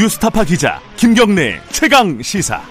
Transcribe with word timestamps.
뉴스타파 0.00 0.44
기자 0.44 0.80
김경래 0.96 1.60
최강 1.72 2.22
시사. 2.22 2.62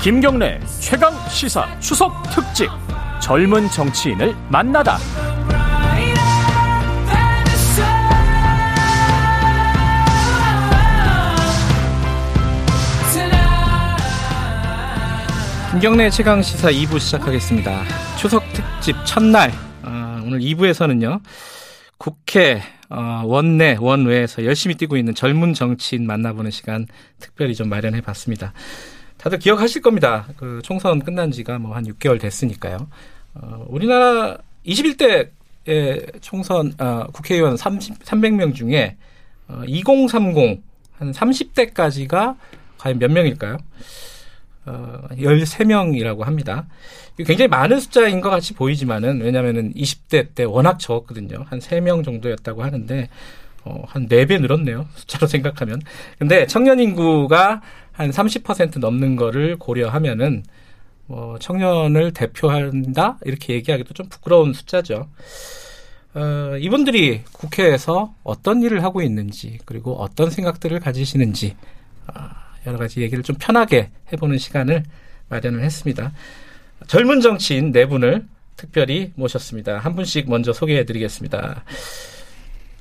김경래 0.00 0.60
최강 0.78 1.12
시사 1.30 1.80
추석 1.80 2.12
특집 2.32 2.68
젊은 3.20 3.68
정치인을 3.70 4.36
만나다. 4.48 4.98
김경래 15.78 16.10
최강 16.10 16.42
시사 16.42 16.72
2부 16.72 16.98
시작하겠습니다. 16.98 17.84
추석 18.18 18.42
특집 18.52 18.96
첫날 19.06 19.52
어, 19.84 20.20
오늘 20.26 20.40
2부에서는요 20.40 21.20
국회 21.98 22.60
어, 22.90 23.22
원내 23.24 23.76
원외에서 23.78 24.44
열심히 24.44 24.74
뛰고 24.74 24.96
있는 24.96 25.14
젊은 25.14 25.54
정치인 25.54 26.04
만나보는 26.04 26.50
시간 26.50 26.88
특별히 27.20 27.54
좀 27.54 27.68
마련해 27.68 28.00
봤습니다. 28.00 28.52
다들 29.18 29.38
기억하실 29.38 29.80
겁니다. 29.82 30.26
그 30.36 30.60
총선 30.64 30.98
끝난 30.98 31.30
지가 31.30 31.60
뭐 31.60 31.76
한 31.76 31.86
6개월 31.86 32.20
됐으니까요. 32.20 32.88
어, 33.34 33.64
우리나라 33.68 34.36
21대 34.66 35.28
총선 36.20 36.74
어, 36.80 37.06
국회의원 37.12 37.56
30, 37.56 38.00
300명 38.00 38.52
중에 38.52 38.96
어, 39.46 39.62
2030 39.64 40.60
한 40.98 41.12
30대까지가 41.12 42.36
과연 42.78 42.98
몇 42.98 43.12
명일까요? 43.12 43.58
어, 44.68 45.08
13명이라고 45.12 46.24
합니다. 46.24 46.66
굉장히 47.16 47.48
많은 47.48 47.80
숫자인 47.80 48.20
것 48.20 48.28
같이 48.28 48.52
보이지만은 48.54 49.22
왜냐면은 49.22 49.72
20대 49.72 50.34
때 50.34 50.44
워낙 50.44 50.78
적었거든요. 50.78 51.44
한 51.48 51.58
3명 51.58 52.04
정도였다고 52.04 52.62
하는데 52.62 53.08
어, 53.64 53.82
한 53.86 54.08
4배 54.08 54.40
늘었네요. 54.40 54.86
숫자로 54.94 55.26
생각하면. 55.26 55.80
근데 56.18 56.46
청년 56.46 56.78
인구가 56.78 57.62
한 57.92 58.10
30% 58.10 58.78
넘는 58.78 59.16
거를 59.16 59.56
고려하면은 59.56 60.44
뭐 61.06 61.38
청년을 61.38 62.12
대표한다 62.12 63.18
이렇게 63.24 63.54
얘기하기도 63.54 63.94
좀 63.94 64.08
부끄러운 64.08 64.52
숫자죠. 64.52 65.08
어, 66.14 66.56
이분들이 66.58 67.22
국회에서 67.32 68.14
어떤 68.22 68.62
일을 68.62 68.84
하고 68.84 69.00
있는지 69.00 69.58
그리고 69.64 69.94
어떤 69.94 70.30
생각들을 70.30 70.78
가지시는지 70.80 71.56
어, 72.06 72.37
여러 72.66 72.78
가지 72.78 73.00
얘기를 73.00 73.22
좀 73.22 73.36
편하게 73.38 73.90
해보는 74.12 74.38
시간을 74.38 74.82
마련을 75.28 75.62
했습니다. 75.62 76.12
젊은 76.86 77.20
정치인 77.20 77.72
네 77.72 77.86
분을 77.86 78.24
특별히 78.56 79.12
모셨습니다. 79.14 79.78
한 79.78 79.94
분씩 79.94 80.28
먼저 80.28 80.52
소개해 80.52 80.84
드리겠습니다. 80.84 81.64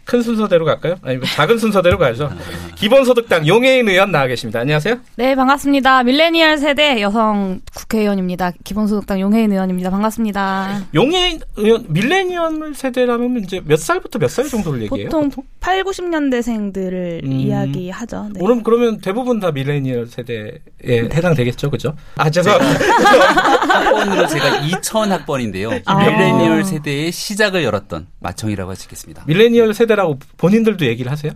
큰 0.08 0.22
순서대로 0.22 0.63
갈까요? 0.63 0.95
아니면 1.02 1.25
작은 1.36 1.58
순서대로 1.58 1.97
가죠. 1.97 2.31
기본소득당 2.75 3.45
용해인 3.45 3.89
의원 3.89 4.09
나와 4.11 4.25
계십니다. 4.27 4.61
안녕하세요. 4.61 4.95
네, 5.17 5.36
반갑습니다. 5.36 6.03
밀레니얼 6.03 6.58
세대 6.59 7.02
여성 7.02 7.59
국회의원입니다. 7.75 8.53
기본소득당 8.63 9.19
용해인 9.19 9.52
의원입니다. 9.52 9.89
반갑습니다. 9.89 10.83
용해인 10.95 11.41
의원, 11.58 11.83
밀레니얼 11.89 12.73
세대라면 12.73 13.44
이제 13.44 13.61
몇 13.66 13.78
살부터 13.80 14.19
몇 14.19 14.30
살 14.30 14.47
정도를 14.47 14.83
얘기해요? 14.83 15.09
보통, 15.09 15.30
보통? 15.30 15.44
8, 15.59 15.83
90년대생들을 15.83 17.25
음, 17.25 17.31
이야기하죠. 17.33 18.30
네. 18.33 18.39
그럼, 18.39 18.63
그러면 18.63 19.00
대부분 19.02 19.41
다 19.41 19.52
밀레니얼 19.52 20.08
세대에 20.08 20.52
네. 20.85 21.00
해당되겠죠, 21.13 21.69
그죠? 21.69 21.95
아, 22.16 22.29
죄송합니다. 22.29 22.79
학번으로 23.84 24.28
제가 24.28 24.59
2000 24.59 25.12
학번인데요. 25.12 25.72
아. 25.85 25.95
밀레니얼 25.97 26.63
세대의 26.63 27.12
시작을 27.12 27.63
열었던 27.66 28.07
마청이라고 28.22 28.69
할 28.69 28.78
수 28.78 28.85
있겠습니다. 28.85 29.24
밀레니얼 29.28 29.74
세대 29.74 29.97
라고 29.97 30.19
본인들도 30.38 30.85
얘기를 30.85 31.12
하세요? 31.12 31.31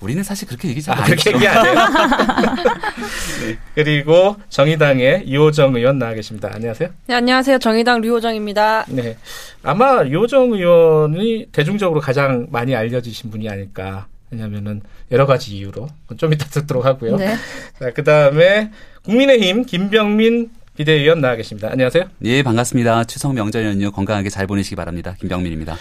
우리는 0.00 0.22
사실 0.22 0.46
그렇게 0.46 0.68
얘기 0.68 0.82
잘 0.82 0.98
아, 0.98 1.02
그렇게 1.04 1.32
얘기 1.32 1.48
안 1.48 1.66
해요. 1.66 1.74
네. 3.40 3.58
그리고 3.74 4.36
정의당의 4.50 5.24
유호정 5.26 5.74
의원 5.74 5.98
나와 5.98 6.12
계십니다. 6.12 6.50
안녕하세요. 6.52 6.90
네, 7.06 7.14
안녕하세요. 7.14 7.58
정의당 7.58 8.02
류호정입니다. 8.02 8.84
네. 8.88 9.16
아마 9.62 10.04
유호정 10.04 10.52
의원이 10.52 11.46
대중적으로 11.52 12.00
가장 12.00 12.46
많이 12.50 12.76
알려지신 12.76 13.30
분이 13.30 13.48
아닐까. 13.48 14.06
왜냐면은 14.30 14.82
여러 15.10 15.26
가지 15.26 15.56
이유로 15.56 15.88
좀 16.18 16.32
이따 16.32 16.44
듣도록 16.46 16.84
하고요. 16.84 17.16
네. 17.16 17.34
자, 17.78 17.92
그다음에 17.92 18.70
국민의힘 19.04 19.64
김병민 19.64 20.50
비대위원 20.76 21.20
나와 21.20 21.36
계십니다. 21.36 21.68
안녕하세요. 21.70 22.04
예, 22.24 22.42
반갑습니다. 22.42 23.04
추석 23.04 23.34
명절 23.34 23.64
연휴 23.64 23.90
건강하게 23.90 24.30
잘 24.30 24.46
보내시기 24.46 24.76
바랍니다. 24.76 25.14
김병민입니다. 25.20 25.76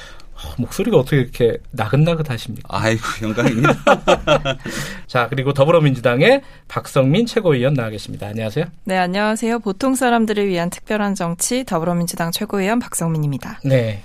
목소리가 0.58 0.98
어떻게 0.98 1.18
이렇게 1.18 1.58
나긋나긋하십니까? 1.72 2.68
아이고 2.70 3.02
영광입니다. 3.22 3.76
자 5.08 5.28
그리고 5.30 5.54
더불어민주당의 5.54 6.42
박성민 6.68 7.26
최고위원 7.26 7.74
나와 7.74 7.90
계십니다. 7.90 8.28
안녕하세요. 8.28 8.66
네 8.86 8.98
안녕하세요. 8.98 9.60
보통 9.60 9.96
사람들을 9.96 10.48
위한 10.48 10.70
특별한 10.70 11.16
정치 11.16 11.64
더불어민주당 11.64 12.32
최고위원 12.32 12.80
박성민입니다. 12.80 13.60
네. 13.66 14.04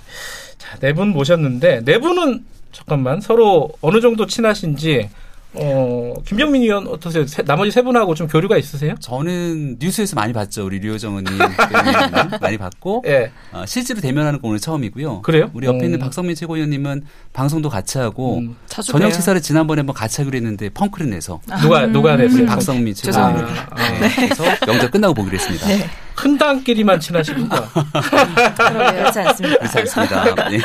자네 0.57 0.93
분 0.93 1.09
모셨는데 1.09 1.81
네 1.85 1.99
분은 1.99 2.45
잠깐만 2.71 3.21
서로 3.21 3.69
어느 3.81 4.01
정도 4.01 4.25
친하신지 4.25 5.09
어, 5.53 6.13
김병민 6.25 6.61
의원 6.61 6.87
어떠세요? 6.87 7.25
세, 7.25 7.41
나머지 7.43 7.71
세 7.71 7.81
분하고 7.81 8.13
좀 8.15 8.27
교류가 8.27 8.57
있으세요? 8.57 8.95
저는 8.99 9.77
뉴스에서 9.79 10.15
많이 10.15 10.33
봤죠. 10.33 10.65
우리 10.65 10.79
류호정 10.79 11.17
의원님 11.17 11.37
많이 12.41 12.57
봤고 12.57 13.01
네. 13.05 13.31
어, 13.51 13.63
실제로 13.65 13.99
대면하는 14.01 14.39
건 14.41 14.49
오늘 14.49 14.59
처음이고요. 14.59 15.21
그래요? 15.21 15.49
우리 15.53 15.65
옆에 15.65 15.79
음. 15.79 15.85
있는 15.85 15.99
박성민 15.99 16.35
최고위원님은 16.35 17.05
방송도 17.33 17.69
같이 17.69 17.97
하고 17.97 18.39
음. 18.39 18.55
저녁 18.67 19.11
식사를 19.11 19.41
지난번에 19.41 19.79
한번 19.79 19.95
같이 19.95 20.21
하기로 20.21 20.35
했는데 20.35 20.69
펑크를 20.69 21.09
내서 21.09 21.39
누가 21.61 21.85
누가 21.87 22.15
냈어요? 22.15 22.45
박성민 22.45 22.93
최고위원님. 22.93 23.45
아, 23.45 23.75
네. 23.75 23.99
네. 23.99 24.15
그래서 24.15 24.43
명절 24.65 24.91
끝나고 24.91 25.13
보기로 25.13 25.35
했습니다. 25.35 25.67
네. 25.67 25.89
큰당끼리만 26.17 26.99
친하시군요. 26.99 27.47
그렇지 27.47 29.19
않습니다. 29.19 29.57
그렇지 29.59 29.77
않습니다. 29.79 30.49
네. 30.49 30.57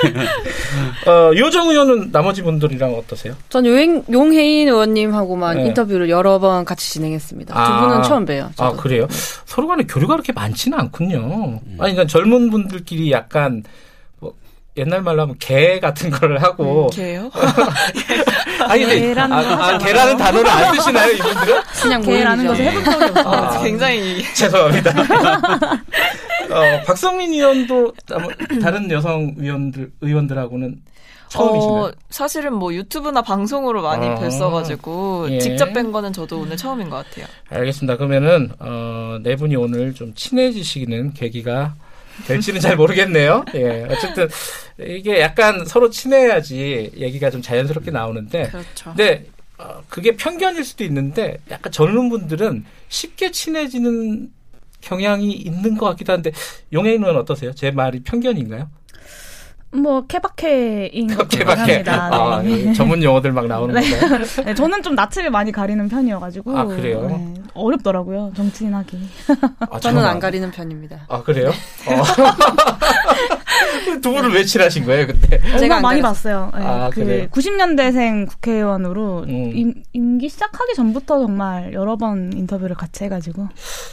어, 1.07 1.31
요정 1.37 1.69
의원은 1.69 2.11
나머지 2.11 2.43
분들이랑 2.43 2.95
어떠세요? 2.95 3.35
전 3.51 3.67
용, 3.67 4.03
용혜인 4.11 4.69
의원님하고만 4.69 5.59
네. 5.59 5.67
인터뷰를 5.67 6.09
여러 6.09 6.39
번 6.39 6.65
같이 6.65 6.91
진행했습니다. 6.91 7.55
아, 7.57 7.67
두 7.81 7.87
분은 7.87 8.03
처음 8.03 8.25
봬요. 8.25 8.51
저도. 8.57 8.65
아, 8.65 8.73
그래요? 8.77 9.07
서로 9.45 9.69
간에 9.69 9.85
교류가 9.85 10.15
그렇게 10.15 10.33
많지는 10.33 10.79
않군요. 10.79 11.19
음. 11.19 11.77
아니, 11.79 11.93
그러니까 11.93 12.07
젊은 12.07 12.51
분들끼리 12.51 13.13
약간 13.13 13.63
옛날 14.77 15.03
말로 15.03 15.23
하면 15.23 15.37
개 15.39 15.79
같은 15.81 16.11
걸 16.11 16.39
하고. 16.39 16.87
음, 16.87 16.91
개요? 16.91 17.31
아니, 18.67 18.87
계란 18.87 19.31
아, 19.31 19.39
아, 19.39 19.79
개라는 19.79 20.17
단어를 20.17 20.49
안 20.49 20.75
쓰시나요, 20.75 21.13
이분들은? 21.13 21.63
그냥 21.83 22.03
개라는 22.03 22.47
것을 22.47 22.65
해본 22.65 22.85
적이 22.85 23.05
없어요. 23.05 23.29
아, 23.29 23.63
굉장히. 23.63 24.23
죄송합니다. 24.35 24.91
어, 26.51 26.83
박성민 26.87 27.33
의원도 27.35 27.93
다른 28.63 28.91
여성 28.91 29.35
의원들, 29.37 29.91
의원들하고는 30.01 30.81
처음이신가요? 31.29 31.83
어, 31.83 31.93
사실은 32.11 32.55
뭐 32.55 32.73
유튜브나 32.75 33.23
방송으로 33.23 33.83
많이 33.83 34.07
아, 34.07 34.15
뵀어가지고 34.17 35.31
예. 35.31 35.39
직접 35.39 35.73
뵌 35.73 35.91
거는 35.91 36.13
저도 36.13 36.41
오늘 36.41 36.57
처음인 36.57 36.91
것 36.91 36.97
같아요. 36.97 37.27
알겠습니다. 37.49 37.97
그러면은 37.97 38.51
어, 38.59 39.19
네 39.23 39.37
분이 39.37 39.57
오늘 39.57 39.95
좀 39.95 40.15
친해지시는 40.15 41.15
계기가 41.15 41.75
될지는 42.27 42.61
잘 42.61 42.77
모르겠네요. 42.77 43.45
예. 43.55 43.87
어쨌든 43.91 44.29
이게 44.81 45.21
약간 45.21 45.65
서로 45.65 45.91
친해야지 45.91 46.93
얘기가 46.97 47.31
좀 47.31 47.43
자연스럽게 47.43 47.91
나오는데. 47.91 48.49
그렇죠. 48.49 48.91
근데 48.91 49.27
어, 49.59 49.83
그게 49.89 50.17
편견일 50.17 50.65
수도 50.65 50.85
있는데 50.85 51.39
약간 51.51 51.71
젊은 51.73 52.09
분들은 52.09 52.65
쉽게 52.89 53.31
친해지는 53.31 54.31
경향이 54.81 55.33
있는 55.33 55.77
것 55.77 55.87
같기도 55.87 56.13
한데 56.13 56.33
용해인은 56.73 57.17
어떠세요? 57.17 57.55
제 57.55 57.71
말이 57.71 58.03
편견인가요? 58.03 58.69
뭐 59.75 60.07
케바케인 60.07 61.07
것 61.15 61.29
케바케. 61.29 61.85
아, 61.89 62.43
네. 62.43 62.73
전문 62.75 63.03
용어들 63.03 63.33
막 63.33 63.47
나오는 63.47 63.75
네. 63.75 63.99
건가요? 63.99 64.25
네, 64.45 64.55
저는 64.55 64.83
좀 64.83 64.95
낯을 64.95 65.31
많이 65.31 65.51
가리는 65.51 65.89
편이어가지고 65.89 66.57
아 66.59 66.65
그래요? 66.65 67.07
네, 67.07 67.35
어렵더라고요 67.55 68.33
정치인 68.37 68.75
하기. 68.75 68.99
아, 69.71 69.81
저는 69.81 70.05
안 70.05 70.21
가리는 70.21 70.51
편입니다. 70.51 71.07
아 71.09 71.23
그래요? 71.23 71.49
어. 71.49 72.03
두 74.01 74.11
분을 74.13 74.33
왜 74.33 74.45
친하신 74.45 74.85
거예요, 74.85 75.07
그때? 75.07 75.41
제가 75.59 75.81
많이 75.81 76.01
봤어요. 76.03 76.51
네, 76.55 76.63
아, 76.65 76.91
그 76.91 77.05
그래요? 77.05 77.27
90년대생 77.29 78.29
국회의원으로 78.29 79.25
음. 79.29 79.53
임, 79.55 79.75
임기 79.93 80.29
시작하기 80.29 80.75
전부터 80.75 81.21
정말 81.21 81.73
여러 81.73 81.97
번 81.97 82.33
인터뷰를 82.35 82.75
같이 82.75 83.05
해가지고. 83.05 83.49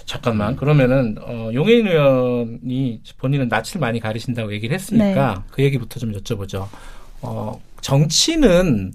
잠깐만, 0.06 0.56
그러면은 0.56 1.16
어, 1.22 1.50
용해인 1.54 1.88
의원이 1.88 3.02
본인은 3.18 3.50
낯을 3.50 3.80
많이 3.80 4.00
가리신다고 4.00 4.52
얘기를 4.54 4.74
했으니까 4.76 5.34
네. 5.36 5.42
그 5.52 5.62
얘기부터 5.70 6.00
좀 6.00 6.12
여쭤보죠. 6.14 6.68
어, 7.22 7.62
정치는 7.82 8.94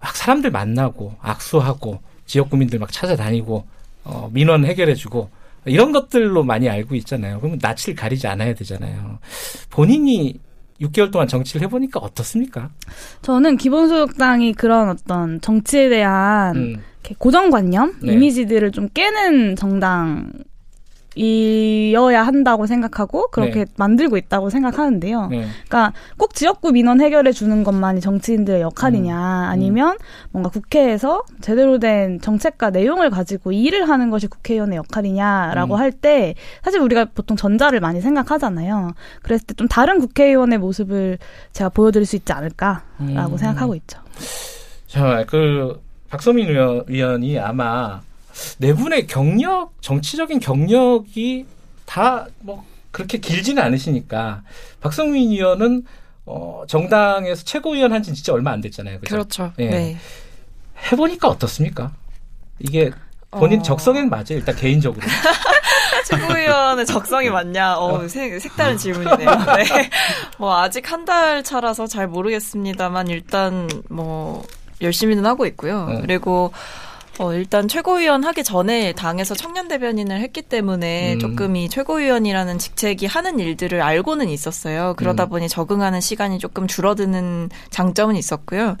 막 0.00 0.16
사람들 0.16 0.50
만나고 0.50 1.16
악수하고 1.20 2.00
지역 2.26 2.50
구민들 2.50 2.78
막 2.78 2.92
찾아다니고 2.92 3.66
어, 4.04 4.30
민원 4.32 4.64
해결해주고 4.64 5.30
이런 5.66 5.92
것들로 5.92 6.42
많이 6.42 6.68
알고 6.68 6.94
있잖아요. 6.96 7.38
그러면 7.40 7.58
낯을 7.60 7.94
가리지 7.94 8.26
않아야 8.26 8.54
되잖아요. 8.54 9.18
본인이 9.68 10.40
6개월 10.80 11.12
동안 11.12 11.28
정치를 11.28 11.62
해보니까 11.66 12.00
어떻습니까? 12.00 12.70
저는 13.22 13.58
기본소득당이 13.58 14.54
그런 14.54 14.88
어떤 14.88 15.40
정치에 15.40 15.90
대한 15.90 16.56
음. 16.56 16.82
고정관념, 17.18 17.96
네. 18.02 18.14
이미지들을 18.14 18.70
좀 18.72 18.88
깨는 18.88 19.56
정당 19.56 20.32
이어야 21.14 22.22
한다고 22.22 22.66
생각하고 22.66 23.28
그렇게 23.30 23.64
네. 23.64 23.72
만들고 23.76 24.16
있다고 24.16 24.50
생각하는데요. 24.50 25.26
네. 25.28 25.46
그러니까 25.68 25.92
꼭 26.16 26.34
지역구 26.34 26.72
민원 26.72 27.00
해결해 27.00 27.30
주는 27.32 27.62
것만이 27.62 28.00
정치인들의 28.00 28.60
역할이냐 28.60 29.14
음. 29.14 29.50
아니면 29.50 29.96
뭔가 30.32 30.50
국회에서 30.50 31.22
제대로 31.40 31.78
된 31.78 32.20
정책과 32.20 32.70
내용을 32.70 33.10
가지고 33.10 33.52
일을 33.52 33.88
하는 33.88 34.10
것이 34.10 34.26
국회의원의 34.26 34.76
역할이냐라고 34.78 35.74
음. 35.74 35.80
할때 35.80 36.34
사실 36.64 36.80
우리가 36.80 37.06
보통 37.06 37.36
전자를 37.36 37.78
많이 37.80 38.00
생각하잖아요. 38.00 38.94
그랬을 39.22 39.46
때 39.46 39.54
좀 39.60 39.68
다른 39.68 40.00
국회의원의 40.00 40.58
모습을 40.58 41.18
제가 41.52 41.68
보여드릴 41.68 42.06
수 42.06 42.16
있지 42.16 42.32
않을까라고 42.32 42.82
음. 43.00 43.36
생각하고 43.36 43.74
있죠. 43.74 44.00
자, 44.86 45.22
그 45.28 45.78
박소민 46.08 46.48
의원, 46.48 46.82
의원이 46.88 47.38
아마 47.38 48.00
네 48.58 48.72
분의 48.74 49.06
경력, 49.06 49.72
정치적인 49.80 50.40
경력이 50.40 51.46
다 51.86 52.26
뭐 52.40 52.64
그렇게 52.92 53.18
길지는 53.18 53.62
않으시니까 53.62 54.42
박성민 54.80 55.30
의원은 55.30 55.84
어, 56.26 56.64
정당에서 56.66 57.44
최고위원 57.44 57.92
한 57.92 58.02
지는 58.02 58.14
진짜 58.16 58.32
얼마 58.32 58.50
안 58.52 58.60
됐잖아요. 58.60 58.98
그죠? 59.00 59.14
그렇죠 59.14 59.52
예. 59.60 59.68
네. 59.68 59.96
해보니까 60.90 61.28
어떻습니까? 61.28 61.92
이게 62.58 62.90
본인 63.30 63.60
어... 63.60 63.62
적성에는 63.62 64.10
맞아요. 64.10 64.24
일단 64.30 64.56
개인적으로. 64.56 65.06
최고위원의 66.06 66.86
적성이 66.86 67.30
맞냐? 67.30 67.76
어, 67.78 67.94
어. 68.04 68.08
색, 68.08 68.40
색다른 68.40 68.76
질문이네요. 68.76 69.30
네. 69.56 69.90
뭐 70.38 70.56
아직 70.60 70.90
한 70.90 71.04
달 71.04 71.42
차라서 71.42 71.86
잘 71.86 72.06
모르겠습니다만 72.08 73.08
일단 73.08 73.68
뭐 73.88 74.42
열심히는 74.80 75.24
하고 75.26 75.46
있고요. 75.46 75.86
어. 75.90 76.00
그리고 76.02 76.52
어, 77.20 77.34
일단 77.34 77.68
최고위원 77.68 78.24
하기 78.24 78.42
전에 78.42 78.94
당에서 78.94 79.34
청년 79.34 79.68
대변인을 79.68 80.20
했기 80.20 80.40
때문에 80.40 81.14
음. 81.14 81.18
조금 81.18 81.54
이 81.54 81.68
최고위원이라는 81.68 82.56
직책이 82.56 83.04
하는 83.04 83.38
일들을 83.38 83.82
알고는 83.82 84.30
있었어요. 84.30 84.94
그러다 84.96 85.24
음. 85.24 85.28
보니 85.28 85.48
적응하는 85.50 86.00
시간이 86.00 86.38
조금 86.38 86.66
줄어드는 86.66 87.50
장점은 87.68 88.16
있었고요. 88.16 88.78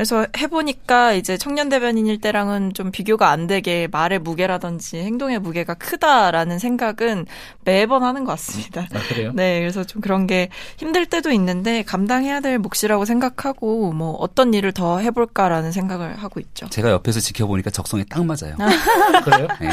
그래서 0.00 0.24
해보니까 0.34 1.12
이제 1.12 1.36
청년 1.36 1.68
대변인일 1.68 2.22
때랑은 2.22 2.72
좀 2.72 2.90
비교가 2.90 3.28
안 3.28 3.46
되게 3.46 3.86
말의 3.92 4.20
무게라든지 4.20 4.96
행동의 4.96 5.40
무게가 5.40 5.74
크다라는 5.74 6.58
생각은 6.58 7.26
매번 7.66 8.02
하는 8.02 8.24
것 8.24 8.32
같습니다. 8.32 8.86
아, 8.94 8.98
그래요? 9.10 9.32
네, 9.36 9.60
그래서 9.60 9.84
좀 9.84 10.00
그런 10.00 10.26
게 10.26 10.48
힘들 10.78 11.04
때도 11.04 11.30
있는데 11.32 11.82
감당해야 11.82 12.40
될 12.40 12.58
몫이라고 12.58 13.04
생각하고 13.04 13.92
뭐 13.92 14.12
어떤 14.12 14.54
일을 14.54 14.72
더 14.72 15.00
해볼까라는 15.00 15.70
생각을 15.70 16.16
하고 16.16 16.40
있죠. 16.40 16.66
제가 16.70 16.90
옆에서 16.92 17.20
지켜보니까 17.20 17.68
적성에 17.68 18.04
딱 18.08 18.24
맞아요. 18.24 18.56
그래요? 19.22 19.48
네. 19.60 19.68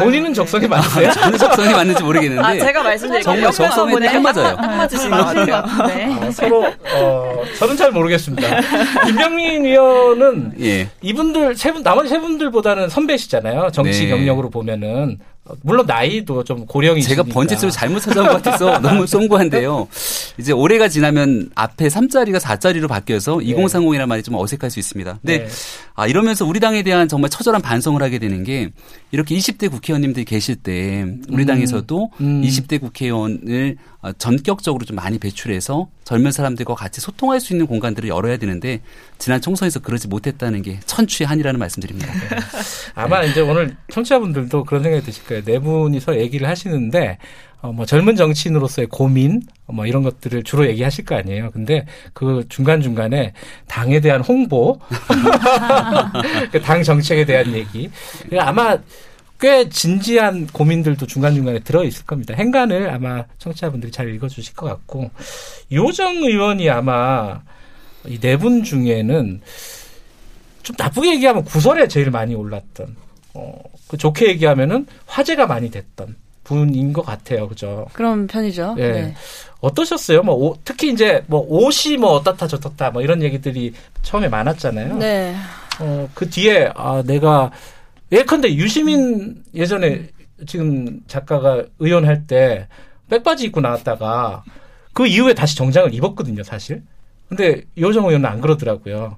본인은 0.00 0.32
아, 0.32 0.34
적성에 0.34 0.66
맞으세요? 0.66 1.12
저는 1.12 1.38
적성이 1.38 1.72
맞는지 1.72 2.02
모르겠는데. 2.02 2.42
아, 2.42 2.58
제가 2.58 2.82
말씀드린 2.82 3.22
정말 3.22 3.52
적성에 3.52 4.00
딱 4.00 4.20
맞아요. 4.20 4.56
딱 4.56 4.76
맞으신 4.76 5.10
것 5.10 5.16
같아요. 5.16 5.54
아, 6.26 6.30
서로 6.32 6.66
어, 6.92 7.42
저는 7.56 7.76
잘 7.76 7.92
모르겠습니다. 7.92 8.60
김병민 9.06 9.43
김종인 9.44 9.66
의원은 9.66 10.52
예. 10.60 10.88
이분들 11.02 11.56
세 11.56 11.72
분 11.74 11.82
나머지 11.82 12.08
세 12.08 12.18
분들보다는 12.18 12.88
선배시잖아요. 12.88 13.70
정치 13.72 14.04
네. 14.04 14.08
경력으로 14.08 14.48
보면은 14.50 15.18
물론 15.62 15.84
나이도 15.86 16.44
좀 16.44 16.64
고령이 16.66 17.02
제가 17.02 17.22
번지수를 17.24 17.70
잘못 17.70 18.00
찾아온 18.00 18.28
것 18.28 18.42
같아서 18.42 18.78
너무 18.80 19.06
송구한데요. 19.06 19.88
이제 20.38 20.52
올해가 20.52 20.88
지나면 20.88 21.50
앞에 21.54 21.88
3자리가 21.88 22.38
4자리로 22.40 22.88
바뀌어서 22.88 23.38
네. 23.40 23.46
2030이라는 23.46 24.06
말이 24.06 24.22
좀 24.22 24.36
어색할 24.36 24.70
수 24.70 24.78
있습니다. 24.78 25.18
근데 25.20 25.38
네. 25.44 25.48
아 25.94 26.06
이러면서 26.06 26.46
우리 26.46 26.60
당에 26.60 26.82
대한 26.82 27.08
정말 27.08 27.28
처절한 27.28 27.60
반성을 27.60 28.00
하게 28.02 28.18
되는 28.18 28.42
게 28.44 28.70
이렇게 29.14 29.36
20대 29.36 29.70
국회의원님들이 29.70 30.24
계실 30.24 30.56
때 30.56 31.06
우리 31.28 31.44
음. 31.44 31.46
당에서도 31.46 32.10
음. 32.20 32.42
20대 32.42 32.80
국회의원을 32.80 33.76
어, 34.02 34.12
전격적으로 34.14 34.84
좀 34.84 34.96
많이 34.96 35.20
배출해서 35.20 35.86
젊은 36.02 36.32
사람들과 36.32 36.74
같이 36.74 37.00
소통할 37.00 37.38
수 37.38 37.52
있는 37.52 37.68
공간들을 37.68 38.08
열어야 38.08 38.38
되는데 38.38 38.80
지난 39.18 39.40
총선에서 39.40 39.78
그러지 39.78 40.08
못했다는 40.08 40.62
게 40.62 40.80
천추의 40.86 41.28
한이라는 41.28 41.60
말씀드립니다. 41.60 42.12
네. 42.12 42.36
아마 42.96 43.22
이제 43.22 43.40
오늘 43.40 43.76
청취자분들도 43.92 44.64
그런 44.64 44.82
생각이 44.82 45.04
드실 45.04 45.22
거예요. 45.26 45.44
네 45.44 45.60
분이서 45.60 46.18
얘기를 46.18 46.48
하시는데 46.48 47.18
어, 47.64 47.72
뭐 47.72 47.86
젊은 47.86 48.14
정치인으로서의 48.14 48.88
고민 48.88 49.40
뭐 49.66 49.86
이런 49.86 50.02
것들을 50.02 50.42
주로 50.42 50.66
얘기하실 50.68 51.06
거 51.06 51.14
아니에요. 51.16 51.50
근데 51.50 51.86
그 52.12 52.44
중간 52.50 52.82
중간에 52.82 53.32
당에 53.66 54.00
대한 54.00 54.20
홍보, 54.20 54.78
그당 56.52 56.82
정책에 56.82 57.24
대한 57.24 57.54
얘기 57.54 57.88
아마 58.38 58.76
꽤 59.40 59.66
진지한 59.70 60.46
고민들도 60.48 61.06
중간 61.06 61.34
중간에 61.34 61.58
들어 61.60 61.84
있을 61.84 62.04
겁니다. 62.04 62.34
행간을 62.34 62.90
아마 62.90 63.24
청취자분들이 63.38 63.90
잘 63.90 64.14
읽어주실 64.14 64.54
것 64.54 64.66
같고, 64.66 65.10
요정 65.72 66.16
의원이 66.16 66.68
아마 66.68 67.40
이 68.06 68.18
네 68.20 68.36
분 68.36 68.62
중에는 68.62 69.40
좀 70.62 70.76
나쁘게 70.78 71.14
얘기하면 71.14 71.44
구설에 71.44 71.88
제일 71.88 72.10
많이 72.10 72.34
올랐던, 72.34 72.94
어, 73.32 73.54
그 73.88 73.96
좋게 73.96 74.28
얘기하면은 74.28 74.86
화제가 75.06 75.46
많이 75.46 75.70
됐던 75.70 76.14
분인 76.44 76.92
것 76.92 77.02
같아요. 77.02 77.48
그죠? 77.48 77.86
그런 77.92 78.26
편이죠. 78.26 78.76
예. 78.78 78.88
네. 78.92 79.14
어떠셨어요? 79.60 80.22
뭐, 80.22 80.34
오, 80.34 80.56
특히 80.64 80.90
이제 80.90 81.24
뭐 81.26 81.44
옷이 81.48 81.96
뭐 81.96 82.10
어떻다 82.12 82.46
저떻다 82.46 82.90
뭐 82.90 83.02
이런 83.02 83.22
얘기들이 83.22 83.72
처음에 84.02 84.28
많았잖아요. 84.28 84.98
네. 84.98 85.34
어, 85.80 86.08
그 86.14 86.28
뒤에, 86.28 86.70
아, 86.74 87.02
내가 87.04 87.50
예컨대 88.12 88.54
유시민 88.54 89.42
예전에 89.54 90.06
지금 90.46 91.00
작가가 91.06 91.64
의원할 91.78 92.26
때 92.26 92.68
백바지 93.08 93.46
입고 93.46 93.60
나왔다가 93.60 94.44
그 94.92 95.06
이후에 95.06 95.34
다시 95.34 95.56
정장을 95.56 95.92
입었거든요, 95.94 96.42
사실. 96.42 96.82
근데 97.28 97.62
요정 97.78 98.06
의원은 98.06 98.28
안 98.28 98.40
그러더라고요. 98.40 99.16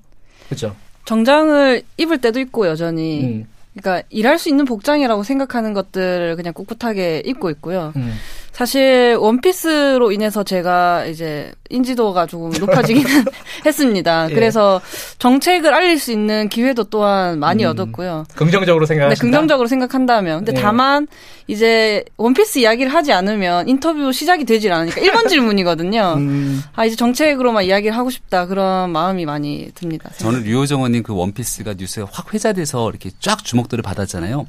그죠? 0.49 0.75
정장을 1.05 1.83
입을 1.97 2.19
때도 2.21 2.41
있고 2.41 2.67
여전히. 2.67 3.25
음. 3.25 3.47
그러니까 3.77 4.07
일할 4.11 4.39
수 4.39 4.49
있는 4.49 4.65
복장이라고 4.65 5.23
생각하는 5.23 5.75
것들을 5.75 6.37
그냥 6.37 6.55
꿋꿋하게 6.55 7.23
입고 7.27 7.51
있고요. 7.51 7.93
음. 7.97 8.15
사실 8.57 9.19
원피스로 9.21 10.13
인해서 10.13 10.43
제가 10.43 11.05
이제 11.05 11.53
인지도가 11.69 12.25
조금 12.25 12.51
높아지기는 12.59 13.05
했습니다. 13.67 14.29
예. 14.31 14.35
그래서 14.35 14.81
정책을 15.19 15.75
알릴 15.75 15.99
수 15.99 16.11
있는 16.11 16.49
기회도 16.49 16.85
또한 16.85 17.39
많이 17.39 17.67
음, 17.67 17.71
얻었고요. 17.73 18.25
긍정적으로 18.35 18.87
생각하신다. 18.87 19.15
네, 19.15 19.21
긍정적으로 19.21 19.69
생각한다면. 19.69 20.39
근데 20.39 20.59
예. 20.59 20.63
다만 20.63 21.07
이제 21.49 22.03
원피스 22.17 22.61
이야기를 22.61 22.95
하지 22.95 23.13
않으면 23.13 23.69
인터뷰 23.69 24.11
시작이 24.11 24.47
되질 24.47 24.73
않으니까 24.73 25.03
1번 25.03 25.29
질문이거든요. 25.29 26.15
음. 26.17 26.63
아 26.75 26.87
이제 26.87 26.97
정책으로만 26.97 27.65
이야기를 27.65 27.95
하고 27.95 28.09
싶다 28.09 28.47
그런 28.47 28.89
마음이 28.89 29.27
많이 29.27 29.71
듭니다. 29.75 30.09
저는 30.17 30.45
류호정원님 30.45 31.03
그 31.03 31.15
원피스가 31.15 31.75
뉴스에 31.77 32.05
확 32.11 32.33
회자돼서 32.33 32.89
이렇게 32.89 33.11
쫙 33.21 33.45
주목도를 33.45 33.83
받았잖아요. 33.83 34.47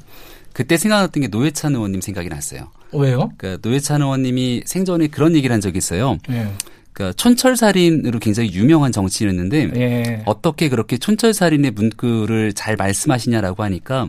그때 0.58 0.76
생각났던 0.76 1.20
게 1.20 1.28
노회찬 1.28 1.76
의원님 1.76 2.00
생각이 2.00 2.28
났어요. 2.28 2.72
왜요? 2.92 3.30
그러니까 3.38 3.60
노회찬 3.62 4.02
의원님이 4.02 4.64
생전에 4.66 5.06
그런 5.06 5.36
얘기를 5.36 5.54
한 5.54 5.60
적이 5.60 5.78
있어요. 5.78 6.18
예. 6.30 6.48
그러니까 6.92 7.12
촌철살인으로 7.16 8.18
굉장히 8.18 8.52
유명한 8.52 8.90
정치인이었는데 8.90 9.70
예. 9.76 10.22
어떻게 10.26 10.68
그렇게 10.68 10.98
촌철살인의 10.98 11.70
문구를 11.70 12.54
잘 12.54 12.74
말씀하시냐라고 12.74 13.62
하니까 13.62 14.08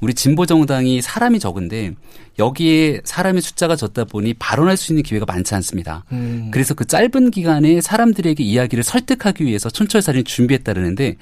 우리 0.00 0.14
진보 0.14 0.46
정당이 0.46 1.02
사람이 1.02 1.40
적은데 1.40 1.94
여기에 2.38 3.00
사람의 3.04 3.42
숫자가 3.42 3.74
적다 3.74 4.04
보니 4.04 4.34
발언할 4.34 4.76
수 4.76 4.92
있는 4.92 5.02
기회가 5.02 5.26
많지 5.26 5.54
않습니다. 5.56 6.04
음. 6.12 6.50
그래서 6.52 6.74
그 6.74 6.84
짧은 6.84 7.32
기간에 7.32 7.80
사람들에게 7.80 8.42
이야기를 8.44 8.84
설득하기 8.84 9.44
위해서 9.44 9.68
촌철살인 9.70 10.24
준비했다는데 10.24 11.16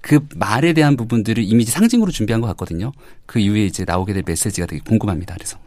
그 0.00 0.20
말에 0.34 0.72
대한 0.72 0.96
부분들을 0.96 1.42
이미지 1.44 1.70
상징으로 1.72 2.10
준비한 2.10 2.40
것 2.40 2.46
같거든요. 2.48 2.92
그 3.26 3.38
이후에 3.38 3.66
이제 3.66 3.84
나오게 3.86 4.14
될 4.14 4.22
메시지가 4.26 4.66
되게 4.66 4.80
궁금합니다. 4.86 5.34
그래서. 5.34 5.58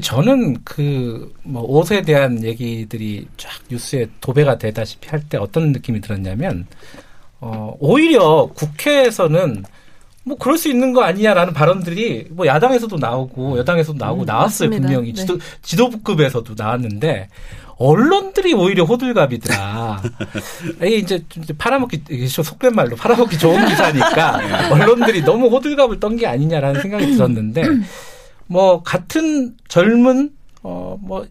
저는 0.00 0.62
그 0.64 1.30
뭐 1.42 1.62
옷에 1.64 2.00
대한 2.02 2.42
얘기들이 2.44 3.26
쫙 3.36 3.50
뉴스에 3.70 4.06
도배가 4.20 4.56
되다시피 4.58 5.08
할 5.10 5.22
때 5.28 5.36
어떤 5.36 5.72
느낌이 5.72 6.00
들었냐면 6.00 6.66
어 7.40 7.74
오히려 7.78 8.48
국회에서는 8.54 9.64
뭐 10.24 10.36
그럴 10.38 10.56
수 10.56 10.68
있는 10.68 10.92
거 10.92 11.02
아니냐라는 11.02 11.52
발언들이 11.52 12.28
뭐 12.30 12.46
야당에서도 12.46 12.96
나오고 12.96 13.58
여당에서도 13.58 13.98
나오고 13.98 14.22
음, 14.22 14.26
나왔어요 14.26 14.68
맞습니다. 14.68 14.86
분명히 14.88 15.12
네. 15.12 15.20
지도 15.20 15.38
지도부급에서도 15.62 16.54
나왔는데 16.56 17.28
언론들이 17.76 18.54
오히려 18.54 18.84
호들갑이더라. 18.84 20.02
이게 20.84 20.96
이제 20.98 21.24
팔아먹기 21.58 22.28
속된 22.28 22.74
말로 22.74 22.94
팔아먹기 22.94 23.38
좋은 23.38 23.66
기사니까 23.66 24.36
네. 24.46 24.70
언론들이 24.70 25.22
너무 25.22 25.48
호들갑을 25.48 25.98
떤 25.98 26.12
게 26.16 26.26
아니냐라는 26.26 26.80
생각이 26.82 27.12
들었는데 27.16 27.62
뭐 28.46 28.82
같은 28.82 29.54
젊은 29.66 30.30
어뭐 30.62 30.98
뭐 31.00 31.26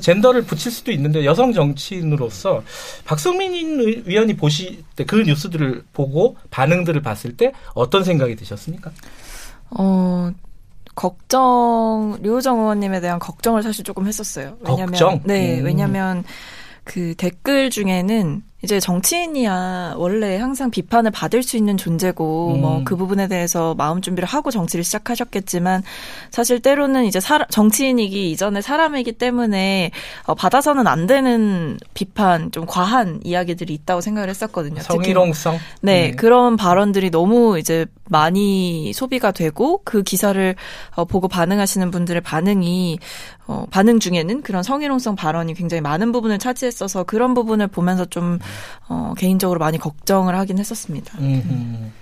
젠더를 0.00 0.42
붙일 0.42 0.70
수도 0.70 0.92
있는데 0.92 1.24
여성 1.24 1.52
정치인으로서 1.52 2.62
박성민 3.04 4.04
위원이 4.06 4.36
보실 4.36 4.84
때 4.96 5.04
그 5.04 5.16
뉴스들을 5.16 5.82
보고 5.92 6.36
반응들을 6.50 7.02
봤을 7.02 7.36
때 7.36 7.52
어떤 7.74 8.04
생각이 8.04 8.36
드셨습니까? 8.36 8.92
어 9.70 10.30
걱정 10.94 12.18
류호정 12.22 12.60
의원님에 12.60 13.00
대한 13.00 13.18
걱정을 13.18 13.62
사실 13.62 13.84
조금 13.84 14.06
했었어요. 14.06 14.56
왜냐면 14.60 14.86
걱정? 14.86 15.20
네, 15.24 15.58
음. 15.60 15.64
왜냐면 15.64 16.24
그 16.84 17.14
댓글 17.16 17.70
중에는 17.70 18.42
이제 18.62 18.78
정치인이야 18.78 19.94
원래 19.96 20.36
항상 20.36 20.70
비판을 20.70 21.10
받을 21.12 21.42
수 21.42 21.56
있는 21.56 21.78
존재고 21.78 22.54
음. 22.56 22.60
뭐그 22.60 22.96
부분에 22.96 23.26
대해서 23.26 23.74
마음 23.74 24.02
준비를 24.02 24.28
하고 24.28 24.50
정치를 24.50 24.84
시작하셨겠지만 24.84 25.82
사실 26.30 26.60
때로는 26.60 27.06
이제 27.06 27.20
사, 27.20 27.46
정치인이기 27.46 28.30
이전에 28.32 28.60
사람이기 28.60 29.12
때문에 29.12 29.92
어, 30.24 30.34
받아서는 30.34 30.86
안 30.86 31.06
되는 31.06 31.78
비판 31.94 32.52
좀 32.52 32.66
과한 32.66 33.20
이야기들이 33.24 33.72
있다고 33.72 34.02
생각을 34.02 34.28
했었거든요. 34.28 34.82
성희롱성. 34.82 35.58
네, 35.80 36.10
음. 36.10 36.16
그런 36.16 36.56
발언들이 36.58 37.10
너무 37.10 37.58
이제 37.58 37.86
많이 38.10 38.92
소비가 38.92 39.30
되고 39.30 39.80
그 39.84 40.02
기사를 40.02 40.54
어, 40.96 41.04
보고 41.06 41.28
반응하시는 41.28 41.90
분들의 41.90 42.20
반응이 42.20 42.98
어, 43.50 43.66
반응 43.68 43.98
중에는 43.98 44.42
그런 44.42 44.62
성희롱성 44.62 45.16
발언이 45.16 45.54
굉장히 45.54 45.80
많은 45.80 46.12
부분을 46.12 46.38
차지했어서 46.38 47.02
그런 47.02 47.34
부분을 47.34 47.66
보면서 47.66 48.04
좀 48.04 48.38
어, 48.88 49.12
개인적으로 49.18 49.58
많이 49.58 49.76
걱정을 49.76 50.36
하긴 50.36 50.56
했었습니다. 50.58 51.18
음. 51.18 51.92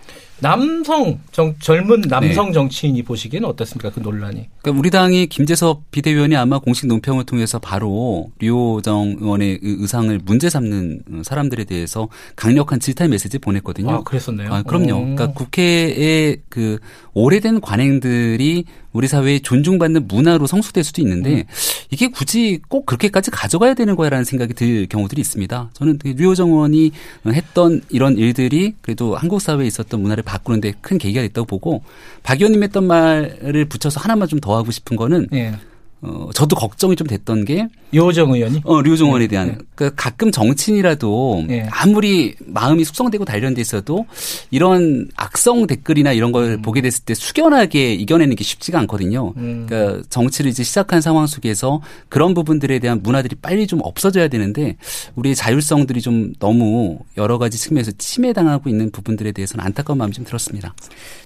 남성 0.40 1.18
정, 1.32 1.54
젊은 1.58 2.02
남성 2.02 2.46
네. 2.46 2.52
정치인이 2.52 3.02
보시기에는 3.02 3.48
어떻습니까 3.48 3.90
그 3.90 4.00
논란이? 4.00 4.48
그러니까 4.62 4.78
우리 4.78 4.90
당이 4.90 5.26
김재섭 5.26 5.90
비대위원이 5.90 6.36
아마 6.36 6.58
공식 6.58 6.86
논평을 6.86 7.24
통해서 7.24 7.58
바로 7.58 8.30
류호정 8.38 9.16
의원의 9.20 9.60
그 9.60 9.76
의상을 9.80 10.20
문제 10.24 10.48
삼는 10.48 11.22
사람들에 11.22 11.64
대해서 11.64 12.08
강력한 12.36 12.78
질타의 12.80 13.10
메시지 13.10 13.38
보냈거든요. 13.38 13.90
아 13.90 14.02
그랬었네요. 14.02 14.52
아, 14.52 14.62
그럼요. 14.62 14.94
오. 14.94 15.00
그러니까 15.00 15.32
국회의 15.32 16.38
그 16.48 16.78
오래된 17.14 17.60
관행들이 17.60 18.64
우리 18.92 19.06
사회에 19.06 19.40
존중받는 19.40 20.08
문화로 20.08 20.46
성숙될 20.46 20.82
수도 20.82 21.02
있는데 21.02 21.30
음. 21.34 21.44
이게 21.90 22.08
굳이 22.08 22.60
꼭 22.68 22.86
그렇게까지 22.86 23.30
가져가야 23.30 23.74
되는 23.74 23.96
거야라는 23.96 24.24
생각이 24.24 24.54
들 24.54 24.86
경우들이 24.86 25.20
있습니다. 25.20 25.70
저는 25.72 25.98
류호정 26.02 26.50
의원이 26.50 26.92
했던 27.26 27.82
이런 27.90 28.16
일들이 28.16 28.74
그래도 28.80 29.16
한국 29.16 29.40
사회에 29.40 29.66
있었던 29.66 30.00
문화를 30.00 30.22
바꾸는데 30.28 30.74
큰 30.80 30.98
계기가 30.98 31.22
됐다고 31.22 31.46
보고 31.46 31.82
박 32.22 32.38
의원님 32.40 32.62
했던 32.62 32.84
말을 32.86 33.64
붙여서 33.66 34.00
하나만 34.00 34.28
좀 34.28 34.38
더 34.40 34.56
하고 34.56 34.70
싶은 34.70 34.96
거는 34.96 35.26
예. 35.32 35.54
어, 36.00 36.28
저도 36.32 36.54
걱정이 36.54 36.94
좀 36.94 37.06
됐던 37.06 37.44
게 37.44 37.66
류호정 37.90 38.32
의원이 38.32 38.60
어 38.64 38.80
류호정 38.82 39.08
의원에 39.08 39.24
네, 39.24 39.28
대한 39.28 39.48
네. 39.48 39.58
그 39.74 39.90
가끔 39.96 40.30
정치인이라도 40.30 41.44
네. 41.48 41.66
아무리 41.70 42.36
마음이 42.44 42.84
숙성되고 42.84 43.24
단련돼 43.24 43.60
있어도 43.60 44.06
이런 44.50 45.08
악성 45.16 45.66
댓글이나 45.66 46.12
이런 46.12 46.30
걸 46.30 46.44
음. 46.44 46.62
보게 46.62 46.82
됐을 46.82 47.04
때 47.04 47.14
숙연하게 47.14 47.94
이겨내는 47.94 48.36
게 48.36 48.44
쉽지가 48.44 48.78
않거든요. 48.80 49.32
음. 49.38 49.66
그러니까 49.68 50.02
정치를 50.08 50.50
이제 50.50 50.62
시작한 50.62 51.00
상황 51.00 51.26
속에서 51.26 51.80
그런 52.08 52.34
부분들에 52.34 52.78
대한 52.78 53.02
문화들이 53.02 53.36
빨리 53.40 53.66
좀 53.66 53.80
없어져야 53.82 54.28
되는데 54.28 54.76
우리의 55.16 55.34
자율성들이 55.34 56.00
좀 56.00 56.32
너무 56.38 56.98
여러 57.16 57.38
가지 57.38 57.58
측면에서 57.58 57.90
침해당하고 57.98 58.68
있는 58.68 58.90
부분들에 58.90 59.32
대해서는 59.32 59.64
안타까운 59.64 59.98
마음이 59.98 60.12
좀 60.12 60.24
들었습니다. 60.24 60.74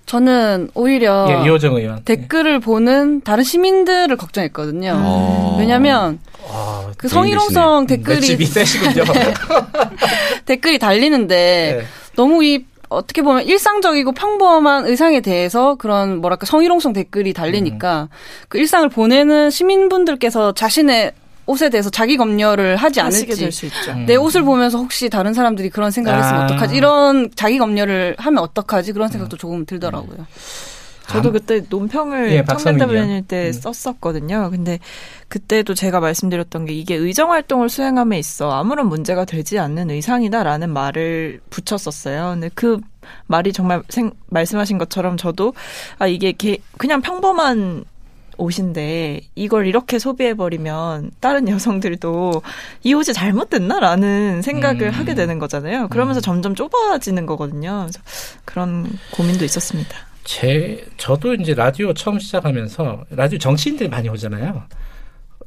저는 0.06 0.70
오히려 0.74 1.26
예, 1.28 1.46
댓글을 2.04 2.60
보는 2.60 3.20
다른 3.22 3.44
시민들을 3.44 4.16
걱정했거든요. 4.16 4.61
음. 4.64 5.58
왜냐하면 5.58 6.18
아, 6.48 6.90
그 6.96 7.08
성희롱성 7.08 7.86
댓글이 7.86 8.36
댓글이 10.46 10.78
달리는데 10.78 11.78
네. 11.80 11.86
너무 12.16 12.44
이 12.44 12.64
어떻게 12.88 13.22
보면 13.22 13.44
일상적이고 13.44 14.12
평범한 14.12 14.86
의상에 14.86 15.20
대해서 15.20 15.76
그런 15.76 16.20
뭐랄까 16.20 16.46
성희롱성 16.46 16.92
댓글이 16.92 17.32
달리니까 17.32 18.02
음. 18.02 18.08
그 18.48 18.58
일상을 18.58 18.88
보내는 18.90 19.50
시민분들께서 19.50 20.52
자신의 20.52 21.12
옷에 21.46 21.70
대해서 21.70 21.90
자기 21.90 22.16
검열을 22.16 22.76
하지 22.76 23.00
않을지 23.00 23.50
내 24.06 24.14
옷을 24.14 24.42
보면서 24.42 24.78
혹시 24.78 25.10
다른 25.10 25.34
사람들이 25.34 25.70
그런 25.70 25.90
생각을 25.90 26.20
했으면 26.20 26.42
아. 26.42 26.44
어떡하지 26.44 26.76
이런 26.76 27.30
자기 27.34 27.58
검열을 27.58 28.14
하면 28.18 28.42
어떡하지 28.42 28.92
그런 28.92 29.08
생각도 29.08 29.36
음. 29.36 29.38
조금 29.38 29.66
들더라고요. 29.66 30.18
음. 30.20 30.26
저도 31.12 31.32
그때 31.32 31.62
논평을 31.68 32.32
예, 32.32 32.44
청년대변인 32.44 33.24
때 33.26 33.48
음. 33.48 33.52
썼었거든요. 33.52 34.50
근데 34.50 34.78
그때도 35.28 35.74
제가 35.74 36.00
말씀드렸던 36.00 36.66
게 36.66 36.72
이게 36.72 36.94
의정 36.94 37.30
활동을 37.30 37.68
수행함에 37.68 38.18
있어 38.18 38.50
아무런 38.50 38.88
문제가 38.88 39.24
되지 39.24 39.58
않는 39.58 39.90
의상이다라는 39.90 40.70
말을 40.70 41.40
붙였었어요. 41.50 42.30
근데 42.32 42.50
그 42.54 42.80
말이 43.26 43.52
정말 43.52 43.82
생, 43.88 44.12
말씀하신 44.28 44.78
것처럼 44.78 45.16
저도 45.16 45.54
아 45.98 46.06
이게 46.06 46.32
게, 46.32 46.58
그냥 46.78 47.00
평범한 47.00 47.84
옷인데 48.36 49.20
이걸 49.34 49.66
이렇게 49.66 49.98
소비해버리면 49.98 51.12
다른 51.20 51.48
여성들도 51.48 52.42
이 52.82 52.94
옷이 52.94 53.12
잘못됐나라는 53.14 54.42
생각을 54.42 54.84
음. 54.84 54.90
하게 54.90 55.14
되는 55.14 55.38
거잖아요. 55.38 55.88
그러면서 55.88 56.20
음. 56.20 56.22
점점 56.22 56.54
좁아지는 56.54 57.26
거거든요. 57.26 57.86
그래서 57.86 58.00
그런 58.44 58.86
고민도 59.12 59.44
있었습니다. 59.44 60.11
제 60.24 60.84
저도 60.96 61.34
이제 61.34 61.54
라디오 61.54 61.92
처음 61.94 62.18
시작하면서 62.18 63.04
라디오 63.10 63.38
정치인들이 63.38 63.88
많이 63.88 64.08
오잖아요. 64.08 64.62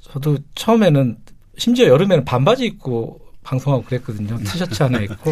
저도 0.02 0.38
처음에는 0.56 1.18
심지어 1.58 1.88
여름에는 1.88 2.26
반바지 2.26 2.66
입고 2.66 3.20
방송하고 3.44 3.84
그랬거든요. 3.84 4.38
티셔츠 4.40 4.84
하나 4.84 5.00
입고 5.00 5.32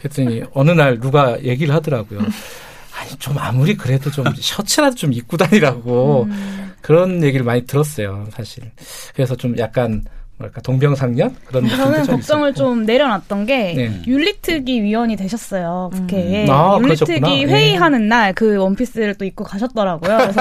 그랬더니 0.00 0.42
어느 0.52 0.72
날 0.72 1.00
누가 1.00 1.42
얘기를 1.42 1.74
하더라고요. 1.74 2.20
아니 2.20 3.10
좀 3.18 3.36
아무리 3.38 3.74
그래도 3.74 4.10
좀 4.10 4.24
셔츠라도 4.36 4.94
좀 4.96 5.12
입고 5.12 5.36
다니라고 5.36 6.24
음. 6.24 6.72
그런 6.80 7.22
얘기를 7.22 7.44
많이 7.44 7.64
들었어요, 7.66 8.28
사실. 8.30 8.70
그래서 9.14 9.34
좀 9.34 9.56
약간 9.58 10.04
뭐랄까 10.38 10.60
동병상련 10.62 11.36
그런 11.46 11.68
저는 11.68 12.04
좀 12.04 12.16
걱정을. 12.16 12.54
좀 12.54 12.84
내려놨던 12.84 13.46
게 13.46 13.74
네. 13.74 14.02
윤리특위 14.06 14.82
위원이 14.82 15.16
되셨어요 15.16 15.90
국회에 15.92 16.46
음. 16.46 16.50
아, 16.50 16.78
윤리특위 16.80 17.44
회의하는 17.44 18.02
네. 18.02 18.06
날그 18.08 18.56
원피스를 18.56 19.14
또 19.14 19.24
입고 19.24 19.44
가셨더라고요. 19.44 20.18
그래서 20.18 20.40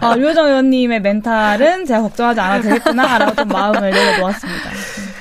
아, 0.00 0.14
류호정 0.14 0.46
의원님의 0.46 1.00
멘탈은 1.02 1.84
제가 1.84 2.02
걱정하지 2.02 2.40
않아도 2.40 2.68
되겠구나라고 2.68 3.34
좀 3.34 3.48
마음을 3.48 3.90
내려놓았습니다. 3.90 4.70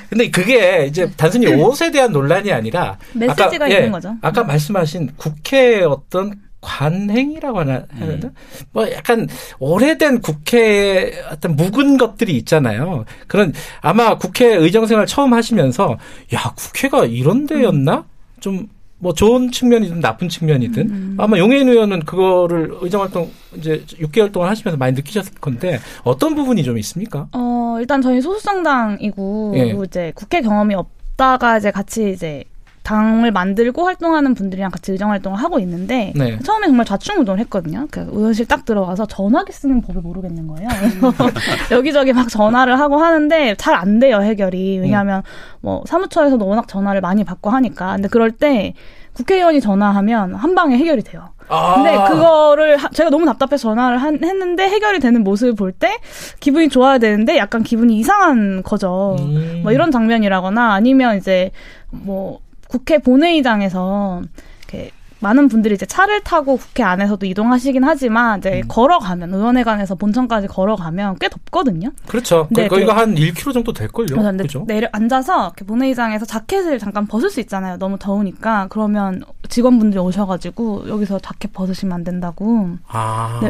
근데 0.09 0.29
그게 0.29 0.85
이제 0.85 1.09
단순히 1.17 1.47
옷에 1.47 1.91
대한 1.91 2.11
논란이 2.11 2.51
아니라 2.51 2.97
메시지가 3.13 3.65
아까, 3.65 3.67
있는 3.67 3.87
예, 3.87 3.89
거죠. 3.89 4.15
아까 4.21 4.43
말씀하신 4.43 5.11
국회 5.17 5.81
어떤 5.83 6.33
관행이라고 6.63 7.59
하나 7.59 7.71
해야 7.95 8.07
되나? 8.07 8.27
음. 8.27 8.31
뭐 8.71 8.91
약간 8.91 9.27
오래된 9.59 10.21
국회 10.21 11.13
어떤 11.29 11.55
묵은 11.55 11.97
것들이 11.97 12.35
있잖아요. 12.37 13.05
그런 13.27 13.53
아마 13.81 14.17
국회 14.17 14.55
의정 14.55 14.85
생활 14.85 15.05
처음 15.05 15.33
하시면서 15.33 15.97
야 16.33 16.53
국회가 16.55 17.05
이런 17.05 17.45
데였나? 17.45 18.05
좀뭐 18.39 19.13
좋은 19.15 19.51
측면이든 19.51 20.01
나쁜 20.01 20.27
측면이든 20.27 20.89
음. 20.89 21.15
아마 21.17 21.37
용해인 21.37 21.69
의원은 21.69 22.01
그거를 22.01 22.71
의정 22.81 23.01
활동 23.01 23.31
이제 23.55 23.83
6개월 23.99 24.31
동안 24.31 24.49
하시면서 24.49 24.77
많이 24.77 24.93
느끼셨을 24.93 25.35
건데 25.39 25.79
어떤 26.03 26.35
부분이 26.35 26.63
좀 26.63 26.77
있습니까? 26.79 27.27
어 27.31 27.77
일단 27.79 28.01
저희 28.01 28.21
소수정당이고 28.21 29.53
예. 29.55 29.75
이제 29.85 30.11
국회 30.15 30.41
경험이 30.41 30.75
없다가 30.75 31.57
이제 31.57 31.71
같이 31.71 32.11
이제 32.11 32.43
당을 32.83 33.31
만들고 33.31 33.85
활동하는 33.85 34.33
분들이랑 34.33 34.69
같이 34.69 34.91
의정 34.91 35.09
활동을 35.11 35.39
하고 35.39 35.57
있는데 35.59 36.11
네. 36.15 36.37
처음에 36.39 36.67
정말 36.67 36.85
좌충우돌 36.85 37.39
했거든요. 37.39 37.87
그 37.89 38.01
의원실 38.11 38.45
딱 38.45 38.65
들어가서 38.65 39.05
전화기 39.05 39.51
쓰는 39.53 39.81
법을 39.81 40.01
모르겠는 40.01 40.47
거예요. 40.47 40.67
여기저기 41.71 42.13
막 42.13 42.27
전화를 42.29 42.79
하고 42.79 42.97
하는데 42.97 43.55
잘 43.55 43.73
안 43.73 43.99
돼요 43.99 44.21
해결이. 44.21 44.79
왜냐하면 44.79 45.19
음. 45.19 45.57
뭐 45.61 45.83
사무처에서도 45.87 46.45
워낙 46.45 46.67
전화를 46.67 47.01
많이 47.01 47.23
받고 47.23 47.49
하니까. 47.49 47.93
근데 47.95 48.07
그럴 48.07 48.31
때 48.31 48.73
국회의원이 49.13 49.61
전화하면 49.61 50.35
한 50.35 50.53
방에 50.55 50.77
해결이 50.77 51.01
돼요. 51.03 51.29
아. 51.49 51.75
근데 51.75 51.91
그거를 52.13 52.77
하, 52.77 52.89
제가 52.89 53.09
너무 53.09 53.25
답답해서 53.25 53.69
전화를 53.69 53.97
한, 53.97 54.23
했는데 54.23 54.67
해결이 54.67 54.99
되는 54.99 55.23
모습을 55.23 55.55
볼 55.55 55.71
때 55.73 55.97
기분이 56.39 56.69
좋아야 56.69 56.97
되는데 56.99 57.37
약간 57.37 57.63
기분이 57.63 57.97
이상한 57.97 58.61
거죠. 58.63 59.15
음. 59.19 59.61
뭐 59.63 59.71
이런 59.71 59.89
장면이라거나 59.91 60.73
아니면 60.73 61.17
이제 61.17 61.51
뭐 61.91 62.39
국회 62.73 62.97
본회의장에서 62.97 64.23
이렇게 64.61 64.89
많은 65.23 65.47
분들이 65.47 65.73
이제 65.73 65.85
차를 65.85 66.21
타고 66.21 66.57
국회 66.57 66.83
안에서도 66.83 67.25
이동하시긴 67.25 67.83
하지만 67.83 68.39
이제 68.39 68.61
음. 68.63 68.67
걸어가면 68.67 69.33
의원회관에서 69.33 69.95
본청까지 69.95 70.47
걸어가면 70.47 71.17
꽤 71.19 71.29
덥거든요. 71.29 71.91
그렇죠. 72.07 72.47
네, 72.51 72.67
거기가 72.67 72.93
네. 72.93 72.99
한 72.99 73.15
1km 73.15 73.53
정도 73.53 73.71
될 73.73 73.87
걸요. 73.87 74.15
그렇죠. 74.15 74.65
내려 74.67 74.89
앉아서 74.91 75.45
이렇게 75.45 75.65
본회의장에서 75.65 76.25
자켓을 76.25 76.77
잠깐 76.77 77.07
벗을 77.07 77.29
수 77.29 77.39
있잖아요. 77.39 77.77
너무 77.77 77.97
더우니까 77.97 78.67
그러면 78.69 79.23
직원분들이 79.47 79.99
오셔가지고 79.99 80.89
여기서 80.89 81.19
자켓 81.19 81.53
벗으시면 81.53 81.93
안 81.93 82.03
된다고. 82.03 82.69
아. 82.87 83.39
네, 83.41 83.49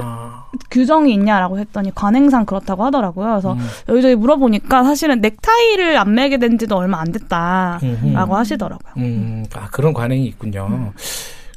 규정이 0.69 1.11
있냐라고 1.13 1.57
했더니 1.57 1.93
관행상 1.93 2.45
그렇다고 2.45 2.85
하더라고요. 2.85 3.27
그래서 3.29 3.53
음. 3.53 3.59
여기저기 3.89 4.15
물어보니까 4.15 4.83
사실은 4.83 5.21
넥타이를 5.21 5.97
안 5.97 6.13
매게 6.13 6.37
된 6.37 6.59
지도 6.59 6.77
얼마 6.77 6.99
안 6.99 7.11
됐다라고 7.11 7.85
음흠. 7.85 8.33
하시더라고요. 8.33 8.93
음, 8.97 9.45
아 9.55 9.67
그런 9.71 9.93
관행이 9.93 10.25
있군요. 10.25 10.67
음. 10.69 10.91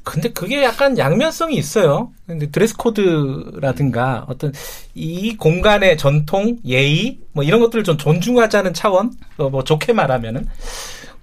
근데 0.07 0.29
그게 0.29 0.63
약간 0.63 0.97
양면성이 0.97 1.57
있어요. 1.57 2.13
근데 2.29 2.49
드레스 2.49 2.77
코드라든가 2.77 4.25
어떤 4.29 4.53
이 4.95 5.37
공간의 5.37 5.99
전통, 5.99 6.59
예의 6.65 7.19
뭐 7.33 7.43
이런 7.43 7.59
것들을 7.59 7.83
좀 7.83 7.99
존중하자는 7.99 8.73
차원, 8.73 9.13
뭐, 9.37 9.51
뭐 9.51 9.65
좋게 9.65 9.93
말하면은 9.93 10.47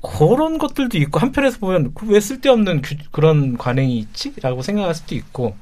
그런 0.01 0.57
것들도 0.57 0.97
있고 0.97 1.17
한편에서 1.19 1.59
보면 1.59 1.93
왜 2.07 2.19
쓸데없는 2.19 2.81
그런 3.11 3.57
관행이 3.57 3.97
있지라고 3.99 4.61
생각할 4.61 4.93
수도 4.93 5.15
있고 5.15 5.55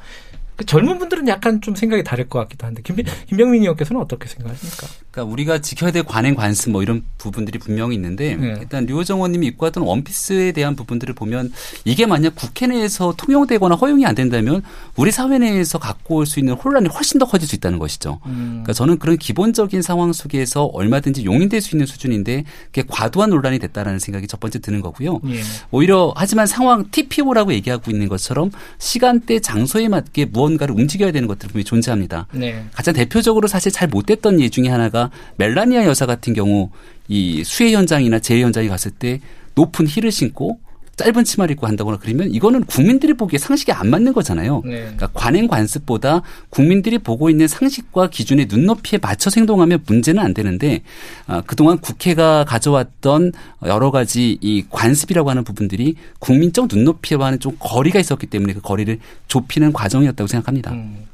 그 0.62 0.66
젊은 0.66 1.00
분들은 1.00 1.28
약간 1.28 1.60
좀 1.60 1.74
생각이 1.74 2.04
다를 2.04 2.30
것 2.30 2.38
같기도 2.40 2.68
한데 2.68 2.84
김, 2.84 2.96
김병민 3.28 3.62
의원께서는 3.62 4.00
어떻게 4.00 4.28
생각하십니까? 4.28 4.86
그러니까 5.10 5.34
우리가 5.34 5.60
지켜야 5.60 5.90
될 5.92 6.04
관행 6.04 6.36
관습 6.36 6.70
뭐 6.70 6.84
이런 6.84 7.04
부분들이 7.18 7.58
분명히 7.58 7.96
있는데 7.96 8.36
네. 8.36 8.58
일단 8.62 8.86
류호정 8.86 9.18
의원님이 9.18 9.48
입고 9.48 9.66
왔던 9.66 9.84
원피스에 9.84 10.52
대한 10.52 10.76
부분들을 10.76 11.16
보면 11.16 11.52
이게 11.84 12.06
만약 12.06 12.36
국회 12.36 12.68
내에서 12.68 13.14
통용되거나 13.18 13.74
허용이 13.76 14.06
안 14.06 14.14
된다면 14.14 14.62
우리 14.96 15.12
사회 15.12 15.40
내에서 15.40 15.80
갖고 15.80 16.18
올 16.18 16.26
수 16.32 16.40
있는 16.40 16.54
혼란이 16.54 16.88
훨씬 16.90 17.20
더 17.20 17.26
커질 17.26 17.48
수 17.48 17.56
있다는 17.56 17.80
것이죠. 17.80 18.20
음. 18.28 18.62
그러니까 18.64 18.74
저는 18.74 19.00
그런 19.00 19.18
기본적인 19.18 19.82
상황 19.82 20.14
속에서 20.14 20.66
얼마든지 20.66 21.26
용인될 21.26 21.60
수 21.60 21.76
있는 21.76 21.88
수준인데 21.88 22.44
그게 22.68 22.84
과도한 22.88 23.32
논란이 23.32 23.58
됐다라는 23.60 23.98
생각이 23.98 24.28
첫 24.28 24.40
번째 24.40 24.60
드는 24.60 24.82
거고요. 24.82 25.20
예. 25.28 25.42
오히려 25.72 26.14
하지만 26.16 26.46
상황 26.46 26.86
TPO라고 26.92 27.52
얘기하고 27.54 27.90
있는 27.90 28.08
것처럼 28.08 28.52
시간대 28.78 29.40
장소에 29.40 29.88
맞게 29.90 30.26
무언 30.26 30.51
무언가를 30.52 30.76
움직여야 30.76 31.12
되는 31.12 31.28
것들이 31.28 31.50
분명히 31.50 31.64
존재합니다. 31.64 32.28
네. 32.34 32.64
가장 32.74 32.94
대표적으로 32.94 33.48
사실 33.48 33.72
잘 33.72 33.88
못됐던 33.88 34.40
예 34.42 34.50
중에 34.50 34.68
하나가 34.68 35.10
멜라니아 35.38 35.86
여사 35.86 36.06
같은 36.06 36.34
경우 36.34 36.70
이 37.08 37.44
수해 37.44 37.74
현장이나 37.74 38.20
재해 38.20 38.42
현장에 38.42 38.68
갔을 38.68 38.92
때 38.92 39.20
높은 39.56 39.88
힐을 39.88 40.12
신고 40.12 40.60
짧은 41.02 41.24
치마를 41.24 41.54
입고 41.54 41.66
한다거나 41.66 41.98
그러면 41.98 42.32
이거는 42.32 42.64
국민들이 42.66 43.14
보기에 43.14 43.40
상식이 43.40 43.72
안 43.72 43.90
맞는 43.90 44.14
거잖아요. 44.14 44.62
네. 44.64 44.82
그러니까 44.82 45.10
관행 45.14 45.48
관습보다 45.48 46.22
국민들이 46.50 47.00
보고 47.00 47.30
있는 47.30 47.48
상식과 47.48 48.10
기준의 48.10 48.48
눈높이에 48.50 49.00
맞춰 49.02 49.32
행동하면 49.36 49.84
문제는 49.88 50.22
안 50.22 50.34
되는데 50.34 50.82
아, 51.26 51.42
그동안 51.42 51.80
국회가 51.80 52.44
가져왔던 52.46 53.34
여러 53.66 53.90
가지 53.90 54.38
이 54.42 54.64
관습이라고 54.70 55.30
하는 55.30 55.44
부분들이 55.44 55.96
국민적 56.20 56.68
눈높이와는 56.72 57.40
좀 57.40 57.56
거리가 57.60 58.00
있었기 58.00 58.28
때문에 58.28 58.54
그 58.54 58.62
거리를 58.62 59.00
좁히는 59.28 59.74
과정이었다고 59.74 60.28
생각합니다. 60.28 60.72
음. 60.72 61.08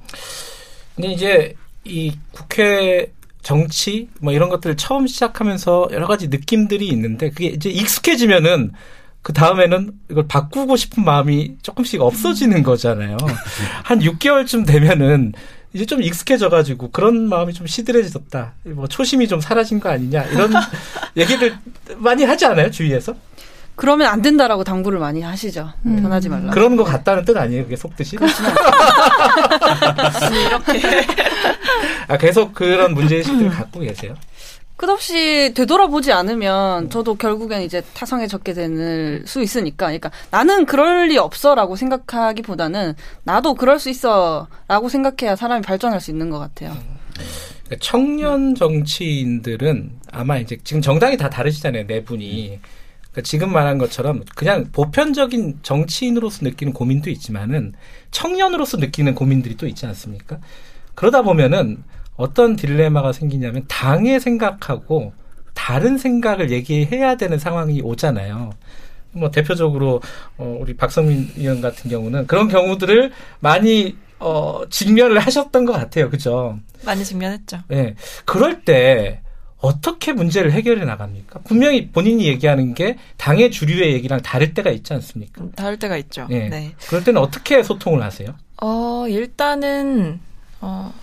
근데 0.96 1.12
이제 1.12 1.56
이 1.86 2.12
국회 2.32 3.12
정치 3.42 4.10
뭐 4.20 4.34
이런 4.34 4.50
것들을 4.50 4.76
처음 4.76 5.08
시작하면서 5.08 5.90
여러 5.92 6.08
가지 6.08 6.28
느낌들이 6.28 6.88
있는데 6.90 7.30
그게 7.30 7.48
이제 7.48 7.70
익숙해지면은 7.70 8.74
그 9.28 9.34
다음에는 9.34 9.92
이걸 10.10 10.26
바꾸고 10.26 10.78
싶은 10.78 11.04
마음이 11.04 11.58
조금씩 11.62 12.00
없어지는 12.00 12.64
거잖아요. 12.64 13.18
한 13.84 14.00
6개월쯤 14.00 14.66
되면은 14.66 15.34
이제 15.74 15.86
좀 15.86 16.02
익숙해져가지고 16.02 16.92
그런 16.92 17.28
마음이 17.28 17.52
좀 17.52 17.68
시들해졌다. 17.68 18.54
뭐 18.68 18.88
초심이 18.88 19.28
좀 19.28 19.42
사라진 19.42 19.82
거 19.82 19.90
아니냐 19.90 20.24
이런 20.24 20.54
얘기를 21.18 21.58
많이 21.98 22.24
하지 22.24 22.46
않아요 22.46 22.72
주위에서? 22.72 23.16
그러면 23.76 24.08
안 24.08 24.22
된다라고 24.22 24.64
당부를 24.64 24.98
많이 24.98 25.22
하시죠. 25.22 25.74
음. 25.86 26.02
변하지 26.02 26.30
말라. 26.30 26.52
그런 26.52 26.78
것 26.78 26.86
같다는 26.86 27.26
뜻 27.26 27.36
아니에요, 27.36 27.64
그게 27.66 27.76
속뜻이? 27.76 28.16
이렇게. 30.48 31.06
아, 32.08 32.18
계속 32.18 32.54
그런 32.54 32.94
문제의식들을 32.94 33.50
갖고 33.50 33.82
계세요? 33.82 34.16
끝없이 34.78 35.54
되돌아보지 35.56 36.12
않으면 36.12 36.92
저도 36.92 37.16
결국엔 37.16 37.64
이제 37.64 37.82
타성에 37.96 38.28
적게 38.28 38.54
되는 38.54 39.26
수 39.26 39.42
있으니까. 39.42 39.88
그러니까 39.88 40.12
나는 40.30 40.66
그럴 40.66 41.08
리 41.08 41.18
없어라고 41.18 41.76
생각하기보다는 41.76 42.94
나도 43.24 43.56
그럴 43.56 43.80
수 43.80 43.90
있어라고 43.90 44.88
생각해야 44.90 45.36
사람이 45.36 45.64
발전할 45.64 46.00
수 46.00 46.12
있는 46.12 46.30
것 46.30 46.38
같아요. 46.38 46.78
그러니까 47.66 47.76
청년 47.82 48.54
정치인들은 48.54 49.92
아마 50.12 50.38
이제 50.38 50.58
지금 50.64 50.82
정당이 50.82 51.18
다 51.18 51.30
다르시잖아요, 51.30 51.88
네 51.88 52.04
분이. 52.04 52.60
그러니까 53.02 53.22
지금 53.24 53.52
말한 53.52 53.80
것처럼 53.80 54.24
그냥 54.36 54.70
보편적인 54.72 55.60
정치인으로서 55.64 56.46
느끼는 56.46 56.74
고민도 56.74 57.10
있지만은 57.10 57.74
청년으로서 58.12 58.78
느끼는 58.78 59.16
고민들이 59.16 59.58
또 59.58 59.66
있지 59.66 59.88
않습니까? 59.88 60.38
그러다 60.94 61.24
보면은 61.24 61.84
어떤 62.18 62.56
딜레마가 62.56 63.14
생기냐면 63.14 63.64
당의 63.68 64.20
생각하고 64.20 65.14
다른 65.54 65.98
생각을 65.98 66.52
얘기해야 66.52 67.16
되는 67.16 67.40
상황이 67.40 67.82
오잖아요. 67.82 68.52
뭐 69.12 69.32
대표적으로 69.32 70.02
어 70.38 70.58
우리 70.60 70.76
박성민 70.76 71.32
의원 71.38 71.62
같은 71.62 71.90
경우는 71.90 72.28
그런 72.28 72.48
경우들을 72.48 73.12
많이 73.40 73.96
어 74.20 74.62
직면을 74.70 75.20
하셨던 75.20 75.66
것 75.66 75.74
같아요. 75.74 76.10
그죠? 76.10 76.60
많이 76.84 77.04
직면했죠. 77.04 77.60
네. 77.70 77.96
그럴 78.26 78.64
때 78.64 79.22
어떻게 79.60 80.14
문제를 80.14 80.52
해결해 80.52 80.86
나갑니까? 80.86 81.40
분명히 81.44 81.90
본인이 81.90 82.28
얘기하는 82.28 82.74
게 82.76 82.98
당의 83.18 83.50
주류의 83.50 83.94
얘기랑 83.94 84.22
다를 84.22 84.54
때가 84.54 84.70
있지 84.70 84.94
않습니까? 84.94 85.44
음, 85.44 85.52
다를 85.54 85.80
때가 85.80 85.98
있죠. 85.98 86.28
네. 86.30 86.50
네. 86.50 86.74
그럴 86.88 87.04
때는 87.04 87.20
어떻게 87.20 87.64
소통을 87.64 88.04
하세요? 88.04 88.36
어, 88.62 89.06
일단은 89.08 90.20
어 90.62 90.94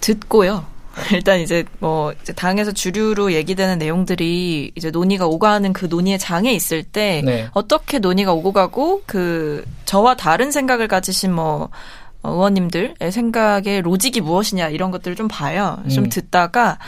듣고요. 0.00 0.66
일단 1.12 1.40
이제 1.40 1.64
뭐 1.78 2.12
이제 2.20 2.32
당에서 2.32 2.72
주류로 2.72 3.32
얘기되는 3.32 3.78
내용들이 3.78 4.72
이제 4.74 4.90
논의가 4.90 5.26
오가는 5.26 5.72
그 5.72 5.86
논의의 5.86 6.18
장에 6.18 6.52
있을 6.52 6.82
때 6.82 7.22
네. 7.24 7.48
어떻게 7.52 7.98
논의가 7.98 8.32
오고 8.32 8.52
가고 8.52 9.02
그 9.06 9.64
저와 9.84 10.16
다른 10.16 10.50
생각을 10.50 10.88
가지신 10.88 11.32
뭐 11.32 11.70
의원님들의 12.22 13.12
생각의 13.12 13.82
로직이 13.82 14.20
무엇이냐 14.20 14.68
이런 14.68 14.90
것들을 14.90 15.16
좀 15.16 15.28
봐요. 15.28 15.82
좀 15.92 16.04
음. 16.04 16.08
듣다가 16.10 16.78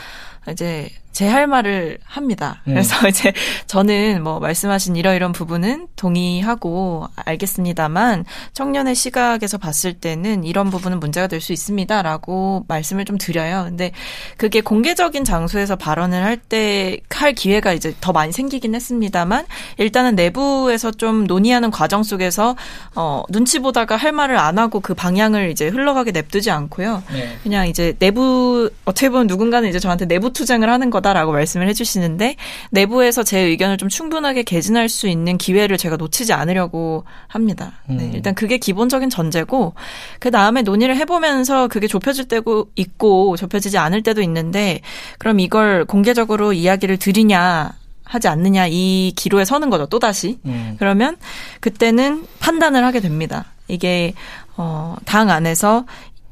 이제 0.49 0.89
제 1.13 1.27
할 1.33 1.47
말을 1.47 1.97
합니다. 2.03 2.61
음. 2.67 2.73
그래서 2.73 2.95
이제 3.07 3.33
저는 3.67 4.23
뭐 4.23 4.39
말씀하신 4.39 4.95
이러이런 4.95 5.31
부분은 5.31 5.87
동의하고 5.95 7.07
알겠습니다만 7.15 8.25
청년의 8.53 8.95
시각에서 8.95 9.57
봤을 9.57 9.93
때는 9.93 10.43
이런 10.43 10.69
부분은 10.69 10.99
문제가 10.99 11.27
될 11.27 11.43
수 11.43 11.51
있습니다라고 11.53 12.65
말씀을 12.67 13.05
좀 13.05 13.17
드려요. 13.17 13.65
근데 13.67 13.91
그게 14.37 14.61
공개적인 14.61 15.23
장소에서 15.25 15.75
발언을 15.75 16.23
할 16.23 16.37
때할 16.37 17.01
할 17.23 17.33
기회가 17.33 17.71
이제 17.71 17.93
더 18.01 18.11
많이 18.11 18.33
생기긴 18.33 18.75
했습니다만 18.75 19.45
일단은 19.77 20.15
내부에서 20.15 20.91
좀 20.91 21.25
논의하는 21.25 21.71
과정 21.71 22.03
속에서 22.03 22.55
어 22.95 23.23
눈치 23.29 23.59
보다가 23.59 23.95
할 23.95 24.11
말을 24.11 24.37
안 24.37 24.59
하고 24.59 24.81
그 24.81 24.93
방향을 24.93 25.51
이제 25.51 25.67
흘러가게 25.69 26.11
냅두지 26.11 26.51
않고요. 26.51 27.01
네. 27.13 27.37
그냥 27.43 27.67
이제 27.69 27.93
내부 27.99 28.69
어떻게 28.83 29.09
보면 29.09 29.27
누군가는 29.27 29.67
이제 29.69 29.79
저한테 29.79 30.05
내부 30.05 30.33
투쟁을 30.33 30.69
하는 30.69 30.89
것 30.89 31.01
거다라고 31.03 31.33
말씀을 31.33 31.67
해주시는데 31.67 32.37
내부에서 32.71 33.21
제 33.23 33.39
의견을 33.39 33.77
좀 33.77 33.89
충분하게 33.89 34.43
개진할 34.43 34.89
수 34.89 35.07
있는 35.07 35.37
기회를 35.37 35.77
제가 35.77 35.97
놓치지 35.97 36.33
않으려고 36.33 37.03
합니다. 37.27 37.73
네, 37.87 38.05
음. 38.05 38.11
일단 38.13 38.33
그게 38.33 38.57
기본적인 38.57 39.09
전제고 39.09 39.75
그 40.19 40.31
다음에 40.31 40.61
논의를 40.61 40.95
해보면서 40.95 41.67
그게 41.67 41.87
좁혀질 41.87 42.27
때도 42.27 42.67
있고 42.75 43.35
좁혀지지 43.35 43.77
않을 43.77 44.01
때도 44.01 44.21
있는데 44.21 44.79
그럼 45.19 45.39
이걸 45.39 45.85
공개적으로 45.85 46.53
이야기를 46.53 46.97
드리냐 46.97 47.73
하지 48.05 48.27
않느냐 48.27 48.67
이 48.69 49.13
기로에 49.15 49.45
서는 49.45 49.69
거죠 49.69 49.85
또 49.87 49.99
다시 49.99 50.39
음. 50.45 50.75
그러면 50.79 51.17
그때는 51.59 52.25
판단을 52.39 52.83
하게 52.83 53.01
됩니다. 53.01 53.45
이게 53.67 54.13
어, 54.55 54.95
당 55.05 55.29
안에서 55.29 55.85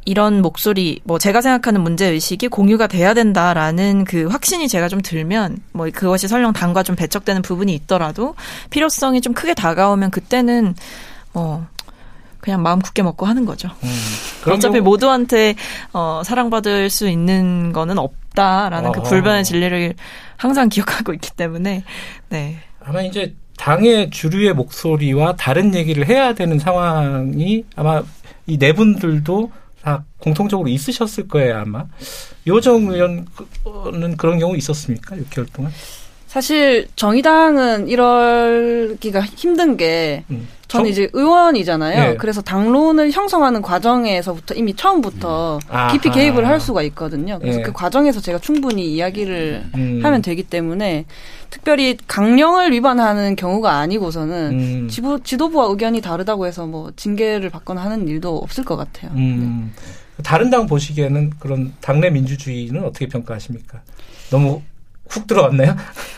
이런 0.06 0.42
목소리, 0.42 1.00
뭐 1.04 1.20
제가 1.20 1.42
생각하는 1.42 1.82
문제 1.82 2.08
의식이 2.08 2.48
공유가 2.48 2.88
돼야 2.88 3.14
된다라는 3.14 4.04
그 4.06 4.28
확신이 4.28 4.68
제가 4.68 4.88
좀 4.88 5.02
들면 5.02 5.58
뭐 5.74 5.88
그것이 5.94 6.28
설령 6.28 6.54
당과 6.54 6.84
좀 6.84 6.96
배척되는 6.96 7.42
부분이 7.42 7.74
있더라도 7.76 8.36
필요성이 8.70 9.22
좀 9.22 9.34
크게 9.34 9.54
다가오면 9.54 10.12
그때는 10.12 10.76
뭐 11.34 11.66
그냥 12.40 12.64
마음 12.64 12.80
굳게 12.80 13.04
먹고 13.04 13.28
하는 13.28 13.46
거죠. 13.46 13.70
음, 13.84 14.52
어차피 14.52 14.80
경우... 14.80 14.84
모두한테 14.84 15.56
어, 15.94 16.22
사랑받을 16.26 16.90
수 16.90 17.08
있는 17.08 17.72
거는 17.72 18.00
없다라는 18.00 18.92
그 18.92 19.00
어허. 19.00 19.04
그 19.04 19.10
불변의 19.10 19.44
진리를 19.44 19.94
항상 20.38 20.70
기억하고 20.70 21.14
있기 21.14 21.32
때문에 21.32 21.84
네. 22.30 22.58
아마 22.84 23.04
이제 23.04 23.36
당의 23.58 24.10
주류의 24.10 24.56
목소리와 24.56 25.36
다른 25.36 25.76
얘기를 25.76 26.08
해야 26.08 26.34
되는 26.34 26.58
상황이 26.58 27.64
아마 27.76 28.02
이 28.48 28.58
네 28.58 28.74
분들도 28.74 29.52
다 29.82 30.06
공통적으로 30.20 30.70
있으셨을 30.70 31.28
거예요, 31.28 31.58
아마. 31.58 31.86
요정 32.48 32.88
의원은 32.88 34.18
그런 34.18 34.40
경우 34.40 34.56
있었습니까? 34.56 35.16
6개월 35.18 35.52
동안? 35.52 35.72
사실 36.32 36.88
정의당은 36.96 37.90
이럴기가 37.90 39.20
힘든 39.20 39.76
게 39.76 40.24
음. 40.32 40.48
저는 40.70 40.90
이제 40.90 41.10
의원이잖아요. 41.12 42.12
네. 42.12 42.16
그래서 42.16 42.42
당론을 42.42 43.12
형성하는 43.12 43.62
과정에서부터 43.62 44.56
이미 44.56 44.74
처음부터 44.74 45.60
음. 45.62 45.88
깊이 45.92 46.10
개입을 46.10 46.48
할 46.48 46.62
수가 46.62 46.84
있거든요. 46.84 47.38
그래서 47.38 47.58
네. 47.58 47.64
그 47.64 47.74
과정에서 47.74 48.22
제가 48.22 48.40
충분히 48.40 48.94
이야기를 48.94 49.72
음. 49.76 50.00
하면 50.02 50.22
되기 50.22 50.44
때문에 50.44 51.04
특별히 51.50 51.98
강령을 52.08 52.72
위반하는 52.72 53.36
경우가 53.36 53.80
아니고서는 53.80 54.52
음. 54.54 54.88
지도, 54.88 55.20
지도부와 55.22 55.66
의견이 55.66 56.00
다르다고 56.00 56.48
해서 56.48 56.66
뭐 56.66 56.94
징계를 56.96 57.50
받거나 57.50 57.84
하는 57.84 58.08
일도 58.08 58.38
없을 58.38 58.64
것 58.64 58.78
같아요. 58.78 59.12
음. 59.16 59.74
네. 59.76 60.24
다른 60.24 60.50
당 60.50 60.66
보시기에는 60.66 61.32
그런 61.40 61.74
당내 61.82 62.10
민주주의는 62.10 62.86
어떻게 62.86 63.10
평가하십니까? 63.10 63.82
너무 64.30 64.62
훅 65.12 65.28
들어왔나요? 65.28 65.76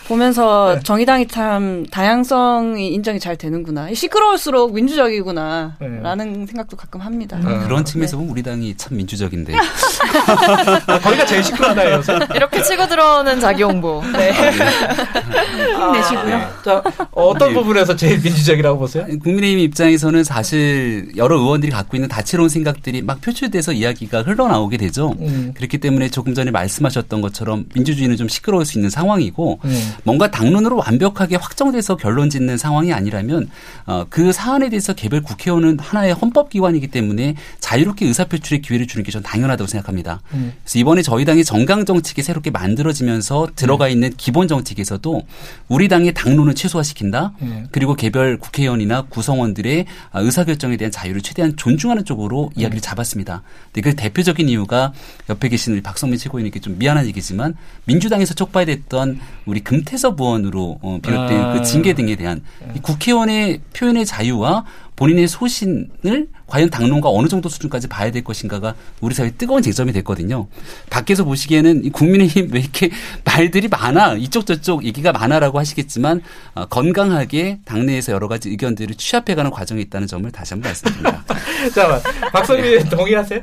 보면서 0.08 0.76
네. 0.76 0.84
정의당이 0.84 1.28
참 1.28 1.86
다양성이 1.90 2.94
인정이 2.94 3.20
잘 3.20 3.36
되는구나. 3.36 3.94
시끄러울수록 3.94 4.74
민주적이구나. 4.74 5.78
네. 5.80 5.88
라는 6.02 6.46
생각도 6.46 6.78
가끔 6.78 7.02
합니다. 7.02 7.38
음. 7.44 7.62
그런 7.64 7.84
측면에서 7.84 8.18
보면 8.18 8.32
우리 8.32 8.44
당이 8.44 8.76
참 8.78 8.98
민주적인데. 8.98 9.56
아, 10.88 11.00
거기가 11.00 11.26
제일 11.26 11.44
시끄럽다, 11.44 11.92
요새. 11.92 12.14
이렇게 12.36 12.62
치고 12.62 12.88
들어오는 12.88 13.40
자기 13.40 13.64
홍보. 13.64 14.04
네. 14.14 14.32
힘내시고요. 14.32 16.36
아, 16.36 16.36
네. 16.40 16.48
자, 16.64 16.84
어떤 17.12 17.54
부분에서 17.54 17.96
제일 17.96 18.20
민주적이라고 18.22 18.78
보세요? 18.78 19.06
국민의힘 19.24 19.60
입장에서는 19.60 20.24
사실 20.24 21.12
여러 21.16 21.38
의원들이 21.38 21.72
갖고 21.72 21.98
있는 21.98 22.10
다채로운 22.10 22.50
생각들이 22.50 23.02
막 23.02 23.22
표출돼서 23.22 23.74
이야기가 23.74 24.24
흘러나오게 24.24 24.78
되죠. 24.78 25.16
음. 25.20 25.54
그렇기 25.56 25.80
때문에 25.80 26.10
조금 26.10 26.34
전에 26.34 26.52
말씀하셨던 26.52 27.22
것처럼 27.22 27.66
민주주의는 27.74 28.18
좀 28.18 28.28
시끄러울 28.28 28.66
수 28.66 28.78
있는 28.78 28.83
있는 28.84 28.90
상황이고 28.90 29.60
음. 29.64 29.92
뭔가 30.04 30.30
당론으로 30.30 30.78
완벽하게 30.78 31.38
확정돼서 31.38 31.96
결론 31.96 32.30
짓는 32.30 32.58
상황이 32.58 32.92
아니라면 32.92 33.50
어, 33.86 34.06
그 34.10 34.34
사안에 34.34 34.70
대해서 34.70 34.94
개별 34.94 35.22
국회의원은 35.22 35.80
하나의 35.80 36.14
헌법기관이기 36.14 36.88
때문에 36.88 37.36
자유롭게 37.60 38.06
의사표출의 38.06 38.62
기회를 38.62 38.86
주는 38.86 39.04
게 39.04 39.14
전 39.14 39.22
당연하다고 39.22 39.68
생각합니다. 39.68 40.22
음. 40.34 40.54
그래서 40.64 40.80
이번에 40.80 41.04
저희 41.04 41.24
당의 41.24 41.44
정강정책이 41.46 42.24
새롭게 42.24 42.50
만들어지면서 42.50 43.50
들어가 43.56 43.86
음. 43.86 43.92
있는 43.92 44.12
기본 44.18 44.48
정책에서도 44.48 45.22
우리 45.68 45.88
당의 45.88 46.16
당론을 46.16 46.56
최소화시킨다. 46.56 47.34
음. 47.44 47.68
그리고 47.72 47.94
개별 47.94 48.40
국회의원이나 48.40 49.04
구성원들의 49.04 49.86
의사결정에 50.16 50.78
대한 50.78 50.92
자유를 50.92 51.22
최대한 51.22 51.56
존중하는 51.56 52.06
쪽으로 52.06 52.46
음. 52.56 52.60
이야기를 52.60 52.82
잡았습니다. 52.82 53.44
근데 53.72 53.88
그 53.88 53.96
대표적인 53.96 54.50
이유가 54.50 54.94
옆에 55.30 55.48
계신 55.48 55.74
우리 55.74 55.82
박성민 55.84 56.18
최고위원님께 56.18 56.60
좀 56.60 56.80
미안한 56.80 57.06
얘기지만 57.06 57.54
민주당에서 57.86 58.34
촉발 58.34 58.66
된 58.74 58.84
했던 58.84 59.20
우리 59.46 59.60
금태섭 59.60 60.20
의원으로 60.20 60.80
어, 60.82 61.00
비롯된 61.02 61.40
아. 61.40 61.54
그 61.54 61.64
징계 61.64 61.94
등에 61.94 62.16
대한 62.16 62.42
이 62.76 62.80
국회의원의 62.80 63.62
표현의 63.76 64.06
자유와 64.06 64.66
본인의 64.96 65.28
소신을 65.28 66.28
과연 66.46 66.70
당론과 66.70 67.10
어느 67.10 67.28
정도 67.28 67.50
수준까지 67.50 67.88
봐야 67.88 68.12
될 68.12 68.24
것인가가 68.24 68.76
우리 69.02 69.16
사회 69.16 69.32
뜨거운 69.32 69.64
쟁점이 69.64 69.92
됐거든요. 69.92 70.48
밖에서 70.90 71.24
보시기에는 71.24 71.92
국민의힘 71.92 72.50
왜 72.52 72.60
이렇게 72.60 72.92
말들이 73.26 73.68
많아 73.68 74.14
이쪽 74.14 74.46
저쪽 74.46 74.86
얘기가 74.86 75.12
많아라고 75.12 75.60
하시겠지만 75.60 76.22
어, 76.54 76.66
건강하게 76.66 77.60
당내에서 77.66 78.12
여러 78.14 78.28
가지 78.28 78.50
의견들을 78.50 78.96
취합해가는 78.96 79.52
과정이 79.52 79.82
있다는 79.82 80.08
점을 80.08 80.30
다시 80.32 80.54
한번 80.54 80.70
말씀드립니다. 80.70 81.24
잠깐 81.74 82.02
박성민 82.32 82.88
동의하세요? 82.90 83.42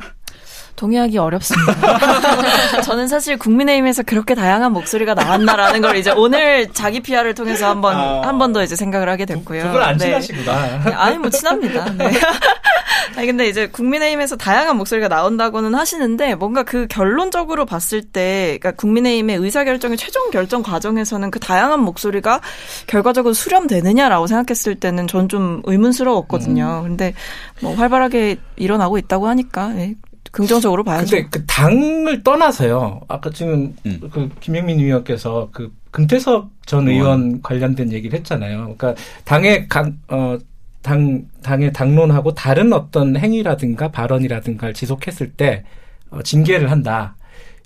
동의하기 0.80 1.18
어렵습니다. 1.18 2.80
저는 2.82 3.06
사실 3.06 3.36
국민의힘에서 3.38 4.02
그렇게 4.02 4.34
다양한 4.34 4.72
목소리가 4.72 5.14
나왔나라는 5.14 5.82
걸 5.82 5.96
이제 5.96 6.10
오늘 6.10 6.68
자기 6.72 7.00
PR을 7.00 7.34
통해서 7.34 7.68
한번 7.68 7.96
아, 7.96 8.22
한번 8.24 8.52
더 8.52 8.62
이제 8.62 8.76
생각을 8.76 9.08
하게 9.08 9.26
됐고요. 9.26 9.62
그걸 9.64 9.82
안 9.82 9.96
네. 9.96 10.06
친하시구나. 10.06 10.82
네. 10.84 10.92
아니 10.92 11.18
뭐 11.18 11.30
친합니다. 11.30 11.84
네. 11.98 12.10
아니 13.16 13.26
근데 13.26 13.48
이제 13.48 13.66
국민의힘에서 13.68 14.36
다양한 14.36 14.76
목소리가 14.76 15.08
나온다고는 15.08 15.74
하시는데 15.74 16.34
뭔가 16.36 16.62
그 16.62 16.86
결론적으로 16.88 17.66
봤을 17.66 18.02
때 18.02 18.58
그러니까 18.60 18.72
국민의힘의 18.72 19.36
의사결정의 19.36 19.96
최종 19.98 20.30
결정 20.30 20.62
과정에서는 20.62 21.30
그 21.30 21.40
다양한 21.40 21.80
목소리가 21.80 22.40
결과적으로 22.86 23.34
수렴되느냐라고 23.34 24.26
생각했을 24.26 24.74
때는 24.76 25.06
전 25.06 25.30
좀 25.30 25.62
의문스러웠거든요. 25.64 26.80
음. 26.82 26.88
근데 26.88 27.14
뭐 27.60 27.74
활발하게 27.74 28.38
일어나고 28.56 28.98
있다고 28.98 29.28
하니까 29.28 29.68
네. 29.68 29.94
긍정적으로 30.30 30.84
봐야죠. 30.84 31.16
근데 31.16 31.28
그 31.28 31.44
당을 31.46 32.22
떠나서요. 32.22 33.00
아까 33.08 33.30
지금 33.30 33.74
음. 33.86 34.00
그 34.12 34.28
김영민 34.40 34.78
의원께서 34.78 35.48
그 35.52 35.72
금태섭 35.90 36.50
전 36.66 36.88
의원 36.88 37.42
관련된 37.42 37.92
얘기를 37.92 38.16
했잖아요. 38.18 38.74
그러니까 38.76 38.94
당의 39.24 39.68
강, 39.68 39.98
어, 40.08 40.38
당, 40.82 41.24
당의 41.42 41.72
당론하고 41.72 42.34
다른 42.34 42.72
어떤 42.72 43.16
행위라든가 43.16 43.88
발언이라든가를 43.88 44.72
지속했을 44.72 45.32
때 45.32 45.64
어, 46.10 46.22
징계를 46.22 46.70
한다. 46.70 47.16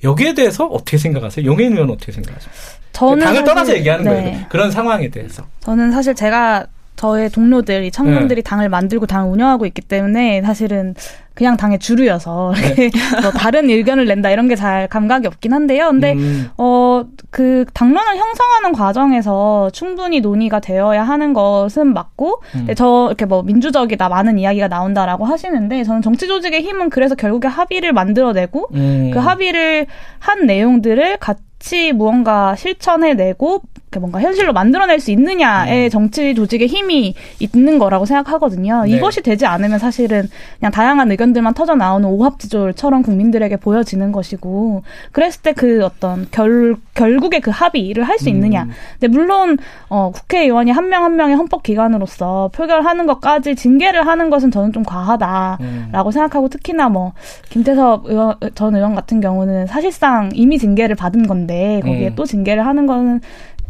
여기에 0.03 0.35
대해서 0.35 0.67
어떻게 0.67 0.99
생각하세요? 0.99 1.47
용인 1.47 1.73
의원 1.73 1.89
은 1.89 1.95
어떻게 1.95 2.13
생각하세요? 2.13 2.53
저는 2.93 3.19
당을 3.19 3.41
사실, 3.41 3.45
떠나서 3.45 3.75
얘기하는 3.77 4.05
네. 4.05 4.11
거예요. 4.11 4.47
그런 4.49 4.71
상황에 4.71 5.09
대해서. 5.09 5.45
저는 5.61 5.91
사실 5.93 6.15
제가 6.15 6.67
저의 6.97 7.29
동료들, 7.29 7.85
이 7.85 7.91
청년들이 7.91 8.43
네. 8.43 8.49
당을 8.49 8.69
만들고 8.69 9.07
당을 9.07 9.31
운영하고 9.31 9.67
있기 9.67 9.83
때문에 9.83 10.43
사실은 10.43 10.95
그냥 11.35 11.57
당의 11.57 11.81
주류여서 11.81 12.53
네. 12.77 12.91
뭐 13.21 13.33
다른 13.33 13.69
의견을 13.69 14.07
낸다 14.07 14.31
이런 14.31 14.47
게 14.49 14.55
잘 14.55 14.87
감각이 14.87 15.27
없긴 15.27 15.53
한데요. 15.53 15.89
근데 15.91 16.13
음. 16.13 16.49
어그 16.57 17.65
당론을 17.75 18.17
형성하는 18.17 18.73
과정에서 18.73 19.69
충분히 19.73 20.21
논의가 20.21 20.61
되어야 20.61 21.03
하는 21.03 21.33
것은 21.33 21.93
맞고 21.93 22.41
음. 22.55 22.69
저 22.77 23.07
이렇게 23.09 23.25
뭐 23.25 23.43
민주적이다 23.43 24.09
많은 24.09 24.39
이야기가 24.39 24.69
나온다라고 24.69 25.25
하시는데 25.25 25.83
저는 25.83 26.03
정치 26.03 26.29
조직의 26.29 26.63
힘은 26.63 26.89
그래서 26.91 27.17
결국에 27.17 27.49
합의를 27.49 27.93
만들어내고 27.93 28.69
음. 28.75 29.11
그 29.13 29.19
합의를 29.19 29.87
한 30.21 30.47
내용들을 30.47 31.17
같이 31.17 31.93
무언가 31.93 32.55
실천해내고 32.55 33.63
뭔가 33.99 34.21
현실로 34.21 34.53
만들어낼 34.53 35.01
수 35.01 35.11
있느냐의 35.11 35.87
음. 35.87 35.91
정치 35.91 36.35
조직의 36.35 36.69
힘이 36.69 37.15
있는 37.39 37.79
거라고 37.79 38.05
생각하거든요. 38.05 38.83
네. 38.85 38.91
이것이 38.91 39.23
되지 39.23 39.47
않으면 39.47 39.79
사실은 39.79 40.29
그냥 40.59 40.71
다양한 40.71 41.11
의견들만 41.11 41.55
터져 41.55 41.75
나오는 41.75 42.09
오합지졸처럼 42.09 43.03
국민들에게 43.03 43.57
보여지는 43.57 44.13
것이고 44.13 44.83
그랬을 45.13 45.43
때 45.43 45.55
그 45.55 45.85
어떤 45.85 46.27
결 46.31 46.77
결국에 46.95 47.41
그 47.41 47.51
합의를 47.51 48.05
할 48.05 48.19
수 48.19 48.29
있느냐. 48.29 48.63
음. 48.65 48.71
근데 49.01 49.09
물론 49.09 49.59
어 49.89 50.13
국회의원이 50.15 50.71
한 50.71 50.89
명한 50.89 51.17
명의 51.17 51.35
헌법 51.35 51.63
기관으로서 51.65 52.51
표결하는 52.55 53.07
것까지 53.07 53.57
징계를 53.57 54.07
하는 54.07 54.31
것은 54.31 54.51
저는 54.53 54.73
좀 54.73 54.85
과하다라고 54.85 55.59
음. 55.61 56.11
생각하고 56.13 56.49
특히나 56.49 56.89
뭐 56.89 57.13
김태섭 57.51 58.07
의원, 58.07 58.37
전 58.55 58.77
의원 58.77 58.95
같은 58.95 59.21
경우는 59.21 59.67
사실상 59.67 60.31
이미 60.35 60.59
징계를 60.59 60.95
받은 60.95 61.27
건데 61.27 61.81
거기에 61.83 62.09
음. 62.09 62.15
또 62.15 62.25
징계를 62.25 62.65
하는 62.65 62.87
거는 62.87 63.21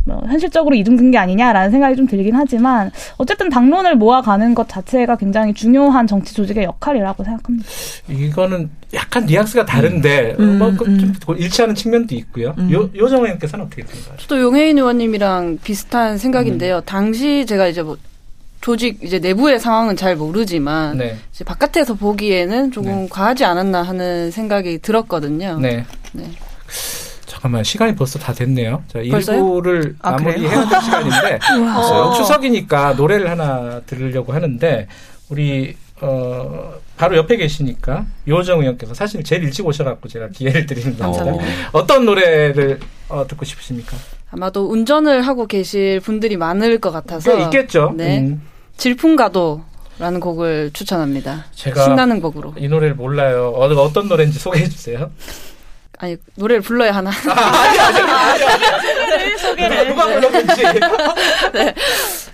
뭐 0.07 0.23
현실적으로 0.27 0.75
이중된 0.75 1.11
게 1.11 1.19
아니냐라는 1.19 1.71
생각이 1.71 1.97
좀 1.97 2.07
들긴 2.07 2.35
하지만 2.35 2.91
어쨌든 3.17 3.49
당론을 3.49 3.97
모아가는 3.97 4.55
것 4.55 4.69
자체가 4.69 5.17
굉장히 5.17 5.55
중요한 5.55 6.07
정치 6.07 6.35
조직의 6.35 6.65
역할이라고 6.65 7.25
생각합니다. 7.25 7.69
이거는 8.09 8.71
약간 8.93 9.25
뉘앙스가 9.25 9.65
다른데 9.65 10.37
음, 10.39 10.59
뭐좀 10.59 10.87
음. 10.87 11.15
그 11.27 11.35
일치하는 11.37 11.75
측면도 11.75 12.15
있고요. 12.17 12.55
음. 12.59 12.71
요 12.71 12.91
요정 12.95 13.25
의원께서는 13.25 13.65
어떻게 13.65 13.83
생각하세요? 13.83 14.17
저도 14.19 14.41
용혜인 14.41 14.77
의원님이랑 14.79 15.59
비슷한 15.65 16.19
생각인데요. 16.19 16.77
음. 16.77 16.83
당시 16.85 17.47
제가 17.47 17.67
이제 17.69 17.83
뭐 17.83 17.97
조직 18.61 19.03
이제 19.03 19.19
내부의 19.19 19.59
상황은 19.59 19.97
잘 19.97 20.17
모르지만 20.17 20.99
네. 20.99 21.19
이제 21.33 21.45
바깥에서 21.45 21.95
보기에는 21.95 22.73
조금 22.73 23.03
네. 23.03 23.09
과하지 23.11 23.45
않았나 23.45 23.83
하는 23.83 24.31
생각이 24.31 24.79
들었거든요. 24.79 25.59
네. 25.61 25.85
네. 26.13 26.31
잠깐만 27.45 27.63
시간이 27.63 27.95
벌써 27.95 28.19
다 28.19 28.33
됐네요. 28.33 28.83
자, 28.89 29.01
일부를 29.01 29.97
아, 30.01 30.13
마무리해야 30.13 30.67
될 30.67 30.81
시간인데 30.81 31.39
어, 31.77 32.15
추석이니까 32.15 32.95
노래를 32.95 33.29
하나 33.29 33.83
들으려고 33.85 34.33
하는데 34.33 34.89
우리 35.29 35.77
어 36.01 36.73
바로 36.97 37.19
옆에 37.19 37.37
계시니까 37.37 38.07
요정 38.27 38.61
의원께서 38.61 38.95
사실 38.95 39.23
제일 39.23 39.45
일찍 39.45 39.67
오셔갖고 39.67 40.09
제가 40.09 40.29
기회를 40.29 40.65
드리는 40.65 40.97
겁니다. 40.97 41.27
어. 41.27 41.39
어떤 41.73 42.07
노래를 42.07 42.81
어, 43.11 43.27
듣고 43.29 43.45
싶으십니까? 43.45 43.95
아마도 44.31 44.67
운전을 44.71 45.21
하고 45.21 45.47
계실 45.47 46.01
분들이 46.01 46.39
많을 46.39 46.79
것 46.79 46.93
같아서 46.93 47.39
있겠죠. 47.41 47.93
네. 47.95 48.21
음. 48.21 48.41
질풍가도 48.79 49.63
라는 49.99 50.19
곡을 50.19 50.71
추천합니다. 50.73 51.45
제가 51.53 51.85
신나는 51.85 52.23
곡으로. 52.23 52.55
이 52.57 52.69
노래를 52.69 52.95
몰라요. 52.95 53.53
어, 53.55 53.67
어떤 53.67 54.09
노래인지 54.09 54.39
소개해 54.39 54.67
주세요. 54.69 55.11
아니 56.05 56.17
노래를 56.37 56.61
불러야 56.61 56.93
하나? 56.93 57.11
아, 57.11 57.63
아니 57.63 57.79
아니 57.79 58.01
아니. 58.01 58.45
아니, 58.45 59.13
아니. 59.15 59.39
소개를 59.39 59.89
누가 59.89 60.05
불렀는지. 60.07 60.63
네. 61.55 61.75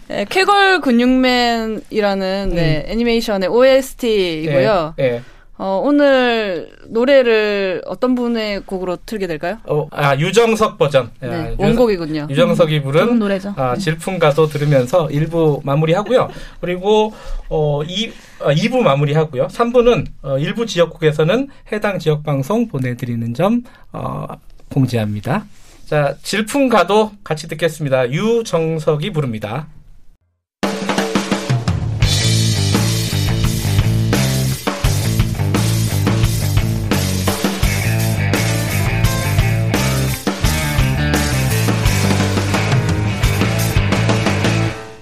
네, 0.08 0.26
쾌걸 0.28 0.80
근육맨이라는 0.80 2.50
네, 2.52 2.84
음. 2.84 2.90
애니메이션의 2.90 3.48
OST이고요. 3.48 4.94
네, 4.96 5.10
네. 5.10 5.22
어, 5.62 5.78
오늘 5.84 6.70
노래를 6.88 7.82
어떤 7.84 8.14
분의 8.14 8.60
곡으로 8.60 8.96
틀게 9.04 9.26
될까요? 9.26 9.58
어, 9.64 9.86
아, 9.90 10.16
유정석 10.16 10.78
버전. 10.78 11.10
네, 11.20 11.28
아, 11.28 11.54
원곡이군요. 11.58 12.28
유정석이 12.30 12.80
부른 12.80 13.18
노래죠. 13.18 13.52
아, 13.58 13.76
질풍가도 13.76 14.46
들으면서 14.46 15.08
1부 15.08 15.60
마무리하고요. 15.62 16.30
그리고 16.62 17.12
어, 17.50 17.82
2, 17.84 18.10
아, 18.40 18.54
2부 18.54 18.80
마무리하고요. 18.80 19.48
3부는 19.48 20.06
어, 20.22 20.38
일부 20.38 20.64
지역국에서는 20.64 21.48
해당 21.72 21.98
지역 21.98 22.22
방송 22.22 22.66
보내드리는 22.66 23.34
점 23.34 23.62
어, 23.92 24.24
공지합니다. 24.72 25.44
자, 25.84 26.16
질풍가도 26.22 27.12
같이 27.22 27.48
듣겠습니다. 27.48 28.10
유정석이 28.10 29.10
부릅니다. 29.10 29.66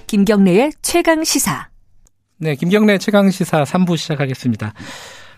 김경래의 0.09 0.71
최강 0.81 1.23
시사. 1.23 1.69
네, 2.37 2.55
김경래 2.55 2.97
최강 2.97 3.29
시사 3.29 3.63
3부 3.63 3.95
시작하겠습니다. 3.95 4.73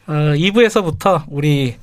어, 0.07 0.13
2부에서부터 0.13 1.25
우리 1.27 1.75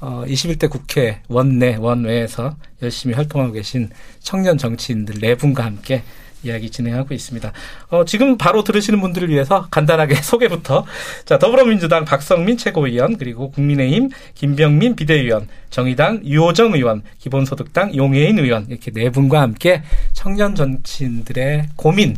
어, 0.00 0.24
21대 0.26 0.70
국회 0.70 1.20
원내 1.28 1.76
원외에서 1.76 2.56
열심히 2.80 3.14
활동하고 3.14 3.52
계신 3.52 3.90
청년 4.20 4.56
정치인들 4.56 5.16
네 5.20 5.34
분과 5.34 5.62
함께 5.62 6.04
이야기 6.42 6.70
진행하고 6.70 7.14
있습니다. 7.14 7.52
어, 7.90 8.04
지금 8.04 8.36
바로 8.36 8.64
들으시는 8.64 9.00
분들을 9.00 9.28
위해서 9.28 9.66
간단하게 9.70 10.16
소개부터. 10.22 10.84
자, 11.24 11.38
더불어민주당 11.38 12.04
박성민 12.04 12.56
최고위원, 12.56 13.16
그리고 13.16 13.50
국민의힘 13.50 14.10
김병민 14.34 14.96
비대위원, 14.96 15.48
정의당 15.70 16.22
유호정 16.24 16.74
의원, 16.74 17.02
기본소득당 17.18 17.94
용혜인 17.94 18.38
의원, 18.38 18.66
이렇게 18.68 18.90
네 18.90 19.10
분과 19.10 19.40
함께 19.40 19.82
청년 20.12 20.54
정치인들의 20.54 21.70
고민, 21.76 22.16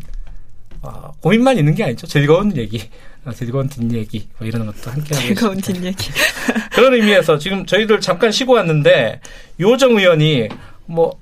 어, 0.82 1.12
고민만 1.20 1.58
있는 1.58 1.74
게 1.74 1.84
아니죠. 1.84 2.06
즐거운 2.06 2.56
얘기. 2.56 2.82
어, 3.24 3.32
즐거운 3.32 3.68
뒷얘기 3.68 4.28
뭐 4.38 4.46
이런 4.46 4.66
것도 4.66 4.90
함께 4.90 5.14
하고 5.14 5.26
즐거운 5.26 5.56
뒷얘기 5.58 6.10
그런 6.74 6.92
의미에서 6.92 7.38
지금 7.38 7.64
저희들 7.64 8.00
잠깐 8.00 8.30
쉬고 8.30 8.52
왔는데 8.52 9.20
류호정 9.58 9.96
의원이 9.96 10.48
뭐 10.86 11.18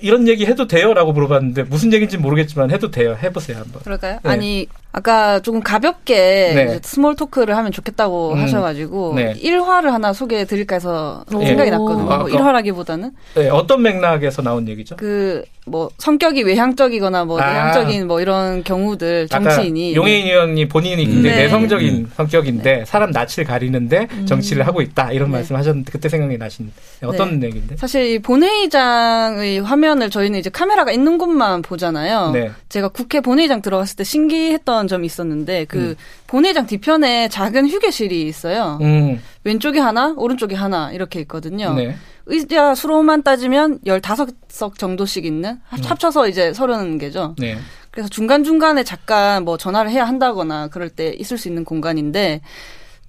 이런 0.00 0.26
얘기 0.28 0.46
해도 0.46 0.66
돼요라고 0.66 1.12
물어봤는데 1.12 1.64
무슨 1.64 1.92
얘기인지 1.92 2.18
모르겠지만 2.18 2.70
해도 2.70 2.90
돼요. 2.90 3.16
해보세요 3.22 3.58
한번. 3.58 3.82
그럴까요? 3.82 4.18
네. 4.22 4.30
아니 4.30 4.66
아까 4.92 5.40
조금 5.40 5.62
가볍게 5.62 6.14
네. 6.54 6.80
small 6.82 7.16
talk를 7.16 7.56
하면 7.56 7.72
좋겠다고 7.72 8.32
음. 8.32 8.42
하셔가지고 8.42 9.14
네. 9.16 9.34
일화를 9.34 9.90
하나 9.90 10.12
소개해 10.12 10.46
드릴까 10.46 10.76
해서 10.76 11.24
생각이 11.30 11.70
났거든요. 11.70 12.10
아, 12.10 12.18
뭐 12.18 12.26
일화라기보다는. 12.28 13.12
네, 13.34 13.48
어떤 13.50 13.82
맥락에서 13.82 14.42
나온 14.42 14.66
얘기죠? 14.68 14.96
그 14.96 15.44
뭐 15.66 15.90
성격이 15.98 16.44
외향적이거나 16.44 17.24
뭐 17.24 17.40
아. 17.40 17.52
내향적인 17.52 18.06
뭐 18.06 18.20
이런 18.20 18.62
경우들 18.62 19.28
정치인이 19.28 19.96
용해인 19.96 20.26
의원이 20.26 20.68
본인이 20.68 21.04
굉장히 21.04 21.36
네. 21.36 21.42
내성적인 21.42 21.94
음. 21.94 22.10
성격인데 22.16 22.76
네. 22.78 22.84
사람 22.84 23.10
낯을 23.10 23.44
가리는데 23.44 24.06
음. 24.12 24.26
정치를 24.26 24.66
하고 24.66 24.80
있다 24.80 25.10
이런 25.10 25.30
네. 25.30 25.38
말씀하셨는데 25.38 25.90
그때 25.90 26.08
생각이 26.08 26.38
나신 26.38 26.70
어떤 27.02 27.42
얘기인데? 27.42 27.76
사실 27.76 28.06
이 28.12 28.18
본회의장의 28.20 29.60
화면을 29.60 30.08
저희는 30.08 30.38
이제 30.38 30.50
카메라가 30.50 30.92
있는 30.92 31.18
곳만 31.18 31.62
보잖아요. 31.62 32.32
제가 32.68 32.88
국회 32.88 33.20
본회의장 33.20 33.60
들어갔을 33.60 33.96
때 33.96 34.04
신기했던 34.04 34.86
점이 34.86 35.04
있었는데 35.06 35.64
그 35.64 35.78
음. 35.78 35.94
본회장 36.28 36.66
뒤편에 36.66 37.28
작은 37.28 37.68
휴게실이 37.68 38.22
있어요. 38.22 38.78
음. 38.82 39.20
왼쪽에 39.46 39.78
하나, 39.78 40.12
오른쪽에 40.16 40.56
하나 40.56 40.90
이렇게 40.90 41.20
있거든요. 41.20 41.72
네. 41.74 41.94
의자 42.26 42.74
수로만 42.74 43.22
따지면 43.22 43.78
15석 43.86 44.76
정도씩 44.76 45.24
있는 45.24 45.50
음. 45.72 45.78
합쳐서 45.84 46.26
이제 46.28 46.50
30개죠. 46.50 47.36
네. 47.38 47.56
그래서 47.92 48.08
중간중간에 48.08 48.82
잠깐 48.82 49.44
뭐 49.44 49.56
전화를 49.56 49.88
해야 49.92 50.04
한다거나 50.04 50.66
그럴 50.66 50.88
때 50.90 51.10
있을 51.16 51.38
수 51.38 51.46
있는 51.46 51.64
공간인데 51.64 52.40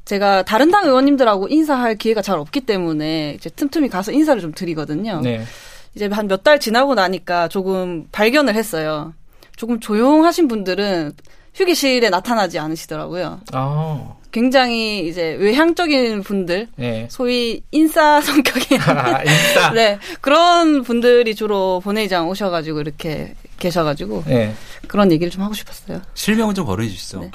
제가 0.05 0.43
다른 0.43 0.69
당 0.69 0.85
의원님들하고 0.85 1.47
인사할 1.49 1.95
기회가 1.95 2.21
잘 2.21 2.37
없기 2.37 2.61
때문에 2.61 3.33
이제 3.37 3.49
틈틈이 3.49 3.89
가서 3.89 4.11
인사를 4.11 4.39
좀 4.41 4.51
드리거든요. 4.53 5.21
네. 5.21 5.41
이제 5.95 6.07
한 6.11 6.27
몇 6.27 6.43
달 6.43 6.59
지나고 6.59 6.93
나니까 6.93 7.47
조금 7.47 8.05
발견을 8.11 8.53
했어요. 8.53 9.13
조금 9.55 9.79
조용하신 9.79 10.47
분들은 10.47 11.13
휴게실에 11.57 12.09
나타나지 12.09 12.59
않으시더라고요. 12.59 13.41
아. 13.51 14.13
굉장히 14.31 15.07
이제 15.07 15.35
외향적인 15.39 16.21
분들, 16.21 16.67
네. 16.75 17.07
소위 17.09 17.61
인싸 17.71 18.21
성격의 18.21 18.77
아, 18.79 19.23
인싸. 19.25 19.71
네 19.73 19.97
그런 20.21 20.83
분들이 20.83 21.33
주로 21.33 21.81
본회의장 21.83 22.29
오셔가지고 22.29 22.81
이렇게 22.81 23.33
계셔가지고 23.59 24.23
네. 24.27 24.53
그런 24.87 25.11
얘기를 25.11 25.31
좀 25.31 25.43
하고 25.43 25.53
싶었어요. 25.53 26.01
실명은 26.13 26.55
좀 26.55 26.65
거론해 26.65 26.89
주시죠. 26.89 27.21
네. 27.21 27.31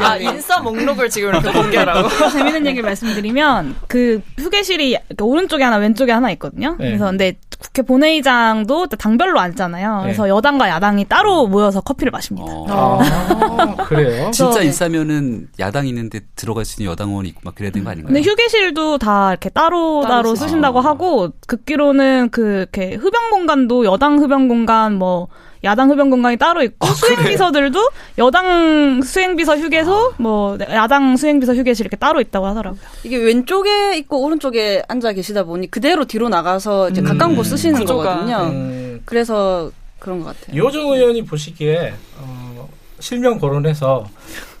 아 0.00 0.16
인싸 0.16 0.60
목록을 0.60 1.10
지금 1.10 1.30
이렇게 1.30 1.50
공개하라고. 1.50 2.08
재밌는 2.30 2.66
얘기를 2.66 2.82
말씀드리면 2.84 3.76
그 3.88 4.20
휴게실이 4.38 4.98
오른쪽에 5.20 5.64
하나 5.64 5.76
왼쪽에 5.76 6.12
하나 6.12 6.30
있거든요. 6.32 6.76
네. 6.78 6.86
그래서 6.86 7.06
근데 7.06 7.34
국회 7.58 7.82
본회의장도 7.82 8.86
당별로 8.86 9.40
앉잖아요. 9.40 10.00
그래서 10.02 10.24
네. 10.24 10.28
여당과 10.30 10.68
야당이 10.68 11.06
따로 11.06 11.48
모여서 11.48 11.80
커피를 11.80 12.12
마십니다. 12.12 12.46
어. 12.48 13.00
아, 13.00 13.74
그래요? 13.88 14.30
진짜 14.30 14.62
인싸면은 14.62 15.48
야당 15.58 15.88
있는데 15.88 16.20
들어갈 16.36 16.64
수 16.64 16.80
있는 16.80 16.92
여당 16.92 17.10
의원이 17.10 17.30
있고 17.30 17.40
막 17.42 17.56
그래야 17.56 17.72
되는 17.72 17.84
거 17.84 17.90
아닌가요? 17.90 18.14
근데 18.14 18.28
휴게실도 18.28 18.98
다 18.98 19.30
이렇게 19.30 19.48
따로 19.48 20.02
따로, 20.02 20.22
따로 20.22 20.34
쓰신다고 20.36 20.78
아. 20.80 20.84
하고 20.84 21.32
듣기로는 21.48 22.28
그 22.30 22.58
이렇게 22.58 22.94
흡연 22.94 23.30
공간도 23.30 23.84
여당 23.86 24.18
흡연 24.20 24.46
공간 24.46 24.97
뭐 24.98 25.28
야당 25.64 25.90
흡연 25.90 26.10
공간이 26.10 26.36
따로 26.36 26.62
있고 26.62 26.86
아, 26.86 26.90
수행비서들도? 26.90 27.90
여당 28.18 29.02
수행비서 29.02 29.56
휴게소, 29.58 29.92
아. 29.92 30.22
뭐 30.22 30.58
야당 30.70 31.16
수행비서 31.16 31.54
휴게실 31.54 31.84
이렇게 31.84 31.96
따로 31.96 32.20
있다고 32.20 32.46
하더라고요. 32.46 32.80
이게 33.04 33.16
왼쪽에 33.16 33.96
있고 33.98 34.24
오른쪽에 34.24 34.82
앉아 34.88 35.12
계시다 35.12 35.44
보니 35.44 35.70
그대로 35.70 36.04
뒤로 36.04 36.28
나가서 36.28 36.90
이제 36.90 37.00
음. 37.00 37.06
가까운 37.06 37.36
곳 37.36 37.44
쓰시는 37.44 37.84
거거든요. 37.84 38.36
음. 38.52 39.00
그래서 39.04 39.70
그런 39.98 40.20
것 40.20 40.26
같아요. 40.26 40.56
이호정 40.56 40.90
의원이 40.90 41.24
보시기에 41.24 41.94
어, 42.18 42.68
실명 43.00 43.38
거론해서 43.38 44.06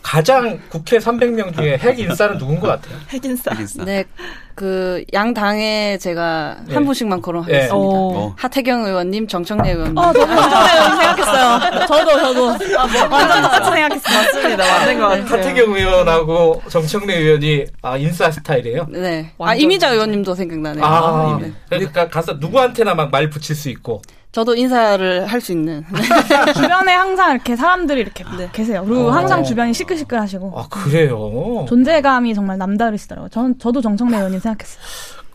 가장 0.02 0.58
국회 0.70 0.98
300명 0.98 1.54
중에 1.54 1.76
핵 1.78 1.98
인싸는 1.98 2.38
누군 2.38 2.58
것 2.60 2.68
같아요? 2.68 2.96
핵 3.10 3.24
인싸. 3.24 3.50
네, 3.84 4.04
그 4.54 5.04
양 5.12 5.34
당에 5.34 5.98
제가 5.98 6.56
네. 6.66 6.74
한 6.74 6.84
분씩만 6.84 7.20
거론하겠습니다. 7.20 7.66
네. 7.66 7.70
어. 7.72 8.34
하태경 8.38 8.84
의원님, 8.86 9.26
정청래 9.28 9.70
의원님. 9.72 9.96
어, 9.98 10.12
저도 10.12 10.26
정청래 10.26 10.72
의원 10.72 10.96
생각했어요. 10.96 11.86
저도 11.86 12.18
저도 12.18 12.78
아, 12.78 12.86
뭐, 12.86 13.08
완전 13.18 13.42
똑같이 13.42 13.70
생각했어요. 13.70 14.18
맞습니다. 14.22 14.78
맞는 14.78 14.98
것 14.98 15.08
같아요. 15.08 15.24
하태경 15.26 15.74
의원하고 15.74 16.62
정청래 16.68 17.14
의원이 17.16 17.66
아 17.82 17.96
인싸 17.96 18.30
스타일이에요? 18.30 18.86
네. 18.90 19.30
아 19.38 19.54
이미자 19.54 19.90
의원님도 19.90 20.34
생각나네요. 20.34 20.84
아, 20.84 21.38
네. 21.40 21.52
그러니까 21.68 22.08
가서 22.08 22.34
누구한테나 22.34 22.94
막 22.94 23.10
말 23.10 23.28
붙일 23.30 23.54
수 23.56 23.68
있고. 23.70 24.02
저도 24.32 24.54
인사를 24.54 25.26
할 25.26 25.40
수 25.40 25.52
있는. 25.52 25.84
주변에 26.54 26.92
항상 26.92 27.32
이렇게 27.34 27.56
사람들이 27.56 28.00
이렇게 28.00 28.24
네. 28.36 28.48
계세요. 28.52 28.84
그리고 28.86 29.08
어. 29.08 29.10
항상 29.10 29.42
주변이 29.42 29.72
시끌시끌하시고. 29.72 30.52
아 30.56 30.68
그래요. 30.68 31.64
존재감이 31.68 32.34
정말 32.34 32.58
남다르시더라고요. 32.58 33.30
저는 33.30 33.58
저도 33.58 33.80
정청래 33.80 34.16
의원님 34.16 34.40
생각했어요. 34.40 34.82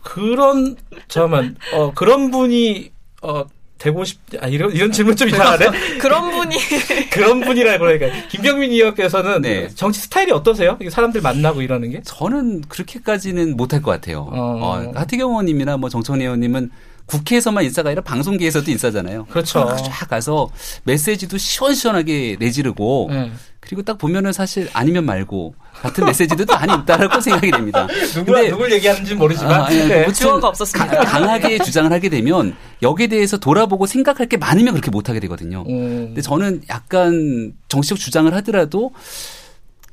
그런 0.02 0.76
잠깐만 1.08 1.56
어 1.72 1.92
그런 1.94 2.30
분이 2.30 2.92
어 3.22 3.44
되고 3.78 4.02
싶, 4.04 4.18
아, 4.40 4.46
이런, 4.46 4.72
이런 4.72 4.92
질문 4.92 5.14
좀 5.16 5.28
이상하네? 5.28 5.66
그런 6.00 6.30
분이. 6.30 6.56
그런 7.12 7.40
분이라 7.40 7.76
그러니까. 7.78 8.06
김병민 8.28 8.70
의원께서는 8.70 9.42
네. 9.42 9.68
정치 9.74 10.00
스타일이 10.00 10.32
어떠세요? 10.32 10.78
사람들 10.88 11.20
만나고 11.20 11.60
이러는 11.60 11.90
게? 11.90 12.00
저는 12.02 12.62
그렇게까지는 12.62 13.56
못할 13.56 13.82
것 13.82 13.90
같아요. 13.90 14.20
어. 14.30 14.58
어 14.62 14.92
하태경 14.94 15.28
의원님이나 15.30 15.76
뭐 15.76 15.90
정청래 15.90 16.24
의원님은 16.24 16.70
국회에서만 17.06 17.64
인사가 17.64 17.90
아니라 17.90 18.02
방송계에서도 18.02 18.70
인사잖아요. 18.70 19.26
그렇죠. 19.26 19.74
쫙 19.76 20.08
가서 20.08 20.50
메시지도 20.84 21.36
시원시원하게 21.38 22.36
내지르고 22.40 23.08
네. 23.10 23.30
그리고 23.60 23.82
딱 23.82 23.98
보면은 23.98 24.32
사실 24.32 24.68
아니면 24.72 25.04
말고 25.06 25.54
같은 25.72 26.04
메시지도 26.04 26.44
많이 26.46 26.72
있다라고 26.82 27.20
생각이 27.20 27.50
됩니다. 27.50 27.86
누가 28.14 28.42
누굴 28.42 28.72
얘기하는지 28.72 29.14
모르지만 29.14 29.60
아, 29.62 29.68
네. 29.68 30.10
지원가 30.12 30.48
없었습니다. 30.48 31.04
강하게 31.04 31.58
주장을 31.64 31.90
하게 31.90 32.08
되면 32.08 32.54
여기에 32.82 33.06
대해서 33.08 33.38
돌아보고 33.38 33.86
생각할 33.86 34.26
게 34.28 34.36
많으면 34.36 34.74
그렇게 34.74 34.90
못하게 34.90 35.20
되거든요. 35.20 35.64
음. 35.68 36.06
근데 36.08 36.20
저는 36.20 36.62
약간 36.68 37.52
정치적 37.68 37.98
주장을 37.98 38.32
하더라도 38.34 38.92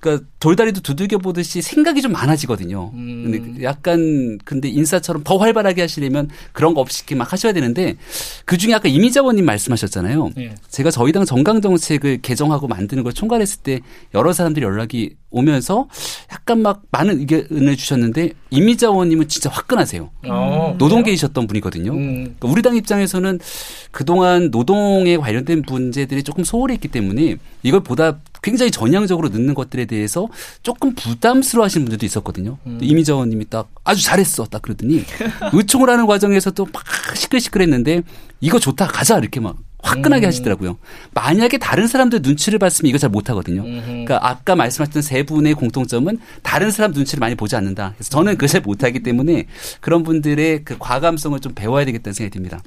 그러니까 0.02 0.26
돌다리도 0.40 0.82
두들겨 0.82 1.20
보듯이 1.20 1.62
생각이 1.62 2.02
좀 2.02 2.12
많아지거든요. 2.12 2.92
음. 2.96 3.32
근데 3.32 3.64
약간 3.64 4.40
근데 4.44 4.68
인사처럼 4.68 5.24
더 5.24 5.38
활발하게 5.38 5.82
하시려면 5.82 6.28
그런 6.52 6.74
거 6.74 6.82
없이 6.82 7.04
막 7.14 7.32
하셔야 7.32 7.54
되는데 7.54 7.96
그 8.46 8.58
중에 8.58 8.74
아까 8.74 8.90
이미자원님 8.90 9.46
말씀하셨잖아요. 9.46 10.32
네. 10.36 10.56
제가 10.70 10.90
저희 10.90 11.12
당 11.12 11.24
정강 11.24 11.62
정책을 11.62 12.22
개정하고 12.24 12.68
만드는 12.68 13.04
걸 13.04 13.14
총괄했을 13.14 13.62
때 13.62 13.80
여러 14.16 14.34
사람들이 14.34 14.66
연락이 14.66 15.16
오면서 15.30 15.88
약간 16.32 16.62
막 16.62 16.82
많은 16.92 17.20
의견을 17.20 17.78
주셨는데 17.78 18.32
이미자 18.50 18.88
의원님은 18.88 19.28
진짜 19.28 19.52
화끈하세요. 19.52 20.10
어, 20.28 20.76
노동계이셨던 20.80 21.46
분이거든요. 21.46 21.92
음. 21.92 22.24
그러니까 22.24 22.48
우리 22.48 22.62
당 22.64 22.76
입장에서는 22.76 23.40
그동안 23.92 24.50
노동에 24.50 25.16
관련된 25.18 25.64
문제들이 25.68 26.24
조금 26.24 26.44
소홀했기 26.44 26.88
때문에 26.88 27.38
이걸 27.62 27.82
보다 27.82 28.18
굉장히 28.42 28.72
전향적으로 28.72 29.30
넣는 29.30 29.54
것들에 29.54 29.86
대해서 29.86 30.28
조금 30.64 30.96
부담스러워 30.96 31.66
하시는 31.66 31.86
분들도 31.86 32.06
있었거든요. 32.06 32.58
음. 32.66 32.80
이미자 32.82 33.14
의원님이 33.14 33.46
딱 33.50 33.70
아주 33.84 34.04
잘했어. 34.04 34.46
딱 34.46 34.62
그러더니 34.62 35.04
의총을 35.54 35.90
하는 35.90 36.08
과정에서도 36.08 36.68
막 36.74 36.84
시끌시끌했는데 37.16 38.02
이거 38.40 38.60
좋다 38.60 38.88
가자 38.88 39.20
이렇게 39.20 39.40
막 39.40 39.58
화끈하게 39.82 40.26
음. 40.26 40.28
하시더라고요. 40.28 40.78
만약에 41.13 41.58
다른 41.58 41.88
사람들 41.88 42.20
눈치를 42.22 42.60
봤으면 42.60 42.89
이거 42.89 42.98
잘 42.98 43.10
못하거든요. 43.10 43.63
그러니까 43.63 44.20
아까 44.22 44.56
말씀하셨던 44.56 45.02
세 45.02 45.24
분의 45.24 45.54
공통점은 45.56 46.20
다른 46.44 46.72
사람 46.72 46.91
눈치를 46.91 47.20
많이 47.20 47.36
보지 47.36 47.56
않는다. 47.56 47.94
그래서 47.98 48.10
저는 48.10 48.34
그걸 48.34 48.50
잘 48.50 48.62
못하기 48.62 49.02
때문에 49.04 49.46
그런 49.80 50.04
분들의 50.04 50.63
그 50.63 50.78
과감성을 50.80 51.39
좀 51.39 51.54
배워야 51.54 51.86
되겠다는 51.86 52.13
생각이 52.13 52.34
듭니다. 52.34 52.62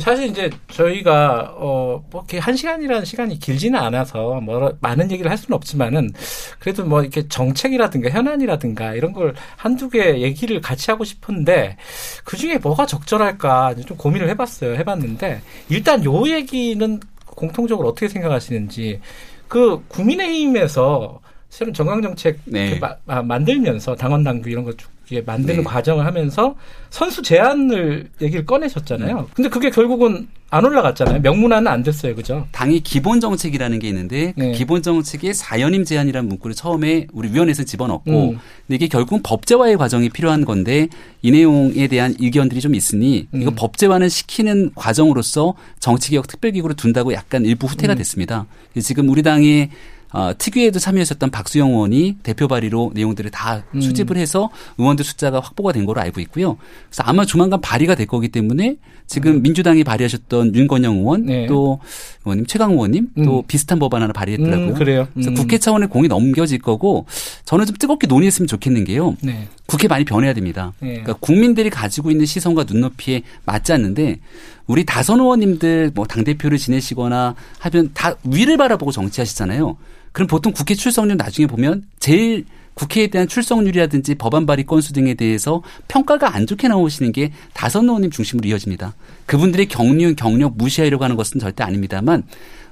사실 0.00 0.26
이제 0.26 0.50
저희가 0.70 1.54
어 1.56 1.86
뭐 2.10 2.22
이렇게 2.22 2.38
한 2.38 2.56
시간이라는 2.56 3.04
시간이 3.04 3.38
길지는 3.38 3.78
않아서 3.78 4.40
뭐 4.40 4.72
많은 4.80 5.10
얘기를 5.10 5.30
할 5.30 5.38
수는 5.38 5.54
없지만은 5.56 6.12
그래도 6.58 6.84
뭐 6.84 7.00
이렇게 7.02 7.26
정책이라든가 7.28 8.10
현안이라든가 8.10 8.94
이런 8.94 9.12
걸 9.12 9.34
한두 9.56 9.88
개 9.88 10.20
얘기를 10.20 10.60
같이 10.60 10.90
하고 10.90 11.04
싶은데 11.04 11.76
그 12.24 12.36
중에 12.36 12.58
뭐가 12.58 12.86
적절할까 12.86 13.74
좀 13.86 13.96
고민을 13.96 14.28
해봤어요. 14.30 14.74
해봤는데 14.76 15.40
일단 15.68 16.04
요 16.04 16.26
얘기는 16.36 17.00
공통적으로 17.26 17.88
어떻게 17.88 18.08
생각하시는지 18.08 19.00
그 19.48 19.82
국민의힘에서 19.88 21.20
새로운 21.48 21.74
정강정책 21.74 22.40
네. 22.44 22.78
마, 22.78 23.22
만들면서 23.22 23.96
당원 23.96 24.24
당규 24.24 24.50
이런 24.50 24.64
것 24.64 24.76
이게 24.76 24.95
만드는 25.24 25.58
네. 25.58 25.62
과정을 25.62 26.04
하면서 26.04 26.56
선수 26.90 27.22
제한을 27.22 28.08
얘기를 28.20 28.44
꺼내셨잖아요. 28.44 29.16
네. 29.16 29.24
근데 29.34 29.48
그게 29.48 29.70
결국은 29.70 30.28
안 30.48 30.64
올라갔잖아요. 30.64 31.20
명문화는 31.20 31.66
안 31.70 31.82
됐어요. 31.82 32.14
그죠? 32.14 32.46
당의 32.52 32.80
기본 32.80 33.20
정책이라는 33.20 33.78
게 33.80 33.88
있는데 33.88 34.32
그 34.36 34.40
네. 34.40 34.52
기본 34.52 34.80
정책에 34.82 35.32
사연임 35.32 35.84
제한이라는 35.84 36.28
문구를 36.28 36.54
처음에 36.54 37.08
우리 37.12 37.32
위원회에서 37.32 37.64
집어넣고 37.64 38.30
음. 38.30 38.38
근데 38.66 38.76
이게 38.76 38.86
결국 38.86 39.22
법제화의 39.24 39.76
과정이 39.76 40.08
필요한 40.08 40.44
건데 40.44 40.88
이 41.22 41.32
내용에 41.32 41.88
대한 41.88 42.14
의견들이 42.20 42.60
좀 42.60 42.74
있으니 42.76 43.26
음. 43.34 43.42
이거 43.42 43.50
법제화는 43.56 44.08
시키는 44.08 44.70
과정으로서 44.76 45.54
정치개혁 45.80 46.28
특별기구로 46.28 46.74
둔다고 46.74 47.12
약간 47.12 47.44
일부 47.44 47.66
후퇴가 47.66 47.94
음. 47.94 47.98
됐습니다. 47.98 48.46
지금 48.80 49.08
우리 49.08 49.22
당의 49.22 49.70
어, 50.12 50.32
특위에도 50.38 50.78
참여했었던 50.78 51.30
박수영 51.30 51.70
의원이 51.70 52.16
대표 52.22 52.48
발의로 52.48 52.92
내용들을 52.94 53.30
다 53.30 53.64
음. 53.74 53.80
수집을 53.80 54.16
해서 54.16 54.50
의원들 54.78 55.04
숫자가 55.04 55.40
확보가 55.40 55.72
된 55.72 55.84
걸로 55.84 56.00
알고 56.00 56.20
있고요. 56.22 56.56
그래서 56.88 57.02
아마 57.04 57.24
조만간 57.24 57.60
발의가 57.60 57.94
될 57.94 58.06
거기 58.06 58.28
때문에 58.28 58.76
지금 59.06 59.36
음. 59.36 59.42
민주당이 59.42 59.84
발의하셨던 59.84 60.54
윤건영 60.54 60.96
의원 60.96 61.26
네. 61.26 61.46
또 61.46 61.78
의원님 62.24 62.46
최강 62.46 62.72
의원님 62.72 63.08
음. 63.18 63.24
또 63.24 63.42
비슷한 63.46 63.78
법안 63.78 64.02
하나 64.02 64.12
발의했더라고요. 64.12 64.68
음, 64.68 64.74
그래요. 64.74 65.06
그래서 65.12 65.30
음. 65.30 65.34
국회 65.34 65.58
차원의 65.58 65.88
공이 65.88 66.08
넘겨질 66.08 66.58
거고 66.60 67.06
저는 67.44 67.66
좀 67.66 67.76
뜨겁게 67.76 68.06
논의했으면 68.06 68.46
좋겠는 68.48 68.84
게요. 68.84 69.16
네. 69.22 69.48
국회 69.66 69.86
많이 69.86 70.04
변해야 70.04 70.32
됩니다. 70.32 70.72
네. 70.80 70.88
그러니까 70.88 71.14
국민들이 71.20 71.70
가지고 71.70 72.10
있는 72.10 72.26
시선과 72.26 72.64
눈높이에 72.68 73.22
맞지 73.44 73.72
않는데 73.72 74.18
우리 74.66 74.84
다선 74.84 75.20
의원님들 75.20 75.92
뭐 75.94 76.06
당 76.06 76.24
대표를 76.24 76.56
지내시거나 76.58 77.34
하면 77.58 77.90
다 77.92 78.14
위를 78.24 78.56
바라보고 78.56 78.92
정치하시잖아요. 78.92 79.76
그럼 80.16 80.28
보통 80.28 80.54
국회 80.54 80.74
출석률 80.74 81.18
나중에 81.18 81.46
보면 81.46 81.82
제일 81.98 82.46
국회에 82.72 83.08
대한 83.08 83.28
출석률이라든지 83.28 84.14
법안 84.14 84.46
발의 84.46 84.64
건수 84.64 84.94
등에 84.94 85.12
대해서 85.12 85.62
평가가 85.88 86.34
안 86.34 86.46
좋게 86.46 86.68
나오시는 86.68 87.12
게 87.12 87.32
다선 87.52 87.84
의원님 87.84 88.10
중심으로 88.10 88.48
이어집니다. 88.48 88.94
그분들의 89.26 89.66
경륜, 89.66 90.16
경력 90.16 90.56
무시하려고 90.56 91.04
하는 91.04 91.16
것은 91.16 91.38
절대 91.38 91.64
아닙니다만 91.64 92.22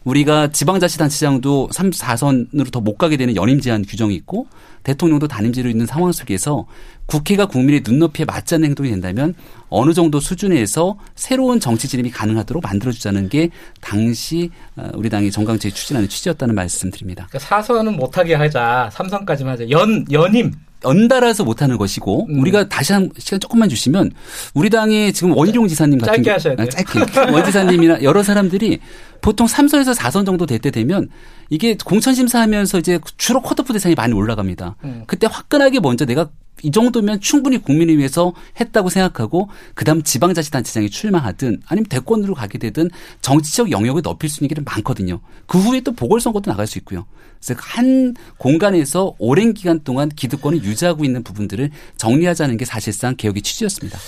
우리가 0.05 0.53
지방자치단체장도 0.53 1.69
3, 1.71 1.91
4선으로 1.91 2.73
더 2.73 2.81
못 2.81 2.97
가게 2.97 3.19
되는 3.19 3.37
연임 3.37 3.61
제한 3.61 3.83
규정이 3.83 4.15
있고 4.15 4.47
대통령도 4.83 5.29
단임제로 5.29 5.69
있는 5.69 5.85
상황 5.85 6.13
속에서 6.13 6.65
국회가 7.07 7.47
국민의 7.47 7.83
눈높이에 7.87 8.25
맞지 8.25 8.55
않는 8.57 8.69
행동이 8.69 8.91
된다면 8.91 9.35
어느 9.69 9.93
정도 9.93 10.21
수준에서 10.21 10.97
새로운 11.15 11.61
정치 11.61 11.87
진입이 11.89 12.11
가능하도록 12.11 12.63
만들어주자는 12.63 13.29
게 13.29 13.51
당시 13.81 14.51
어, 14.77 14.89
우리 14.95 15.11
당이 15.11 15.31
정강제 15.31 15.71
추진하는 15.71 16.09
취지였다는 16.09 16.55
말씀드립니다. 16.55 17.27
그러니까 17.29 17.39
사선은 17.49 17.97
못하게 17.97 18.35
하자, 18.35 18.91
삼선까지만 18.93 19.53
하자. 19.55 19.71
연 19.71 20.05
연임 20.13 20.53
연달아서 20.85 21.45
못하는 21.45 21.79
것이고 21.79 22.27
음. 22.29 22.41
우리가 22.41 22.69
다시 22.69 22.93
한 22.93 23.09
시간 23.19 23.41
조금만 23.41 23.71
주시면 23.71 24.11
우리 24.53 24.69
당의 24.69 25.15
지금 25.15 25.35
원희룡 25.35 25.67
지사님 25.67 25.99
같은 25.99 26.17
짧게 26.17 26.31
하셔야 26.31 26.57
돼요. 26.57 26.69
짧게 26.69 27.33
원 27.33 27.43
지사님이나 27.45 28.03
여러 28.03 28.23
사람들이 28.23 28.81
보통 29.23 29.47
3선에서 29.47 29.95
4선 29.97 30.27
정도 30.27 30.45
될 30.47 30.59
때 30.59 30.71
되면 30.71 31.09
이게 31.49 31.77
공천 31.83 32.15
심사하면서 32.15 32.79
이제 32.79 32.99
주로 33.17 33.41
컷오프 33.41 33.73
대상이 33.73 33.95
많이 33.95 34.13
올라갑니다. 34.13 34.77
음. 34.85 35.05
그때 35.07 35.27
화끈하게 35.31 35.81
먼저 35.81 36.05
내가 36.05 36.29
이 36.65 36.71
정도면 36.71 37.21
충분히 37.21 37.59
국민을 37.59 37.99
위해서 37.99 38.33
했다고 38.59 38.89
생각하고 38.89 39.51
그다음 39.75 40.03
지방자치단체장이 40.03 40.89
출마하든 40.89 41.61
아니면 41.67 41.87
대권으로 41.89 42.35
가게 42.35 42.59
되든 42.59 42.91
정치적 43.21 43.71
영역을 43.71 44.01
넓힐 44.03 44.31
수 44.31 44.43
있는 44.43 44.49
길은 44.49 44.65
많거든요. 44.65 45.21
그 45.47 45.59
후에 45.59 45.81
또 45.81 45.93
보궐선거도 45.93 46.51
나갈 46.51 46.67
수 46.67 46.79
있고요. 46.79 47.05
그래서 47.39 47.61
한 47.63 48.15
공간에서 48.39 49.15
오랜 49.19 49.53
기간 49.53 49.85
동안 49.85 50.09
기득권을 50.09 50.65
유지하고 50.65 51.05
있는 51.05 51.23
부분들을 51.23 51.71
정리하자는 51.99 52.57
게 52.57 52.65
사실상 52.65 53.15
개혁의 53.17 53.43
취지였습니다. 53.43 53.99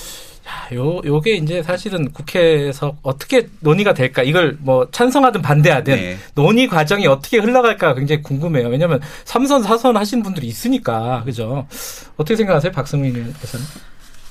요, 0.75 1.01
요게 1.05 1.35
이제 1.37 1.63
사실은 1.63 2.13
국회에서 2.13 2.97
어떻게 3.03 3.49
논의가 3.61 3.95
될까? 3.95 4.23
이걸 4.23 4.57
뭐 4.61 4.89
찬성하든 4.91 5.43
반대하든 5.43 5.97
네. 5.97 6.17
논의 6.35 6.67
과정이 6.69 7.07
어떻게 7.07 7.39
흘러갈까 7.39 7.95
굉장히 7.95 8.23
궁금해요. 8.23 8.69
왜냐하면 8.69 9.01
삼선 9.25 9.63
사선 9.63 9.97
하신 9.97 10.23
분들이 10.23 10.47
있으니까. 10.47 11.23
그죠? 11.25 11.67
어떻게 12.17 12.37
생각하세요? 12.37 12.73
박승민 12.73 13.17
의사는? 13.17 13.67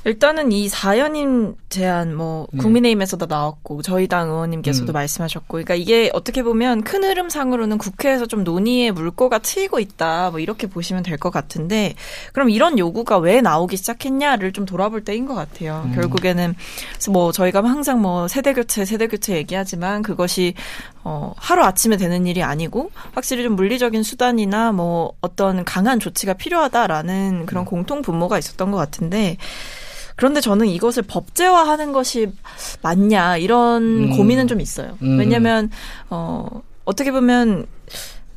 일단은 0.05 0.51
이 0.51 0.69
사연임 0.69 1.55
제안 1.69 2.15
뭐 2.15 2.47
네. 2.51 2.61
국민의힘에서도 2.61 3.25
나왔고 3.25 3.81
저희 3.81 4.07
당 4.07 4.29
의원님께서도 4.29 4.91
음. 4.91 4.93
말씀하셨고 4.93 5.47
그러니까 5.47 5.73
이게 5.73 6.11
어떻게 6.13 6.43
보면 6.43 6.83
큰 6.83 7.03
흐름상으로는 7.03 7.79
국회에서 7.79 8.27
좀 8.27 8.43
논의의 8.43 8.91
물꼬가 8.91 9.39
트이고 9.39 9.79
있다 9.79 10.29
뭐 10.29 10.39
이렇게 10.39 10.67
보시면 10.67 11.01
될 11.01 11.15
것 11.17 11.31
같은데 11.31 11.95
그럼 12.33 12.49
이런 12.49 12.77
요구가 12.77 13.17
왜 13.17 13.41
나오기 13.41 13.77
시작했냐를 13.77 14.51
좀 14.51 14.65
돌아볼 14.65 15.03
때인 15.03 15.25
것 15.25 15.33
같아요. 15.33 15.83
음. 15.85 15.95
결국에는 15.95 16.53
뭐 17.09 17.31
저희가 17.31 17.63
항상 17.63 18.01
뭐 18.01 18.27
세대 18.27 18.53
교체 18.53 18.85
세대 18.85 19.07
교체 19.07 19.35
얘기하지만 19.37 20.03
그것이 20.03 20.53
어 21.03 21.33
하루 21.37 21.63
아침에 21.63 21.97
되는 21.97 22.27
일이 22.27 22.43
아니고 22.43 22.91
확실히 23.13 23.43
좀 23.43 23.55
물리적인 23.55 24.03
수단이나 24.03 24.71
뭐 24.71 25.13
어떤 25.21 25.63
강한 25.65 25.99
조치가 25.99 26.33
필요하다라는 26.33 27.45
그런 27.47 27.63
음. 27.63 27.65
공통 27.65 28.01
분모가 28.03 28.37
있었던 28.37 28.69
것 28.71 28.77
같은데 28.77 29.37
그런데 30.15 30.41
저는 30.41 30.67
이것을 30.67 31.03
법제화하는 31.03 31.91
것이 31.91 32.31
맞냐 32.81 33.37
이런 33.37 33.83
음. 33.83 34.17
고민은 34.17 34.47
좀 34.47 34.61
있어요. 34.61 34.97
음. 35.01 35.19
왜냐하면 35.19 35.69
어 36.09 36.61
어떻게 36.85 37.11
보면 37.11 37.65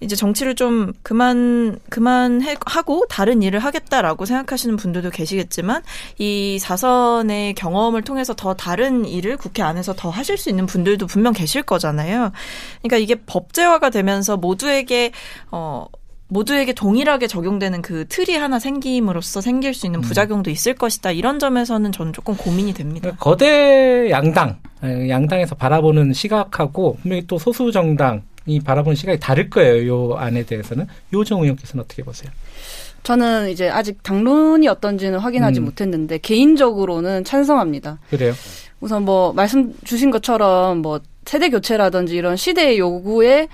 이제 0.01 0.15
정치를 0.15 0.55
좀 0.55 0.93
그만 1.03 1.79
그만 1.91 2.41
하고 2.67 3.05
다른 3.09 3.43
일을 3.43 3.59
하겠다라고 3.61 4.27
생각하시는 4.27 4.77
분들도 4.77 5.11
계시겠지만 5.11 5.83
이 6.19 6.59
사선의 6.61 7.55
경험을 7.55 8.03
통해서 8.03 8.35
더 8.35 8.55
다른 8.55 9.05
일을 9.05 9.37
국회 9.37 9.63
안에서 9.63 9.95
더 9.95 10.09
하실 10.11 10.39
수 10.39 10.51
있는 10.51 10.67
분들도 10.67 11.07
분명 11.07 11.33
계실 11.33 11.63
거잖아요. 11.63 12.31
그러니까 12.83 12.97
이게 12.99 13.17
법제화가 13.17 13.91
되면서 13.91 14.37
모두에게 14.37 15.11
어 15.51 15.87
모두에게 16.29 16.73
동일하게 16.75 17.27
적용되는 17.27 17.83
그 17.83 18.07
틀이 18.09 18.37
하나 18.37 18.59
생김으로써 18.59 19.41
생길 19.41 19.75
수 19.75 19.87
있는 19.87 20.01
음. 20.01 20.03
부작용도 20.03 20.51
있을 20.51 20.75
것이다. 20.75 21.11
이런 21.11 21.39
점에서는 21.39 21.91
저는 21.91 22.13
조금 22.13 22.37
고민이 22.37 22.75
됩니다. 22.75 23.13
거대 23.19 24.11
양당, 24.11 24.59
양당에서 24.83 25.55
바라보는 25.55 26.13
시각하고 26.13 26.99
분명히 27.01 27.27
또 27.27 27.39
소수 27.39 27.73
정당이 27.73 28.61
바라보는 28.63 28.95
시각이 28.95 29.19
다를 29.19 29.49
거예요. 29.49 29.89
요 29.89 30.15
안에 30.17 30.45
대해서는. 30.45 30.87
요정 31.13 31.43
의원께서는 31.43 31.83
어떻게 31.83 32.03
보세요? 32.03 32.31
저는 33.05 33.49
이제 33.49 33.71
아직 33.71 34.03
당론이 34.03 34.69
어떤지는 34.69 35.19
확인하지 35.19 35.61
음. 35.61 35.65
못했는데 35.65 36.19
개인적으로는 36.19 37.25
찬성합니다. 37.25 37.99
그래요? 38.11 38.35
우선 38.81 39.05
뭐 39.05 39.33
말씀 39.33 39.75
주신 39.85 40.11
것처럼 40.11 40.79
뭐 40.83 41.01
세대 41.25 41.49
교체라든지 41.49 42.17
이런 42.17 42.37
시대의 42.37 42.79
요구에 42.79 43.49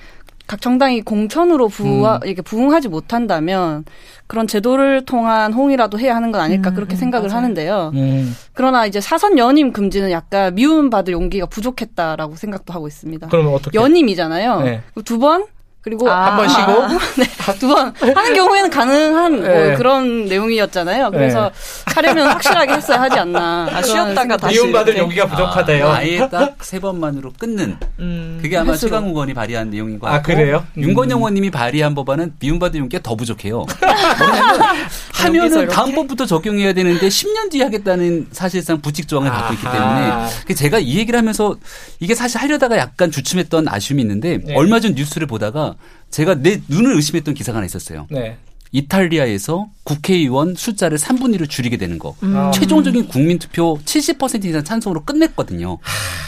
각 0.47 0.61
정당이 0.61 1.03
공천으로 1.03 1.69
부하, 1.69 2.21
음. 2.23 2.29
이게 2.29 2.43
부응하지 2.43 2.89
못한다면 2.89 3.85
그런 4.27 4.47
제도를 4.47 5.05
통한 5.07 5.53
홍이라도 5.55 5.99
해야 5.99 6.15
하는 6.17 6.33
건 6.33 6.41
아닐까 6.43 6.71
음, 6.71 6.75
그렇게 6.75 6.97
생각을 6.97 7.29
맞아요. 7.29 7.37
하는데요. 7.39 7.91
음. 7.95 8.37
그러나 8.53 8.85
이제 8.85 9.01
사선 9.01 9.39
연임 9.39 9.73
금지는 9.73 10.11
약간 10.11 10.55
미움받을 10.55 11.15
용기가 11.15 11.47
부족했다라고 11.47 12.37
생각도 12.37 12.73
하고 12.75 12.87
있습니다. 12.89 13.29
그럼 13.29 13.55
어떻게? 13.55 13.79
연임이잖아요. 13.79 14.61
네. 14.61 14.83
두번 15.05 15.47
그리고 15.85 16.11
아, 16.11 16.29
한번 16.29 16.49
쉬고 16.49 16.83
아, 16.83 16.89
네, 17.17 17.27
두번 17.59 17.93
하는 18.01 18.35
경우에는 18.35 18.71
가능한 18.71 19.33
뭐 19.37 19.47
네. 19.49 19.75
그런 19.75 20.25
내용이었잖아요. 20.25 21.11
그래서 21.11 21.51
네. 21.51 21.93
하려면 21.95 22.29
확실하게 22.29 22.73
했어야 22.73 23.03
하지 23.03 23.19
않나. 23.19 23.69
아, 23.71 23.83
쉬었다가 23.83 24.39
다시 24.39 24.55
미움받을 24.55 24.97
용기가 24.97 25.27
부족하대요. 25.27 25.87
아, 25.87 25.97
아예 25.97 26.27
딱 26.31 26.55
세 26.65 26.81
번만으로 26.81 27.33
끊는. 27.39 27.77
음, 27.99 28.39
그게 28.41 28.57
아마 28.57 28.75
최강욱 28.75 29.11
의원이 29.11 29.35
발의한 29.35 29.71
내용인 29.71 29.99
것 29.99 30.07
같고. 30.07 30.17
아 30.19 30.23
그래요? 30.23 30.67
음. 30.79 30.83
윤건영 30.83 31.19
의원님이 31.19 31.51
발의한 31.51 31.95
법안은 31.95 32.35
미움받을 32.41 32.81
용기가 32.81 33.03
더 33.03 33.15
부족해요. 33.15 33.67
하면은 35.25 35.69
다음번부터 35.69 36.27
적용해야 36.27 36.73
되는데 36.73 37.09
10년 37.09 37.51
뒤에 37.51 37.63
하겠다는 37.65 38.29
사실상 38.33 38.81
부칙 38.81 39.09
조항을 39.09 39.31
갖고 39.31 39.55
있기 39.55 39.65
때문에 39.65 40.55
제가 40.55 40.79
이 40.79 40.99
얘기를 40.99 41.19
하면서 41.19 41.57
이게 42.01 42.15
사실 42.15 42.39
하려다가 42.41 42.77
약간 42.79 43.11
주춤했던 43.11 43.69
아쉬움이 43.69 44.03
있는데 44.03 44.39
네. 44.39 44.55
얼마 44.55 44.81
전 44.81 44.95
뉴스를 44.95 45.27
보다가 45.27 45.75
제가 46.11 46.37
내 46.37 46.61
눈을 46.69 46.95
의심했던 46.97 47.35
기사가 47.35 47.57
하나 47.57 47.67
있었어요. 47.67 48.07
네. 48.11 48.39
이탈리아에서 48.75 49.69
국회의원 49.85 50.57
숫자를 50.57 50.99
3분의 50.99 51.39
1을 51.39 51.49
줄이게 51.49 51.77
되는 51.77 51.99
거. 51.99 52.17
음. 52.25 52.51
최종적인 52.53 53.07
국민투표 53.07 53.79
70% 53.85 54.45
이상 54.47 54.65
찬성으로 54.65 55.05
끝냈거든요. 55.05 55.79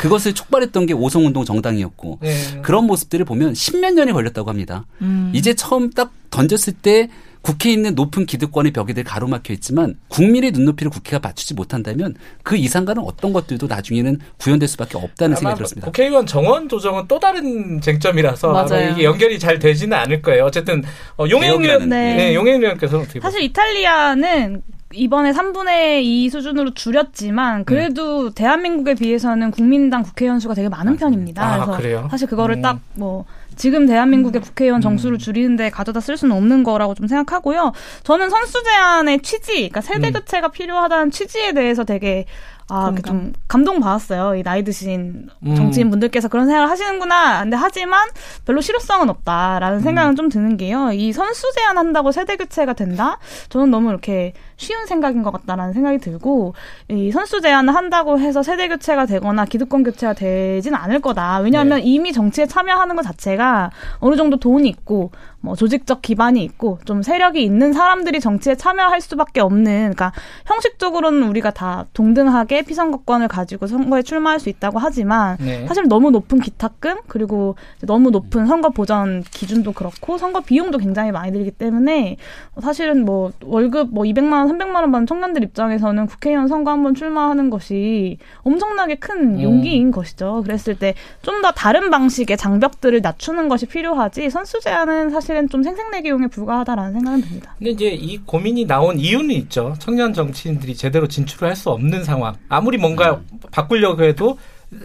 그것을 0.01 0.33
촉발했던 0.33 0.87
게 0.87 0.95
오송운동 0.95 1.45
정당이었고 1.45 2.21
네. 2.23 2.61
그런 2.63 2.85
모습들을 2.87 3.25
보면 3.25 3.55
십몇 3.55 3.95
년이 3.95 4.13
걸렸다고 4.13 4.49
합니다. 4.49 4.87
음. 5.03 5.33
이제 5.35 5.55
처음 5.55 5.91
딱 5.91 6.13
던졌을 6.31 6.73
때 6.73 7.09
국회에 7.47 7.73
있는 7.75 7.95
높은 7.95 8.27
기득권의 8.27 8.73
벽에들 8.73 9.05
가로막혀 9.05 9.53
있지만 9.53 9.95
국민의 10.09 10.51
눈높이를 10.51 10.91
국회가 10.91 11.21
맞추지 11.21 11.55
못한다면 11.55 12.17
그 12.43 12.57
이상가는 12.57 13.01
어떤 13.05 13.33
것들도 13.33 13.69
나중에는 13.69 14.19
구현될 14.39 14.69
수밖에 14.69 14.99
없다는 14.99 15.37
생각이 15.37 15.57
들었습니다. 15.57 15.87
국회의원 15.87 16.27
정원 16.27 16.69
조정은 16.69 17.05
또 17.07 17.21
다른 17.21 17.81
쟁점이라서 17.81 18.53
맞아요. 18.53 18.91
이게 18.91 19.05
연결이 19.05 19.39
잘 19.39 19.61
되지는 19.61 19.97
않을 19.97 20.23
거예요. 20.23 20.45
어쨌든 20.45 20.83
어, 21.17 21.27
용행 21.31 21.63
의원, 21.63 21.89
네. 21.89 22.17
네, 22.17 22.35
용행 22.35 22.61
의원께서는 22.61 23.05
어떻게 23.05 23.21
사실 23.21 23.39
보세요? 23.39 23.47
이탈리아는 23.47 24.63
이번에 24.93 25.31
3분의 25.31 26.03
2 26.03 26.31
수준으로 26.31 26.75
줄였지만 26.75 27.65
그래도 27.65 28.31
네. 28.31 28.35
대한민국에 28.35 28.95
비해서는 28.95 29.53
국민당 29.53 30.03
국회의원 30.03 30.41
수가 30.41 30.55
되게 30.55 30.69
많은 30.69 30.95
아, 30.95 30.97
편입니다. 30.97 31.45
아, 31.45 31.65
그래서 31.65 31.77
그래요? 31.77 32.09
사실 32.11 32.27
그거를 32.27 32.57
음. 32.57 32.63
딱뭐 32.63 33.25
지금 33.57 33.87
대한민국의 33.87 34.41
국회의원 34.41 34.81
정수를 34.81 35.19
줄이는데 35.19 35.71
가져다 35.71 36.01
쓸 36.01 36.17
수는 36.17 36.37
없는 36.37 36.63
거라고 36.63 36.95
좀 36.95 37.09
생각하고요. 37.09 37.73
저는 38.05 38.31
선수 38.31 38.63
제한의 38.63 39.21
취지, 39.21 39.55
그러니까 39.55 39.81
세대 39.81 40.13
교체가 40.13 40.49
필요하다는 40.49 41.11
취지에 41.11 41.53
대해서 41.53 41.85
되게 41.85 42.27
아, 42.69 42.93
좀 43.05 43.33
감동 43.47 43.79
받았어요. 43.79 44.35
이 44.35 44.43
나이 44.43 44.65
드신 44.65 45.29
음. 45.47 45.55
정치인 45.55 45.89
분들께서 45.91 46.29
그런 46.29 46.47
생각을 46.47 46.69
하시는구나. 46.69 47.43
근데 47.43 47.57
하지만 47.57 48.09
별로 48.45 48.61
실효성은 48.61 49.09
없다라는 49.09 49.81
생각은 49.81 50.13
음. 50.13 50.17
좀 50.17 50.29
드는 50.29 50.57
게요. 50.57 50.91
이 50.93 51.13
선수 51.13 51.53
제한한다고 51.55 52.11
세대 52.11 52.37
교체가 52.37 52.73
된다? 52.73 53.19
저는 53.51 53.71
너무 53.71 53.91
이렇게 53.91 54.33
쉬운 54.57 54.87
생각인 54.87 55.23
것 55.23 55.31
같다라는 55.31 55.75
생각이 55.75 55.99
들고 55.99 56.55
이 56.89 57.13
선수 57.13 57.41
제한을 57.41 57.75
한다고 57.75 58.19
해서 58.19 58.43
세대 58.43 58.67
교체가 58.69 59.07
되거나 59.07 59.45
기득권 59.45 59.85
교체가 59.85 60.15
되진 60.15 60.75
않을 60.75 61.01
거다. 61.01 61.39
왜냐하면 61.39 61.79
네. 61.79 61.85
이미 61.85 62.13
정치에 62.13 62.47
참여하는 62.47 62.97
것 62.97 63.03
자체가 63.03 63.71
어느 64.01 64.17
정도 64.17 64.39
돈이 64.39 64.69
있고 64.69 65.13
뭐 65.47 65.57
조직적 65.57 66.03
기반이 66.03 66.43
있고 66.45 66.79
좀 66.85 67.03
세력이 67.03 67.43
있는 67.43 67.73
사람들이 67.73 68.21
정치에 68.21 68.55
참여할 68.55 69.01
수밖에 69.01 69.41
없는 69.41 69.65
그러니까 69.95 70.13
형식적으로는 70.47 71.23
우리가 71.29 71.53
다 71.53 71.87
동등하게 71.95 72.63
피선거권을 72.63 73.29
가지고 73.29 73.67
선거에 73.67 74.03
출마할 74.03 74.41
수 74.41 74.49
있다고 74.49 74.79
하지만 74.79 75.37
네. 75.39 75.67
사실 75.67 75.89
너무 75.89 76.11
높은 76.11 76.41
기탁금 76.41 76.97
그리고 77.07 77.55
너무 77.83 78.11
높은 78.11 78.47
선거 78.47 78.71
보전 78.71 79.23
기준도 79.23 79.73
그렇고 79.73 80.19
선거 80.19 80.41
비용도 80.41 80.79
굉장히 80.79 81.13
많이 81.13 81.33
들기 81.33 81.51
때문에 81.51 82.17
사실은 82.61 83.05
뭐 83.05 83.33
월급 83.45 83.89
뭐 83.93 84.05
200만 84.05 84.33
원, 84.33 84.49
300만 84.49 84.75
원 84.75 84.93
받는 84.93 85.07
청년들 85.07 85.43
입장에서는 85.45 86.07
국회의원 86.07 86.49
선거 86.49 86.73
한번 86.73 86.95
출마하는 86.95 87.51
것이 87.51 88.19
엄청나게 88.43 88.97
큰 88.97 89.37
음. 89.37 89.43
용기인 89.43 89.87
음. 89.87 89.91
것이죠. 89.93 90.43
그랬을 90.45 90.79
때 90.79 90.95
좀 91.23 91.37
더 91.43 91.53
다른 91.53 91.91
방식의 91.91 92.37
장벽들을 92.37 93.01
낮추는 93.03 93.49
것이 93.49 93.67
필요하지 93.67 94.31
선수 94.31 94.61
제한은 94.61 95.11
사실 95.11 95.36
사실은 95.37 95.49
좀 95.49 95.63
생색내기용에 95.63 96.29
불과하다라는 96.29 96.93
생각은 96.95 97.21
듭니다. 97.21 97.55
근데 97.59 97.71
이제 97.71 97.89
이 97.89 98.19
고민이 98.19 98.65
나온 98.65 98.99
이유는 98.99 99.31
있죠. 99.33 99.75
청년 99.79 100.13
정치인들이 100.15 100.75
제대로 100.75 101.07
진출을 101.07 101.49
할 101.49 101.57
수 101.57 101.71
없는 101.71 102.05
상황. 102.05 102.35
아무리 102.51 102.77
뭔가 102.77 103.15
음. 103.15 103.41
바꾸려고 103.51 104.03
해도 104.05 104.39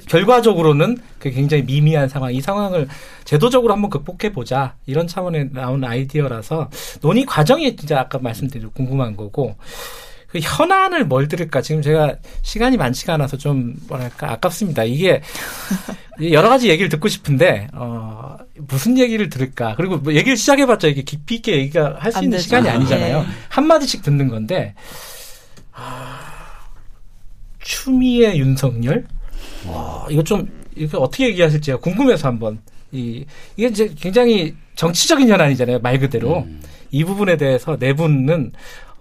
결과적으로는 0.08 0.98
그 1.20 1.30
굉장히 1.32 1.64
미미한 1.64 2.08
상황. 2.08 2.34
이 2.34 2.40
상황을 2.40 2.88
제도적으로 3.26 3.74
한번 3.74 3.90
극복해 3.90 4.32
보자. 4.32 4.76
이런 4.86 5.06
차원에 5.08 5.50
나온 5.52 5.84
아이디어라서 5.84 6.70
논의 7.02 7.26
과정이 7.26 7.76
진짜 7.76 8.00
아까 8.00 8.20
말씀드린 8.20 8.70
궁금한 8.74 9.18
거고. 9.18 9.56
그 10.32 10.40
현안을 10.42 11.06
뭘 11.06 11.28
들을까? 11.28 11.62
지금 11.62 11.82
제가 11.82 12.16
시간이 12.42 12.78
많지가 12.78 13.16
않아서 13.16 13.38
좀 13.38 13.76
뭐랄까 13.88 14.32
아깝습니다. 14.32 14.84
이게 14.84 15.22
여러 16.32 16.48
가지 16.50 16.70
얘기를 16.70 16.88
듣고 16.90 17.08
싶은데 17.10 17.68
어 17.74 18.38
무슨 18.68 18.98
얘기를 18.98 19.30
들을까? 19.30 19.76
그리고 19.76 19.98
뭐 19.98 20.14
얘기를 20.14 20.38
시작해봤자 20.38 20.88
이게 20.88 21.02
깊이 21.02 21.36
있게 21.36 21.58
얘기가 21.58 21.98
할 22.00 22.12
수 22.12 22.20
있는 22.20 22.32
되죠. 22.38 22.44
시간이 22.44 22.70
아니잖아요. 22.70 23.22
네. 23.22 23.28
한 23.50 23.68
마디씩 23.68 24.04
듣는 24.04 24.30
건데 24.30 24.74
아, 25.74 26.20
추미애 27.62 28.36
윤석열. 28.38 29.06
와 29.68 30.06
이거 30.10 30.24
좀 30.24 30.48
이거 30.76 31.00
어떻게 31.00 31.28
얘기하실지 31.28 31.74
궁금해서 31.74 32.28
한번 32.28 32.60
이 32.92 33.26
이게 33.58 33.68
이제 33.68 33.94
굉장히 34.00 34.56
정치적인 34.76 35.28
현안이잖아요 35.30 35.80
말 35.80 36.00
그대로 36.00 36.40
음. 36.40 36.62
이 36.92 37.04
부분에 37.04 37.38
대해서 37.38 37.78
네 37.78 37.94
분은 37.94 38.52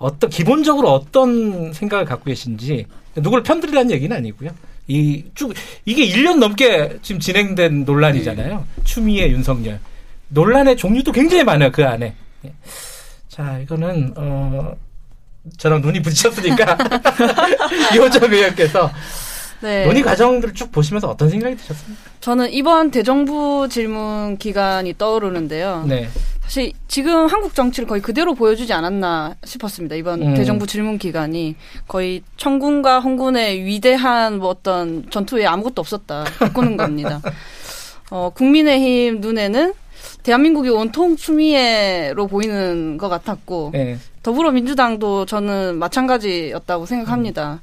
어떤 0.01 0.31
기본적으로 0.31 0.91
어떤 0.93 1.73
생각을 1.75 2.05
갖고 2.07 2.25
계신지 2.25 2.87
누구를 3.17 3.43
편들이라는 3.45 3.91
얘기는 3.93 4.17
아니고요. 4.17 4.51
이 4.89 5.25
쭉 5.35 5.53
이게 5.85 6.05
1년 6.09 6.39
넘게 6.39 6.99
지금 7.03 7.21
진행된 7.21 7.85
논란이잖아요. 7.85 8.57
네. 8.77 8.83
추미애 8.83 9.29
윤석열 9.29 9.79
논란의 10.29 10.77
종류도 10.77 11.13
굉장히 11.13 11.45
많아요 11.45 11.71
그 11.71 11.85
안에. 11.87 12.15
예. 12.47 12.53
자 13.29 13.59
이거는 13.59 14.15
어 14.17 14.73
저랑 15.59 15.83
눈이 15.83 16.01
부딪혔으니까 16.03 16.79
이호정 17.95 18.33
의원께서 18.33 18.91
네. 19.61 19.85
논의 19.85 20.03
과정들을 20.03 20.55
쭉 20.55 20.73
보시면서 20.73 21.09
어떤 21.11 21.29
생각이 21.29 21.55
드셨습니까? 21.57 22.03
저는 22.21 22.51
이번 22.53 22.91
대정부 22.91 23.69
질문 23.71 24.39
기간이 24.39 24.97
떠오르는데요. 24.97 25.85
네. 25.87 26.09
사실 26.51 26.73
지금 26.89 27.29
한국 27.29 27.55
정치를 27.55 27.87
거의 27.87 28.03
그대로 28.03 28.35
보여주지 28.35 28.73
않았나 28.73 29.37
싶었습니다. 29.45 29.95
이번 29.95 30.21
음. 30.21 30.35
대정부 30.35 30.67
질문 30.67 30.99
기간이 30.99 31.55
거의 31.87 32.25
청군과 32.39 32.99
홍군의 32.99 33.65
위대한 33.65 34.39
뭐 34.39 34.49
어떤 34.49 35.09
전투에 35.11 35.47
아무것도 35.47 35.81
없었다 35.81 36.25
바꾸는 36.41 36.77
겁니다. 36.77 37.23
어, 38.11 38.33
국민의힘 38.35 39.21
눈에는 39.21 39.75
대한민국이 40.25 40.71
온통 40.71 41.15
추미애로 41.15 42.27
보이는 42.27 42.99
것 42.99 43.09
같았고 43.09 43.71
네. 43.73 43.97
더불어민주당도 44.25 45.27
저는 45.27 45.79
마찬가지였다고 45.79 46.85
생각합니다. 46.85 47.61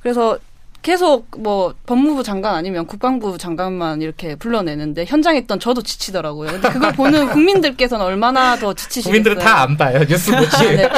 그래서 0.00 0.38
계속 0.82 1.26
뭐 1.38 1.74
법무부 1.86 2.22
장관 2.22 2.54
아니면 2.54 2.86
국방부 2.86 3.36
장관만 3.36 4.00
이렇게 4.02 4.34
불러내는데 4.34 5.04
현장에 5.04 5.38
있던 5.40 5.60
저도 5.60 5.82
지치더라고요. 5.82 6.52
근데 6.52 6.68
그걸 6.70 6.92
보는 6.92 7.28
국민들께서는 7.32 8.04
얼마나 8.04 8.56
더 8.56 8.72
지치시겠어요. 8.72 9.10
국민들은 9.10 9.38
다 9.38 9.60
안 9.60 9.76
봐요 9.76 10.00
뉴스 10.08 10.30
보지. 10.34 10.56
아, 10.56 10.62
네. 10.62 10.88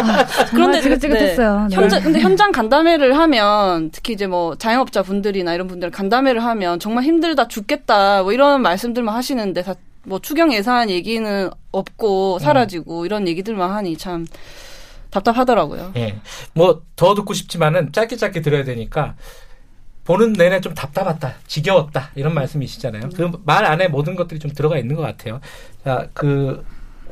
그런데 0.50 0.80
지긋지긋했어요. 0.80 1.66
네. 1.68 1.74
현장 1.76 2.02
근데 2.02 2.20
현장 2.20 2.52
간담회를 2.52 3.18
하면 3.18 3.90
특히 3.90 4.12
이제 4.12 4.26
뭐 4.26 4.54
자영업자 4.56 5.02
분들이나 5.02 5.54
이런 5.54 5.66
분들 5.66 5.90
간담회를 5.90 6.44
하면 6.44 6.78
정말 6.78 7.04
힘들다 7.04 7.48
죽겠다 7.48 8.22
뭐 8.22 8.32
이런 8.32 8.62
말씀들만 8.62 9.14
하시는데 9.14 9.62
다 9.62 9.74
뭐 10.04 10.18
추경 10.18 10.52
예산 10.52 10.90
얘기는 10.90 11.48
없고 11.70 12.40
사라지고 12.40 13.02
음. 13.02 13.06
이런 13.06 13.28
얘기들만 13.28 13.70
하니 13.70 13.96
참 13.96 14.26
답답하더라고요. 15.10 15.92
예. 15.96 16.16
뭐 16.54 16.82
더 16.96 17.14
듣고 17.14 17.34
싶지만은 17.34 17.92
짧게 17.92 18.16
짧게 18.16 18.42
들어야 18.42 18.64
되니까 18.64 19.14
보는 20.04 20.32
내내 20.32 20.60
좀 20.60 20.74
답답했다, 20.74 21.34
지겨웠다 21.46 22.10
이런 22.16 22.34
말씀이시잖아요. 22.34 23.10
그 23.10 23.30
말 23.44 23.64
안에 23.64 23.88
모든 23.88 24.14
것들이 24.16 24.40
좀 24.40 24.50
들어가 24.50 24.76
있는 24.78 24.96
것 24.96 25.02
같아요. 25.02 25.40
자, 25.84 26.08
그 26.12 26.64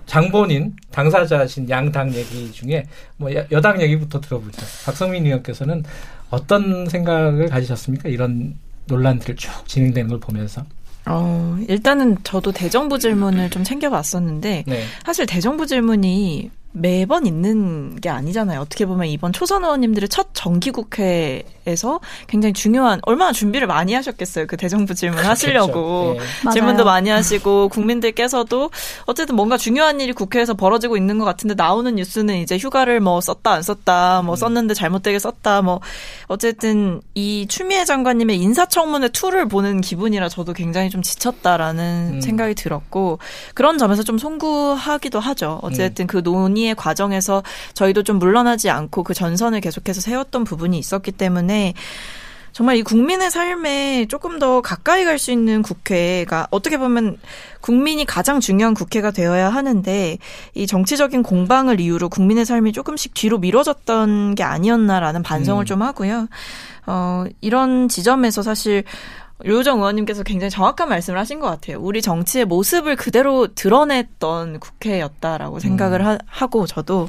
장본인 0.07 0.75
당사자신 0.91 1.71
양당 1.71 2.13
얘기 2.15 2.51
중에 2.51 2.85
뭐 3.17 3.31
여당 3.53 3.81
얘기부터 3.81 4.21
들어보죠. 4.21 4.61
박성민 4.85 5.25
의원께서는 5.27 5.85
어떤 6.31 6.89
생각을 6.89 7.49
가지셨습니까? 7.49 8.09
이런 8.09 8.57
논란들을 8.87 9.37
쭉 9.37 9.51
진행되는 9.69 10.09
걸 10.09 10.19
보면서. 10.19 10.65
어, 11.07 11.57
일단은 11.69 12.19
저도 12.25 12.51
대정부 12.53 12.99
질문을 12.99 13.51
좀 13.51 13.63
챙겨봤었는데 13.65 14.65
네. 14.67 14.85
사실 15.05 15.27
대정부 15.27 15.67
질문이 15.67 16.51
매번 16.73 17.27
있는 17.27 17.99
게 18.01 18.09
아니잖아요. 18.09 18.61
어떻게 18.61 18.87
보면 18.87 19.09
이번 19.09 19.33
초선 19.33 19.65
의원님들의 19.65 20.09
첫 20.09 20.29
정기국회에서 20.35 22.01
굉장히 22.29 22.53
중요한 22.53 23.01
얼마나 23.03 23.33
준비를 23.33 23.67
많이 23.67 23.93
하셨겠어요. 23.93 24.47
그 24.47 24.57
대정부 24.57 24.95
질문. 24.95 25.25
하시려고 25.25 26.17
네. 26.45 26.51
질문도 26.53 26.85
많이 26.85 27.11
하시고 27.11 27.69
국민들께서도 27.71 28.71
어쨌든 29.07 29.35
뭔가 29.35 29.57
중요한 29.57 30.01
일이 30.01 30.13
국회에서 30.13 30.55
벌어지고 30.55 30.97
있는 30.97 31.19
것 31.19 31.25
같은데 31.25 31.55
나오는 31.55 31.93
뉴스는 31.93 32.37
이제 32.37 32.57
휴가를 32.57 33.01
뭐 33.01 33.21
썼다 33.21 33.53
안 33.53 33.63
썼다 33.63 34.23
뭐 34.23 34.35
음. 34.35 34.37
썼는데 34.37 34.75
잘못되게 34.75 35.19
썼다 35.19 35.63
뭐 35.63 35.81
어쨌든 36.29 37.01
이 37.15 37.47
추미애 37.49 37.85
장관님의 37.85 38.39
인사청문회 38.39 39.09
two를 39.09 39.49
보는 39.49 39.81
기분이라 39.81 40.29
저도 40.29 40.53
굉장히 40.53 40.89
좀 40.89 41.03
지쳤다라는 41.03 42.15
음. 42.15 42.21
생각이 42.21 42.55
들었고 42.55 43.19
그런 43.55 43.77
점에서 43.77 44.05
좀 44.05 44.19
송구하기도 44.19 45.19
하죠. 45.19 45.59
어쨌든 45.63 46.05
음. 46.05 46.07
그 46.07 46.23
논의 46.23 46.60
논의의 46.61 46.75
과정에서 46.75 47.43
저희도 47.75 48.03
좀 48.03 48.19
물러나지 48.19 48.71
않고 48.71 49.03
그 49.03 49.15
전선을 49.15 49.61
계속해서 49.61 50.01
세웠던 50.01 50.45
부분이 50.45 50.79
있었기 50.79 51.13
때문에 51.13 51.75
정말 52.53 52.77
이 52.77 52.83
국민의 52.83 53.31
삶에 53.31 54.07
조금 54.09 54.41
더 54.41 54.61
가까이 54.61 55.05
갈 55.05 55.19
수 55.19 55.31
있는 55.31 55.63
국회가 55.63 56.49
어떻게 56.51 56.79
보면 56.79 57.17
국민이 57.61 58.05
가장 58.05 58.41
중요한 58.41 58.75
국회가 58.75 59.11
되어야 59.11 59.49
하는데 59.51 60.19
이 60.55 60.67
정치적인 60.67 61.23
공방을 61.23 61.81
이유로 61.81 62.09
국민의 62.09 62.45
삶이 62.45 62.73
조금씩 62.73 63.15
뒤로 63.15 63.39
미뤄졌던 63.39 64.35
게 64.35 64.43
아니었나라는 64.43 65.23
반성을 65.23 65.63
음. 65.63 65.67
좀 65.67 65.83
하고요. 65.83 66.29
어, 66.87 67.25
이런 67.41 67.89
지점에서 67.89 68.43
사실 68.43 68.83
류정 69.45 69.79
의원님께서 69.79 70.23
굉장히 70.23 70.51
정확한 70.51 70.89
말씀을 70.89 71.19
하신 71.19 71.41
것 71.41 71.47
같아요. 71.47 71.79
우리 71.81 72.03
정치의 72.03 72.45
모습을 72.45 72.97
그대로 72.97 73.47
드러냈던 73.55 74.61
국회였다라고 74.61 75.59
생각을 75.59 76.01
음. 76.01 76.19
하, 76.27 76.47
고 76.47 76.67
저도 76.67 77.09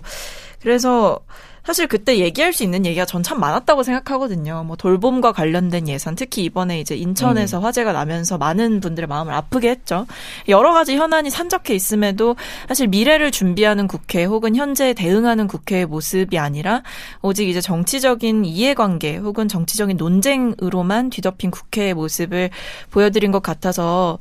그래서 0.61 1.19
사실 1.63 1.87
그때 1.87 2.17
얘기할 2.17 2.53
수 2.53 2.63
있는 2.63 2.85
얘기가 2.85 3.05
전 3.05 3.21
참 3.21 3.39
많았다고 3.39 3.83
생각하거든요. 3.83 4.63
뭐 4.65 4.75
돌봄과 4.75 5.31
관련된 5.31 5.87
예산, 5.87 6.15
특히 6.15 6.43
이번에 6.43 6.79
이제 6.79 6.95
인천에서 6.95 7.59
음. 7.59 7.63
화재가 7.63 7.93
나면서 7.93 8.37
많은 8.37 8.79
분들의 8.79 9.07
마음을 9.07 9.33
아프게 9.33 9.69
했죠. 9.69 10.07
여러 10.47 10.73
가지 10.73 10.95
현안이 10.95 11.29
산적해 11.29 11.73
있음에도 11.75 12.35
사실 12.67 12.87
미래를 12.87 13.31
준비하는 13.31 13.87
국회 13.87 14.23
혹은 14.25 14.55
현재 14.55 14.93
대응하는 14.93 15.47
국회의 15.47 15.85
모습이 15.85 16.39
아니라 16.39 16.81
오직 17.21 17.47
이제 17.47 17.61
정치적인 17.61 18.43
이해관계 18.43 19.17
혹은 19.17 19.47
정치적인 19.47 19.97
논쟁으로만 19.97 21.09
뒤덮인 21.11 21.51
국회의 21.51 21.93
모습을 21.93 22.49
보여드린 22.89 23.31
것 23.31 23.43
같아서 23.43 24.17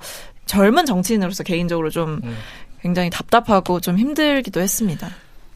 젊은 0.47 0.85
정치인으로서 0.85 1.43
개인적으로 1.43 1.91
좀 1.91 2.21
음. 2.23 2.37
굉장히 2.83 3.09
답답하고 3.11 3.81
좀 3.81 3.99
힘들기도 3.99 4.61
했습니다. 4.61 5.09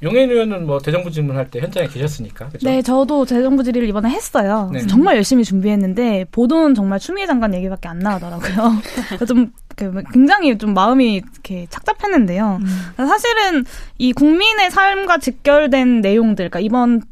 용해인 0.03 0.31
의원은 0.31 0.67
뭐 0.67 0.79
대정부 0.79 1.11
질문할 1.11 1.51
때 1.51 1.61
현장에 1.61 1.87
계셨으니까. 1.87 2.49
그렇죠? 2.49 2.69
네, 2.69 2.83
저도 2.83 3.25
대정부 3.25 3.63
질의를 3.65 3.89
이번에 3.89 4.11
했어요. 4.11 4.71
네. 4.73 4.87
정말 4.87 5.17
열심히 5.17 5.45
준비했는데 5.45 6.27
보도는 6.31 6.75
정말 6.75 6.99
추미애 6.99 7.27
장관 7.27 7.55
얘기밖에 7.55 7.89
안 7.89 8.01
나오더라고요. 8.01 8.83
좀 9.27 9.53
굉장히 9.77 10.57
좀 10.59 10.75
마음이 10.75 11.15
이렇게 11.15 11.67
착잡했는데요. 11.71 12.61
음. 12.61 13.07
사실은 13.07 13.65
이 13.99 14.13
국민의 14.13 14.71
삶과 14.71 15.19
직결된 15.19 16.01
내용들, 16.01 16.51
그러니까 16.51 16.61
이번 16.61 17.03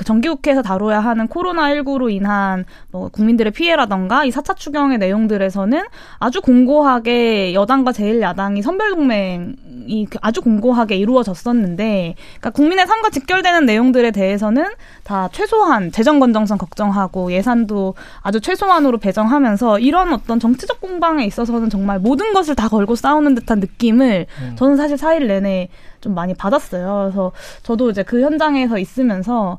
그 0.00 0.04
정기국회에서 0.06 0.62
다뤄야 0.62 0.98
하는 0.98 1.28
코로나19로 1.28 2.10
인한 2.10 2.64
뭐 2.90 3.08
국민들의 3.08 3.52
피해라던가 3.52 4.24
이 4.24 4.30
4차 4.30 4.56
추경의 4.56 4.96
내용들에서는 4.96 5.82
아주 6.18 6.40
공고하게 6.40 7.52
여당과 7.52 7.92
제1야당이 7.92 8.62
선별동맹이 8.62 10.06
그 10.08 10.18
아주 10.22 10.40
공고하게 10.40 10.96
이루어졌었는데 10.96 12.14
그러니까 12.16 12.48
국민의 12.48 12.86
삶과 12.86 13.10
직결되는 13.10 13.66
내용들에 13.66 14.10
대해서는 14.12 14.68
다 15.04 15.28
최소한 15.32 15.92
재정 15.92 16.18
건정성 16.18 16.56
걱정하고 16.56 17.32
예산도 17.32 17.94
아주 18.22 18.40
최소한으로 18.40 18.96
배정하면서 18.96 19.80
이런 19.80 20.14
어떤 20.14 20.40
정치적 20.40 20.80
공방에 20.80 21.26
있어서는 21.26 21.68
정말 21.68 21.98
모든 21.98 22.32
것을 22.32 22.54
다 22.54 22.68
걸고 22.68 22.94
싸우는 22.94 23.34
듯한 23.34 23.60
느낌을 23.60 24.24
음. 24.40 24.56
저는 24.56 24.78
사실 24.78 24.96
4일 24.96 25.26
내내 25.26 25.68
좀 26.00 26.14
많이 26.14 26.32
받았어요. 26.32 27.02
그래서 27.04 27.32
저도 27.62 27.90
이제 27.90 28.02
그 28.02 28.22
현장에서 28.22 28.78
있으면서 28.78 29.58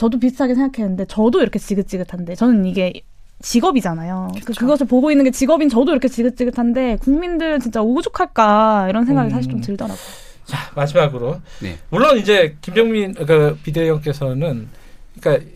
저도 0.00 0.18
비슷하게 0.18 0.54
생각했는데 0.54 1.04
저도 1.04 1.42
이렇게 1.42 1.58
지긋지긋한데 1.58 2.34
저는 2.34 2.64
이게 2.64 3.02
직업이잖아요. 3.42 4.32
그 4.46 4.54
그것을 4.54 4.86
보고 4.86 5.10
있는 5.10 5.26
게 5.26 5.30
직업인 5.30 5.68
저도 5.68 5.92
이렇게 5.92 6.08
지긋지긋한데 6.08 6.96
국민들 7.02 7.60
진짜 7.60 7.82
오죽할까 7.82 8.86
이런 8.88 9.04
생각이 9.04 9.28
음. 9.28 9.30
사실 9.30 9.50
좀 9.50 9.60
들더라고요. 9.60 9.98
자 10.46 10.56
마지막으로 10.74 11.42
네. 11.60 11.76
물론 11.90 12.16
이제 12.16 12.56
김정민 12.62 13.12
그 13.12 13.58
비대위원께서는 13.62 14.68
그러니까 15.20 15.46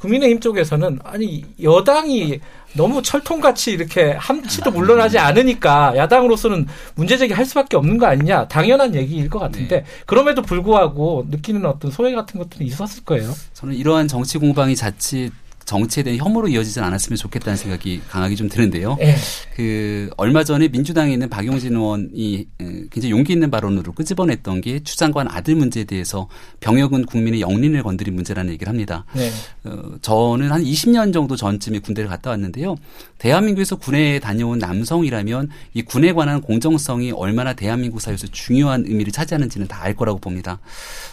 국민의힘 0.00 0.40
쪽에서는 0.40 0.98
아니 1.02 1.42
여당이 1.62 2.40
너무 2.76 3.02
철통같이 3.02 3.72
이렇게 3.72 4.12
함치도 4.12 4.70
물러나지 4.70 5.18
않으니까 5.18 5.96
야당으로서는 5.96 6.66
문제 6.94 7.16
제기할 7.16 7.44
수밖에 7.44 7.76
없는 7.76 7.98
거 7.98 8.06
아니냐 8.06 8.48
당연한 8.48 8.94
얘기일 8.94 9.30
것 9.30 9.38
같은데 9.38 9.80
네. 9.80 9.84
그럼에도 10.06 10.42
불구하고 10.42 11.26
느끼는 11.30 11.64
어떤 11.64 11.90
소외 11.90 12.14
같은 12.14 12.38
것들이 12.38 12.66
있었을 12.66 13.04
거예요. 13.04 13.32
저는 13.54 13.74
이러한 13.74 14.08
정치 14.08 14.38
공방이 14.38 14.76
자칫 14.76 15.32
정치에 15.64 16.02
대한 16.02 16.18
혐오로 16.18 16.48
이어지지 16.48 16.80
않았으면 16.80 17.16
좋겠다는 17.16 17.56
생각이 17.56 18.00
강하게 18.08 18.34
좀 18.34 18.48
드는데요. 18.48 18.96
네. 18.98 19.16
그 19.54 20.10
얼마 20.16 20.42
전에 20.42 20.66
민주당에 20.68 21.12
있는 21.12 21.28
박용진 21.28 21.74
의원이 21.76 22.48
굉장히 22.90 23.10
용기 23.10 23.32
있는 23.32 23.50
발언으로 23.50 23.92
끄집어냈던 23.92 24.60
게 24.62 24.80
추장관 24.82 25.28
아들 25.30 25.54
문제에 25.54 25.84
대해서 25.84 26.28
병역은 26.58 27.06
국민의 27.06 27.40
영린을 27.40 27.84
건드린 27.84 28.14
문제라는 28.16 28.52
얘기를 28.52 28.68
합니다. 28.68 29.04
네. 29.14 29.30
어, 29.62 29.96
저는 30.02 30.50
한 30.50 30.64
20년 30.64 31.12
정도 31.12 31.36
전쯤에 31.36 31.78
군대를 31.78 32.10
갔다 32.10 32.30
왔는데요. 32.30 32.74
대한민국에서 33.18 33.76
군에 33.76 34.18
다녀온 34.18 34.58
남성이라면 34.58 35.50
이 35.74 35.82
군에 35.82 36.12
관한 36.12 36.40
공정성이 36.40 37.12
얼마나 37.12 37.52
대한민국 37.52 38.00
사회에서 38.00 38.26
중요한 38.26 38.84
의미를 38.86 39.12
차지하는지는 39.12 39.68
다 39.68 39.84
알 39.84 39.94
거라고 39.94 40.18
봅니다. 40.18 40.60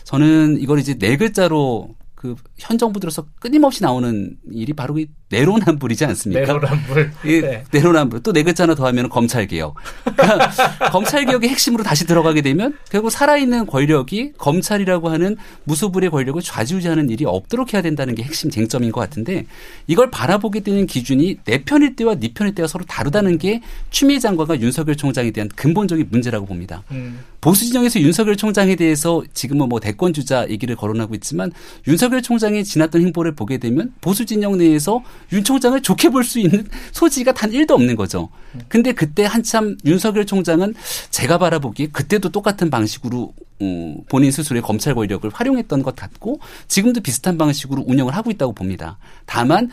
저는 0.05 0.57
이걸 0.61 0.79
이제 0.79 0.93
네 0.97 1.17
글자로 1.17 1.89
그 2.21 2.35
현 2.59 2.77
정부 2.77 2.99
들어서 2.99 3.25
끊임없이 3.39 3.81
나오는 3.83 4.37
일이 4.51 4.73
바로 4.73 4.97
이 4.99 5.07
내로남불이지 5.31 6.05
않습니까? 6.05 6.41
내로남불. 6.45 7.11
이 7.25 7.41
네. 7.41 7.63
내로남불. 7.71 8.21
또 8.23 8.31
네 8.33 8.43
글자 8.43 8.63
하나 8.63 8.75
더 8.75 8.85
하면 8.87 9.09
검찰개혁. 9.09 9.75
그러니까 10.15 10.49
검찰개혁의 10.91 11.49
핵심으로 11.49 11.83
다시 11.83 12.05
들어가게 12.05 12.41
되면 12.41 12.77
결국 12.89 13.09
살아있는 13.09 13.65
권력이 13.65 14.33
검찰이라고 14.37 15.09
하는 15.09 15.37
무소불의 15.65 16.09
권력을 16.09 16.41
좌지우지하는 16.41 17.09
일이 17.09 17.25
없도록 17.25 17.73
해야 17.73 17.81
된다는 17.81 18.15
게 18.15 18.23
핵심 18.23 18.49
쟁점인 18.49 18.91
것 18.91 18.99
같은데 19.01 19.45
이걸 19.87 20.11
바라보게 20.11 20.61
되는 20.61 20.85
기준이 20.85 21.39
내 21.45 21.63
편일 21.63 21.95
때와 21.95 22.15
네 22.15 22.31
편일 22.33 22.53
때가 22.55 22.67
서로 22.67 22.83
다르다는 22.85 23.37
게 23.37 23.61
추미애 23.89 24.19
장관과 24.19 24.59
윤석열 24.61 24.95
총장에 24.95 25.31
대한 25.31 25.49
근본적인 25.55 26.07
문제라고 26.09 26.45
봅니다. 26.45 26.83
음. 26.91 27.19
보수 27.41 27.65
진영에서 27.65 27.99
윤석열 28.01 28.37
총장에 28.37 28.75
대해서 28.75 29.23
지금은 29.33 29.67
뭐 29.67 29.79
대권 29.79 30.13
주자 30.13 30.47
얘기를 30.49 30.75
거론하고 30.75 31.15
있지만 31.15 31.51
윤석열 31.87 32.21
총장의 32.21 32.63
지났던 32.63 33.01
행보를 33.01 33.33
보게 33.33 33.57
되면 33.57 33.91
보수 33.99 34.25
진영 34.25 34.57
내에서 34.57 35.01
윤 35.31 35.43
총장을 35.43 35.81
좋게 35.81 36.09
볼 36.09 36.23
수 36.23 36.39
있는 36.39 36.67
소지가 36.91 37.33
단 37.33 37.51
1도 37.51 37.71
없는 37.71 37.95
거죠. 37.95 38.29
근데 38.67 38.91
그때 38.91 39.25
한참 39.25 39.77
윤석열 39.85 40.25
총장은 40.25 40.73
제가 41.09 41.37
바라보기에 41.37 41.87
그때도 41.87 42.29
똑같은 42.29 42.69
방식으로 42.69 43.33
어, 43.61 43.95
본인 44.09 44.31
스스로의 44.31 44.61
검찰 44.61 44.95
권력을 44.95 45.29
활용했던 45.31 45.83
것 45.83 45.95
같고 45.95 46.39
지금도 46.67 47.01
비슷한 47.01 47.37
방식으로 47.37 47.83
운영을 47.85 48.15
하고 48.15 48.31
있다고 48.31 48.53
봅니다. 48.53 48.97
다만 49.25 49.69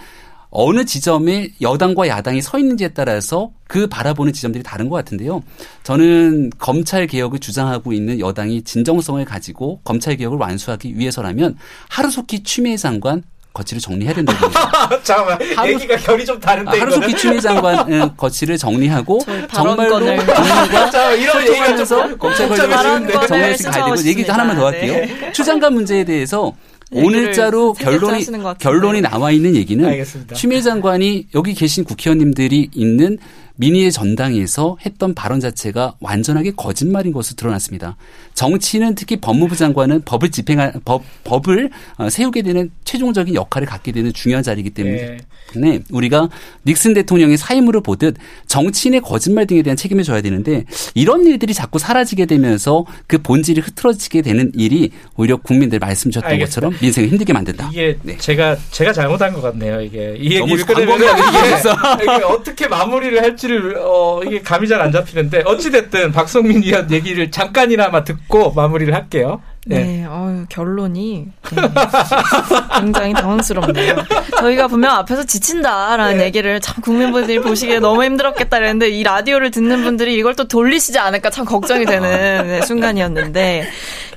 어느 0.50 0.84
지점에 0.84 1.50
여당과 1.60 2.08
야당이 2.08 2.40
서 2.40 2.58
있는지에 2.58 2.88
따라서 2.88 3.50
그 3.66 3.86
바라보는 3.86 4.32
지점들이 4.32 4.62
다른 4.62 4.88
것 4.88 4.96
같은데요. 4.96 5.42
저는 5.82 6.50
검찰 6.58 7.06
개혁을 7.06 7.38
주장하고 7.38 7.92
있는 7.92 8.18
여당이 8.18 8.62
진정성을 8.62 9.22
가지고 9.26 9.80
검찰 9.84 10.16
개혁을 10.16 10.38
완수하기 10.38 10.98
위해서라면 10.98 11.56
하루속히 11.90 12.42
추미애 12.42 12.76
장관 12.78 13.22
거치를 13.52 13.80
정리해야 13.80 14.14
된다고. 14.14 14.50
잠깐만 15.02 15.38
하루, 15.56 15.72
얘기가 15.72 15.96
결이 15.96 16.24
좀 16.24 16.38
다른데 16.38 16.70
아, 16.70 16.80
하루속히 16.80 17.16
추미애 17.16 17.40
장관 17.40 18.16
거치를 18.16 18.56
정리하고 18.58 19.20
정말로 19.52 19.98
국민과 19.98 21.12
이런 21.14 21.42
얘기하면서 21.42 22.16
검찰 22.16 22.48
권력을 22.48 23.26
정리할 23.26 23.54
수 23.56 23.70
가야 23.70 23.84
되고 23.84 24.06
얘기 24.06 24.22
하나만 24.22 24.56
더 24.56 24.66
할게요. 24.66 24.92
네. 24.92 25.32
추장관 25.32 25.74
문제에 25.74 26.04
대해서 26.04 26.52
오늘자로 26.90 27.74
결론이 27.74 28.26
결론이 28.58 29.00
나와 29.02 29.30
있는 29.30 29.54
얘기는 29.54 29.84
알겠습니다. 29.84 30.34
추미애 30.34 30.60
장관이 30.62 31.28
여기 31.34 31.54
계신 31.54 31.84
국회의원님들이 31.84 32.70
있는 32.72 33.18
민의의 33.60 33.90
전당에서 33.90 34.76
했던 34.86 35.14
발언 35.14 35.40
자체가 35.40 35.96
완전하게 35.98 36.52
거짓말인 36.52 37.12
것으로 37.12 37.34
드러났습니다. 37.34 37.96
정치는 38.34 38.94
특히 38.94 39.16
법무부 39.16 39.56
장관은 39.56 40.02
법을 40.04 40.30
집행할 40.30 40.74
법 40.84 41.02
법을 41.24 41.70
어, 41.96 42.08
세우게 42.08 42.42
되는 42.42 42.70
최종적인 42.84 43.34
역할을 43.34 43.66
갖게 43.66 43.90
되는 43.90 44.12
중요한 44.12 44.44
자리이기 44.44 44.70
때문에 44.70 45.18
네. 45.56 45.80
우리가 45.90 46.28
닉슨 46.66 46.94
대통령의 46.94 47.36
사임으로 47.36 47.80
보듯 47.80 48.16
정치인의 48.46 49.00
거짓말 49.00 49.46
등에 49.48 49.62
대한 49.62 49.76
책임을 49.76 50.04
져야 50.04 50.20
되는데 50.20 50.64
이런 50.94 51.26
일들이 51.26 51.52
자꾸 51.52 51.80
사라지게 51.80 52.26
되면서 52.26 52.86
그 53.08 53.18
본질이 53.18 53.60
흐트러지게 53.60 54.22
되는 54.22 54.52
일이 54.54 54.92
오히려 55.16 55.36
국민들 55.36 55.80
말씀 55.80 56.12
주셨던. 56.12 56.38
것처럼 56.38 56.72
민생을 56.80 57.08
힘들게 57.10 57.32
만든다. 57.32 57.68
이게 57.72 57.98
네. 58.02 58.16
제가 58.16 58.56
제가 58.70 58.92
잘못한 58.92 59.32
것 59.32 59.40
같네요. 59.42 59.80
이게 59.80 60.14
이 60.18 60.34
얘기를 60.34 60.64
꺼내면 60.64 60.98
이게, 60.98 61.58
이게 62.02 62.24
어떻게 62.24 62.68
마무리를 62.68 63.20
할지를 63.22 63.76
어, 63.80 64.20
이게 64.24 64.40
감이 64.40 64.66
잘 64.66 64.78
안 64.78 64.92
잡히는데 64.92 65.42
어찌 65.44 65.72
됐든 65.72 66.12
박성민 66.12 66.62
의원 66.62 66.88
얘기를 66.92 67.30
잠깐이나마 67.32 68.04
듣고 68.04 68.52
마무리를 68.52 68.94
할게요. 68.94 69.42
네, 69.68 69.98
네어 69.98 70.44
결론이 70.48 71.26
네. 71.50 71.62
굉장히 72.80 73.12
당황스럽네요. 73.12 73.96
저희가 74.38 74.68
분명 74.68 74.92
앞에서 74.96 75.24
지친다라는 75.24 76.18
네. 76.18 76.24
얘기를 76.24 76.58
참 76.60 76.80
국민분들이 76.82 77.38
보시기에 77.40 77.80
너무 77.80 78.02
힘들었겠다 78.04 78.58
그랬는데 78.58 78.88
이 78.88 79.02
라디오를 79.02 79.50
듣는 79.50 79.82
분들이 79.82 80.16
이걸 80.16 80.34
또 80.36 80.48
돌리시지 80.48 80.98
않을까 80.98 81.28
참 81.30 81.44
걱정이 81.44 81.84
되는 81.84 82.46
네, 82.46 82.62
순간이었는데 82.62 83.68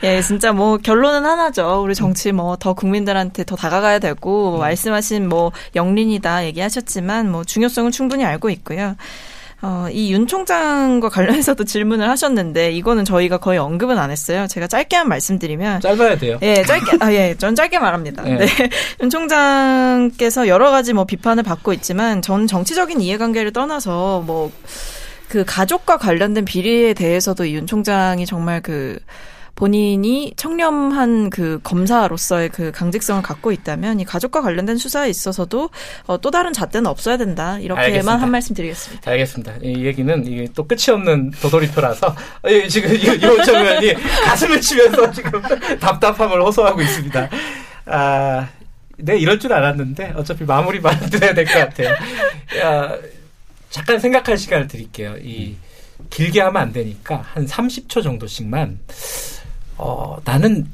예, 0.04 0.22
진짜 0.22 0.52
뭐 0.54 0.78
결론은 0.78 1.26
하나죠. 1.26 1.82
우리 1.84 1.96
정치 1.96 2.32
뭐 2.32 2.56
더 2.62 2.74
국민들한테 2.74 3.44
더 3.44 3.56
다가가야 3.56 4.00
되고 4.00 4.56
음. 4.56 4.60
말씀하신 4.60 5.28
뭐 5.28 5.52
영린이다 5.76 6.46
얘기하셨지만 6.46 7.30
뭐 7.32 7.44
중요성은 7.44 7.92
충분히 7.92 8.24
알고 8.24 8.50
있고요. 8.52 8.96
어, 9.62 9.88
이 9.92 10.12
윤 10.12 10.28
총장과 10.28 11.10
관련해서도 11.10 11.64
질문을 11.66 12.10
하셨는데 12.10 12.72
이거는 12.72 13.06
저희가 13.06 13.38
거의 13.38 13.60
언급은 13.60 13.98
안 13.98 14.10
했어요. 14.12 14.48
제가 14.48 14.68
짧게만 14.68 15.08
말씀드리면 15.08 15.82
짧아야 15.82 16.18
돼요. 16.18 16.40
예, 16.42 16.64
짧게 16.64 16.98
아 17.00 17.14
예, 17.14 17.36
전 17.38 17.56
짧게 17.56 17.80
말합니다. 17.80 18.24
네. 18.24 18.38
네. 18.38 18.48
윤 19.02 19.10
총장께서 19.10 20.48
여러 20.48 20.72
가지 20.72 20.94
뭐 20.94 21.06
비판을 21.06 21.44
받고 21.44 21.74
있지만 21.74 22.22
전 22.22 22.48
정치적인 22.48 23.02
이해관계를 23.02 23.54
떠나서 23.54 24.24
뭐 24.26 24.52
그 25.32 25.46
가족과 25.46 25.96
관련된 25.96 26.44
비리에 26.44 26.94
대해서도 26.94 27.46
이윤 27.46 27.66
총장이 27.66 28.26
정말 28.26 28.60
그 28.62 29.00
본인이 29.56 30.34
청렴한 30.38 31.30
그 31.30 31.60
검사로서의 31.64 32.50
그 32.50 32.72
강직성을 32.72 33.22
갖고 33.22 33.52
있다면 33.52 34.00
이 34.00 34.06
가족과 34.06 34.42
관련된 34.42 34.78
수사에 34.78 35.10
있어서도 35.10 35.70
어, 36.08 36.18
또 36.20 36.32
다른 36.32 36.52
잣대는 36.54 36.88
없어야 36.88 37.18
된다. 37.18 37.60
이렇게만 37.60 37.86
알겠습니다. 37.86 38.18
한 38.22 38.32
말씀 38.32 38.56
드리겠습니다. 38.56 39.12
알겠습니다. 39.12 39.54
이 39.62 39.86
얘기는 39.86 40.26
이게 40.26 40.48
또 40.56 40.66
끝이 40.66 40.86
없는 40.90 41.32
도돌이표라서 41.42 42.16
지금 42.70 42.96
이호정 42.96 43.56
의원이 43.66 43.94
가슴을 44.26 44.60
치면서 44.62 45.12
지금 45.12 45.42
답답함을 45.80 46.42
호소하고 46.42 46.82
있습니다. 46.82 47.30
아, 47.86 48.48
네 48.98 49.18
이럴 49.18 49.40
줄 49.40 49.54
알았는데 49.54 50.14
어차피 50.16 50.44
마무리 50.44 50.80
만들어야 50.80 51.34
될 51.34 51.46
것 51.46 51.54
같아요. 51.54 51.90
야, 52.60 52.96
잠깐 53.70 54.00
생각할 54.00 54.38
시간을 54.38 54.68
드릴게요. 54.68 55.16
이 55.22 55.56
길게 56.10 56.42
하면 56.42 56.62
안 56.62 56.74
되니까 56.74 57.24
한 57.34 57.46
30초 57.46 58.02
정도씩만 58.04 58.80
어, 59.82 60.18
나는 60.24 60.68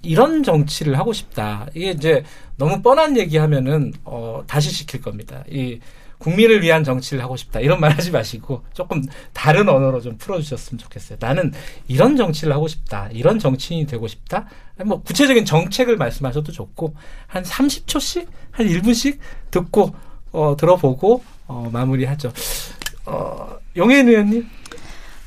이런 0.00 0.42
정치를 0.42 0.98
하고 0.98 1.12
싶다. 1.12 1.66
이게 1.74 1.90
이제 1.90 2.24
너무 2.56 2.80
뻔한 2.80 3.18
얘기하면은 3.18 3.92
어, 4.04 4.42
다시 4.46 4.70
시킬 4.70 5.02
겁니다. 5.02 5.44
이 5.50 5.80
국민을 6.16 6.62
위한 6.62 6.82
정치를 6.82 7.22
하고 7.22 7.36
싶다. 7.36 7.60
이런 7.60 7.78
말 7.78 7.92
하지 7.92 8.10
마시고 8.10 8.64
조금 8.72 9.04
다른 9.34 9.68
언어로 9.68 10.00
좀 10.00 10.16
풀어주셨으면 10.16 10.78
좋겠어요. 10.78 11.18
나는 11.20 11.52
이런 11.88 12.16
정치를 12.16 12.54
하고 12.54 12.68
싶다. 12.68 13.10
이런 13.12 13.38
정치인이 13.38 13.86
되고 13.86 14.08
싶다. 14.08 14.48
뭐 14.84 15.02
구체적인 15.02 15.44
정책을 15.44 15.96
말씀하셔도 15.96 16.50
좋고 16.50 16.94
한 17.26 17.42
30초씩 17.42 18.26
한 18.50 18.66
1분씩 18.66 19.18
듣고 19.50 19.94
어, 20.32 20.56
들어보고 20.58 21.22
어, 21.48 21.68
마무리하죠. 21.70 22.32
어, 23.04 23.58
용혜인 23.76 24.08
의원님. 24.08 24.48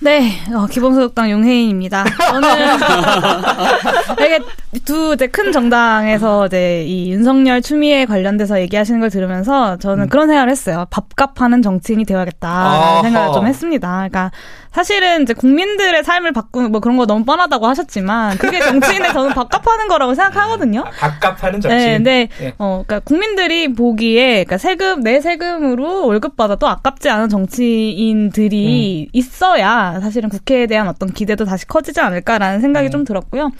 네, 0.04 0.32
어, 0.52 0.66
기본소득당 0.66 1.30
용혜인입니다. 1.30 2.04
저는 2.32 2.49
되게 4.18 4.39
두 4.84 5.14
이제 5.14 5.28
큰 5.28 5.52
정당에서 5.52 6.47
이제 6.47 6.84
이 6.86 7.12
윤석열 7.12 7.62
추미애 7.62 8.06
관련돼서 8.06 8.60
얘기하시는 8.62 8.99
걸 8.99 9.12
들으면서 9.12 9.78
저는 9.78 10.06
음. 10.06 10.10
그런 10.10 10.28
생각을 10.28 10.49
했어요. 10.49 10.88
밥값하는 10.89 11.62
정치인이 11.62 12.06
되어야겠다 12.06 13.04
생각을 13.04 13.34
좀 13.34 13.45
했습니다. 13.45 13.89
그러니까 13.89 14.32
사실은 14.72 15.24
이제 15.24 15.34
국민들의 15.34 16.03
삶을 16.03 16.32
바꾸는 16.32 16.72
뭐 16.72 16.80
그런 16.80 16.95
거 16.97 17.05
너무 17.05 17.26
뻔하다고 17.26 17.67
하셨지만 17.67 18.38
그게 18.38 18.59
정치인의 18.59 19.11
저는 19.13 19.32
밥값하는 19.34 19.88
거라고 19.88 20.13
생각하거든요. 20.15 20.84
밥값하는 20.84 21.59
정치인. 21.61 22.03
네, 22.03 22.30
네. 22.30 22.30
네. 22.39 22.53
어, 22.57 22.84
그러니까 22.86 22.99
국민들이 22.99 23.74
보기에 23.74 24.45
그러니까 24.45 24.57
세금 24.57 25.01
내 25.01 25.19
세금으로 25.22 26.07
월급 26.07 26.38
받아도 26.38 26.67
아깝지 26.67 27.09
않은 27.09 27.30
정치인들이 27.30 29.07
음. 29.07 29.09
있어야 29.13 29.99
사실은 30.01 30.30
국회에 30.30 30.67
대한 30.67 30.88
어떤 30.88 31.11
기대도 31.11 31.45
다시 31.45 31.67
커지지 31.67 31.99
않을까라는 31.99 32.61
생각이 32.61 32.88
음. 32.88 32.91
좀 32.91 33.03
들었고요. 33.03 33.51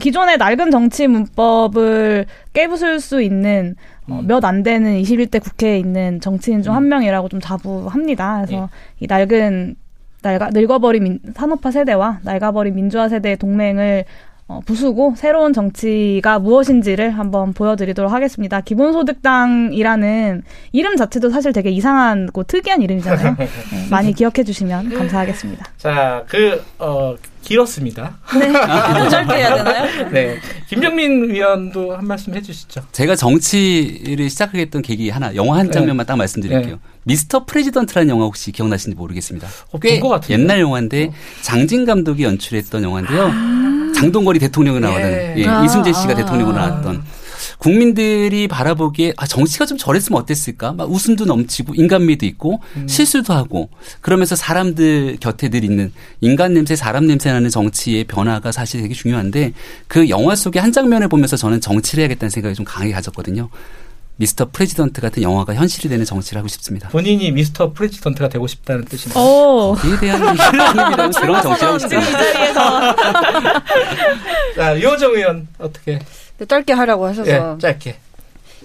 기존의 0.00 0.38
낡은 0.38 0.70
정치 0.70 1.06
문법을 1.06 2.26
깨부술 2.52 3.00
수 3.00 3.20
있는 3.22 3.76
어, 4.08 4.20
음. 4.20 4.26
몇안 4.26 4.62
되는 4.62 5.00
21대 5.00 5.42
국회에 5.42 5.78
있는 5.78 6.20
정치인 6.20 6.62
중 6.62 6.74
한 6.74 6.88
명이라고 6.88 7.28
좀 7.28 7.40
자부합니다. 7.40 8.42
그래서 8.46 8.62
예. 8.64 8.68
이 9.00 9.06
낡은 9.08 9.76
낡아, 10.24 10.50
늙어버린 10.52 11.02
민, 11.02 11.20
산업화 11.34 11.70
세대와 11.70 12.20
낡아버린 12.24 12.74
민주화 12.74 13.08
세대의 13.08 13.36
동맹을 13.36 14.06
어, 14.46 14.60
부수고 14.66 15.14
새로운 15.16 15.54
정치가 15.54 16.38
무엇인지를 16.38 17.18
한번 17.18 17.54
보여드리도록 17.54 18.12
하겠습니다. 18.12 18.60
기본소득당이라는 18.60 20.42
이름 20.72 20.96
자체도 20.96 21.30
사실 21.30 21.54
되게 21.54 21.70
이상하고 21.70 22.42
특이한 22.42 22.82
이름이잖아요. 22.82 23.36
네, 23.40 23.48
많이 23.90 24.12
기억해 24.12 24.44
주시면 24.44 24.90
감사하겠습니다. 24.98 25.64
자, 25.78 26.24
그, 26.28 26.62
어, 26.78 27.16
길었습니다. 27.40 28.18
네. 28.38 28.52
짧게 29.08 29.34
해야 29.34 29.54
되나요? 29.54 30.10
네. 30.10 30.36
김정민 30.68 31.30
위원도 31.30 31.96
한 31.96 32.06
말씀 32.06 32.34
해주시죠. 32.34 32.82
제가 32.92 33.16
정치를 33.16 34.28
시작하게 34.28 34.60
했던 34.60 34.82
계기 34.82 35.08
하나, 35.08 35.34
영화 35.34 35.56
한 35.56 35.70
장면만 35.70 36.04
네. 36.04 36.06
딱 36.06 36.16
말씀드릴게요. 36.16 36.74
네. 36.74 36.80
Mister 37.04 37.46
President라는 37.46 38.10
영화 38.10 38.24
혹시 38.24 38.52
기억나시는지 38.52 38.96
모르겠습니다. 38.96 39.48
어, 39.72 39.78
꽤 39.78 40.00
옛날 40.30 40.60
영화인데 40.60 41.06
어. 41.06 41.12
장진 41.40 41.86
감독이 41.86 42.24
연출했던 42.24 42.82
영화인데요. 42.82 43.30
아~ 43.32 43.63
장동건이 43.94 44.38
대통령으로 44.38 44.86
나오는 44.86 45.04
예. 45.04 45.34
예, 45.38 45.46
아~ 45.46 45.64
이순재 45.64 45.92
씨가 45.92 46.12
아~ 46.12 46.16
대통령으로 46.16 46.56
나왔던 46.56 47.04
국민들이 47.58 48.48
바라보기에 48.48 49.14
아 49.16 49.26
정치가 49.26 49.66
좀 49.66 49.78
저랬으면 49.78 50.20
어땠을까? 50.20 50.72
막 50.72 50.90
웃음도 50.90 51.24
넘치고 51.24 51.74
인간미도 51.74 52.26
있고 52.26 52.60
음. 52.76 52.86
실수도 52.88 53.32
하고 53.32 53.70
그러면서 54.00 54.36
사람들 54.36 55.18
곁에 55.20 55.48
늘 55.48 55.64
있는 55.64 55.92
인간 56.20 56.54
냄새, 56.54 56.76
사람 56.76 57.06
냄새 57.06 57.32
나는 57.32 57.50
정치의 57.50 58.04
변화가 58.04 58.52
사실 58.52 58.82
되게 58.82 58.94
중요한데 58.94 59.52
그 59.88 60.08
영화 60.08 60.34
속의 60.34 60.60
한 60.60 60.72
장면을 60.72 61.08
보면서 61.08 61.36
저는 61.36 61.60
정치를 61.60 62.02
해야겠다는 62.02 62.30
생각이 62.30 62.54
좀 62.54 62.64
강하게 62.64 62.92
가졌거든요. 62.92 63.48
Mister 64.16 64.48
President 64.52 65.00
같은 65.00 65.22
영화가 65.22 65.54
현실이 65.54 65.88
되는 65.88 66.04
정치를 66.04 66.38
하고 66.38 66.48
싶습니다. 66.48 66.88
본인이 66.90 67.32
미스터 67.32 67.72
프레지던트가 67.72 68.28
되고 68.28 68.46
싶다는 68.46 68.84
뜻인가요? 68.84 69.24
오. 69.24 69.74
거기에 69.74 69.98
대한 69.98 70.20
얘기를 70.28 70.50
그런 70.92 71.12
정치를 71.42 71.68
하고 71.68 71.78
싶습니다. 71.78 72.94
자, 74.56 74.78
유호정 74.80 75.14
의원 75.14 75.48
어떻게? 75.58 75.98
네, 76.38 76.46
짧게 76.46 76.72
하라고 76.72 77.06
하셔서. 77.06 77.30
예, 77.30 77.40
짧게. 77.60 77.96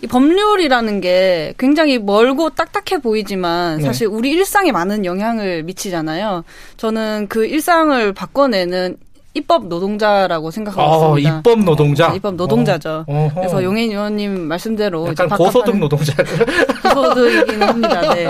이 0.01 0.07
법률이라는 0.07 1.01
게 1.01 1.53
굉장히 1.57 1.99
멀고 1.99 2.49
딱딱해 2.51 3.01
보이지만 3.01 3.79
네. 3.79 3.83
사실 3.83 4.07
네. 4.07 4.13
우리 4.13 4.31
일상에 4.31 4.71
많은 4.71 5.03
영향을 5.03 5.63
미치잖아요. 5.63 6.45
저는 6.77 7.27
그 7.27 7.45
일상을 7.45 8.13
바꿔내는 8.13 8.97
입법 9.33 9.67
노동자라고 9.67 10.51
생각하고 10.51 10.81
어, 10.81 11.17
있습니다. 11.19 11.39
입법 11.39 11.63
노동자. 11.63 12.09
네, 12.09 12.15
입법 12.15 12.35
노동자죠. 12.35 13.05
어. 13.07 13.31
그래서 13.35 13.63
용인 13.63 13.91
의원님 13.91 14.47
말씀대로 14.47 15.07
약간 15.07 15.29
고소득 15.29 15.77
노동자. 15.77 16.13
고소득이긴 16.93 17.61
합니다. 17.61 18.13
네. 18.13 18.27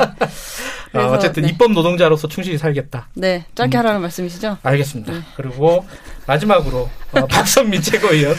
아, 0.94 1.06
어쨌든 1.12 1.44
네. 1.44 1.50
입법 1.50 1.72
노동자로서 1.72 2.28
충실히 2.28 2.58
살겠다. 2.58 3.08
네, 3.14 3.46
짧게 3.56 3.78
음. 3.78 3.80
하라는 3.80 4.02
말씀이시죠? 4.02 4.58
알겠습니다. 4.64 5.14
네. 5.14 5.20
그리고 5.38 5.86
마지막으로 6.26 6.90
어, 7.14 7.26
박선미 7.28 7.82
최고위원. 7.82 8.36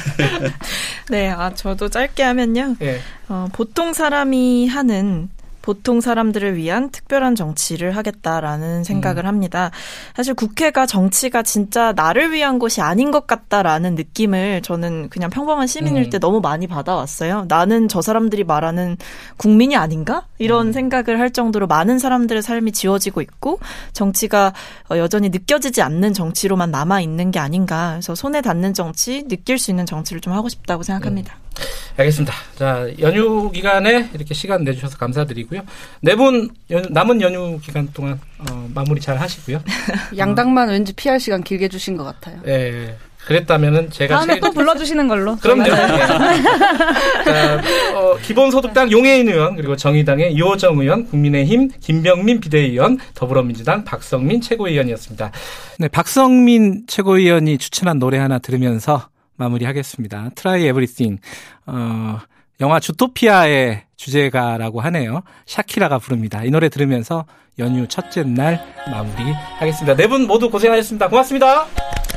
네, 1.09 1.31
아 1.31 1.55
저도 1.55 1.89
짧게 1.89 2.23
하면요. 2.23 2.77
네. 2.79 3.01
어, 3.29 3.47
보통 3.53 3.93
사람이 3.93 4.69
하는 4.69 5.31
보통 5.63 6.01
사람들을 6.01 6.57
위한 6.57 6.91
특별한 6.91 7.35
정치를 7.35 7.97
하겠다라는 7.97 8.85
생각을 8.85 9.25
음. 9.25 9.29
합니다. 9.29 9.71
사실 10.15 10.35
국회가 10.35 10.87
정치가 10.87 11.43
진짜 11.43 11.93
나를 11.93 12.33
위한 12.33 12.59
것이 12.59 12.81
아닌 12.81 13.11
것 13.11 13.27
같다라는 13.27 13.95
느낌을 13.95 14.63
저는 14.63 15.09
그냥 15.11 15.31
평범한 15.31 15.67
시민일 15.67 16.05
음. 16.05 16.11
때 16.11 16.19
너무 16.19 16.41
많이 16.41 16.67
받아왔어요. 16.67 17.47
나는 17.49 17.89
저 17.89 18.01
사람들이 18.03 18.45
말하는 18.45 18.97
국민이 19.37 19.77
아닌가? 19.77 20.27
이런 20.39 20.69
음. 20.69 20.73
생각을 20.73 21.21
할 21.21 21.31
정도로 21.31 21.67
많은 21.67 21.99
사람들의 21.99 22.43
삶이 22.43 22.73
지워지고 22.73 23.21
있고 23.21 23.61
정치가 23.93 24.53
어, 24.91 24.97
여전히 24.97 25.29
느껴지지 25.29 25.83
않는 25.83 26.15
정치로만 26.15 26.71
남아 26.71 27.01
있는 27.01 27.31
게 27.31 27.39
아닌가. 27.39 27.93
그래서 27.93 28.15
손에 28.15 28.41
닿는 28.41 28.75
정치, 28.75 29.27
느낄 29.29 29.59
수 29.59 29.71
있는 29.71 29.87
정치를 29.87 30.21
좀 30.21 30.33
하고 30.33 30.49
싶다고 30.49 30.83
생각합니다. 30.83 31.35
음. 31.59 31.65
알겠습니다. 31.97 32.33
자, 32.57 32.87
연휴 33.01 33.51
기간에 33.51 34.09
이렇게 34.15 34.33
시간 34.35 34.65
내주셔서 34.65 34.97
감사드리고요. 34.97 35.63
네 36.01 36.15
분 36.15 36.51
남은 36.91 37.21
연휴 37.21 37.59
기간 37.61 37.89
동안 37.93 38.19
어, 38.39 38.69
마무리 38.75 39.01
잘 39.01 39.19
하시고요. 39.19 39.63
양당만 40.17 40.69
어. 40.69 40.73
왠지 40.73 40.93
피할 40.95 41.21
시간 41.21 41.43
길게 41.43 41.69
주신 41.69 41.97
것 41.97 42.05
같아요. 42.05 42.41
예. 42.47 42.97
그랬다면은 43.27 43.91
제가 43.91 44.17
다음에. 44.21 44.41
또 44.41 44.51
불러주시는 44.51 45.07
걸로. 45.07 45.37
그럼요. 45.37 45.65
네. 45.65 45.69
자, 45.69 47.63
어, 47.95 48.17
기본소득당 48.23 48.91
용해인 48.91 49.29
의원 49.29 49.57
그리고 49.57 49.77
정의당의 49.77 50.33
이호정 50.33 50.79
의원, 50.79 51.05
국민의힘 51.07 51.69
김병민 51.81 52.41
비대위원, 52.41 52.99
더불어민주당 53.15 53.85
박성민 53.85 54.41
최고위원이었습니다. 54.41 55.33
네, 55.81 55.89
박성민 55.89 56.85
최고위원이 56.87 57.59
추천한 57.59 57.99
노래 57.99 58.17
하나 58.17 58.39
들으면서 58.39 59.10
마무리하겠습니다. 59.41 60.31
Try 60.37 60.63
Everything. 60.69 61.21
어, 61.67 62.19
영화 62.61 62.79
주토피아의 62.79 63.83
주제가라고 63.97 64.81
하네요. 64.83 65.23
샤키라가 65.47 65.99
부릅니다. 65.99 66.45
이 66.45 66.51
노래 66.51 66.69
들으면서 66.69 67.25
연휴 67.59 67.87
첫째 67.89 68.23
날 68.23 68.61
마무리하겠습니다. 68.91 69.97
네 69.97 70.07
분 70.07 70.27
모두 70.27 70.49
고생하셨습니다. 70.51 71.09
고맙습니다. 71.09 71.67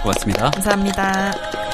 고맙습니다. 0.02 0.52
감사합니다. 0.52 1.73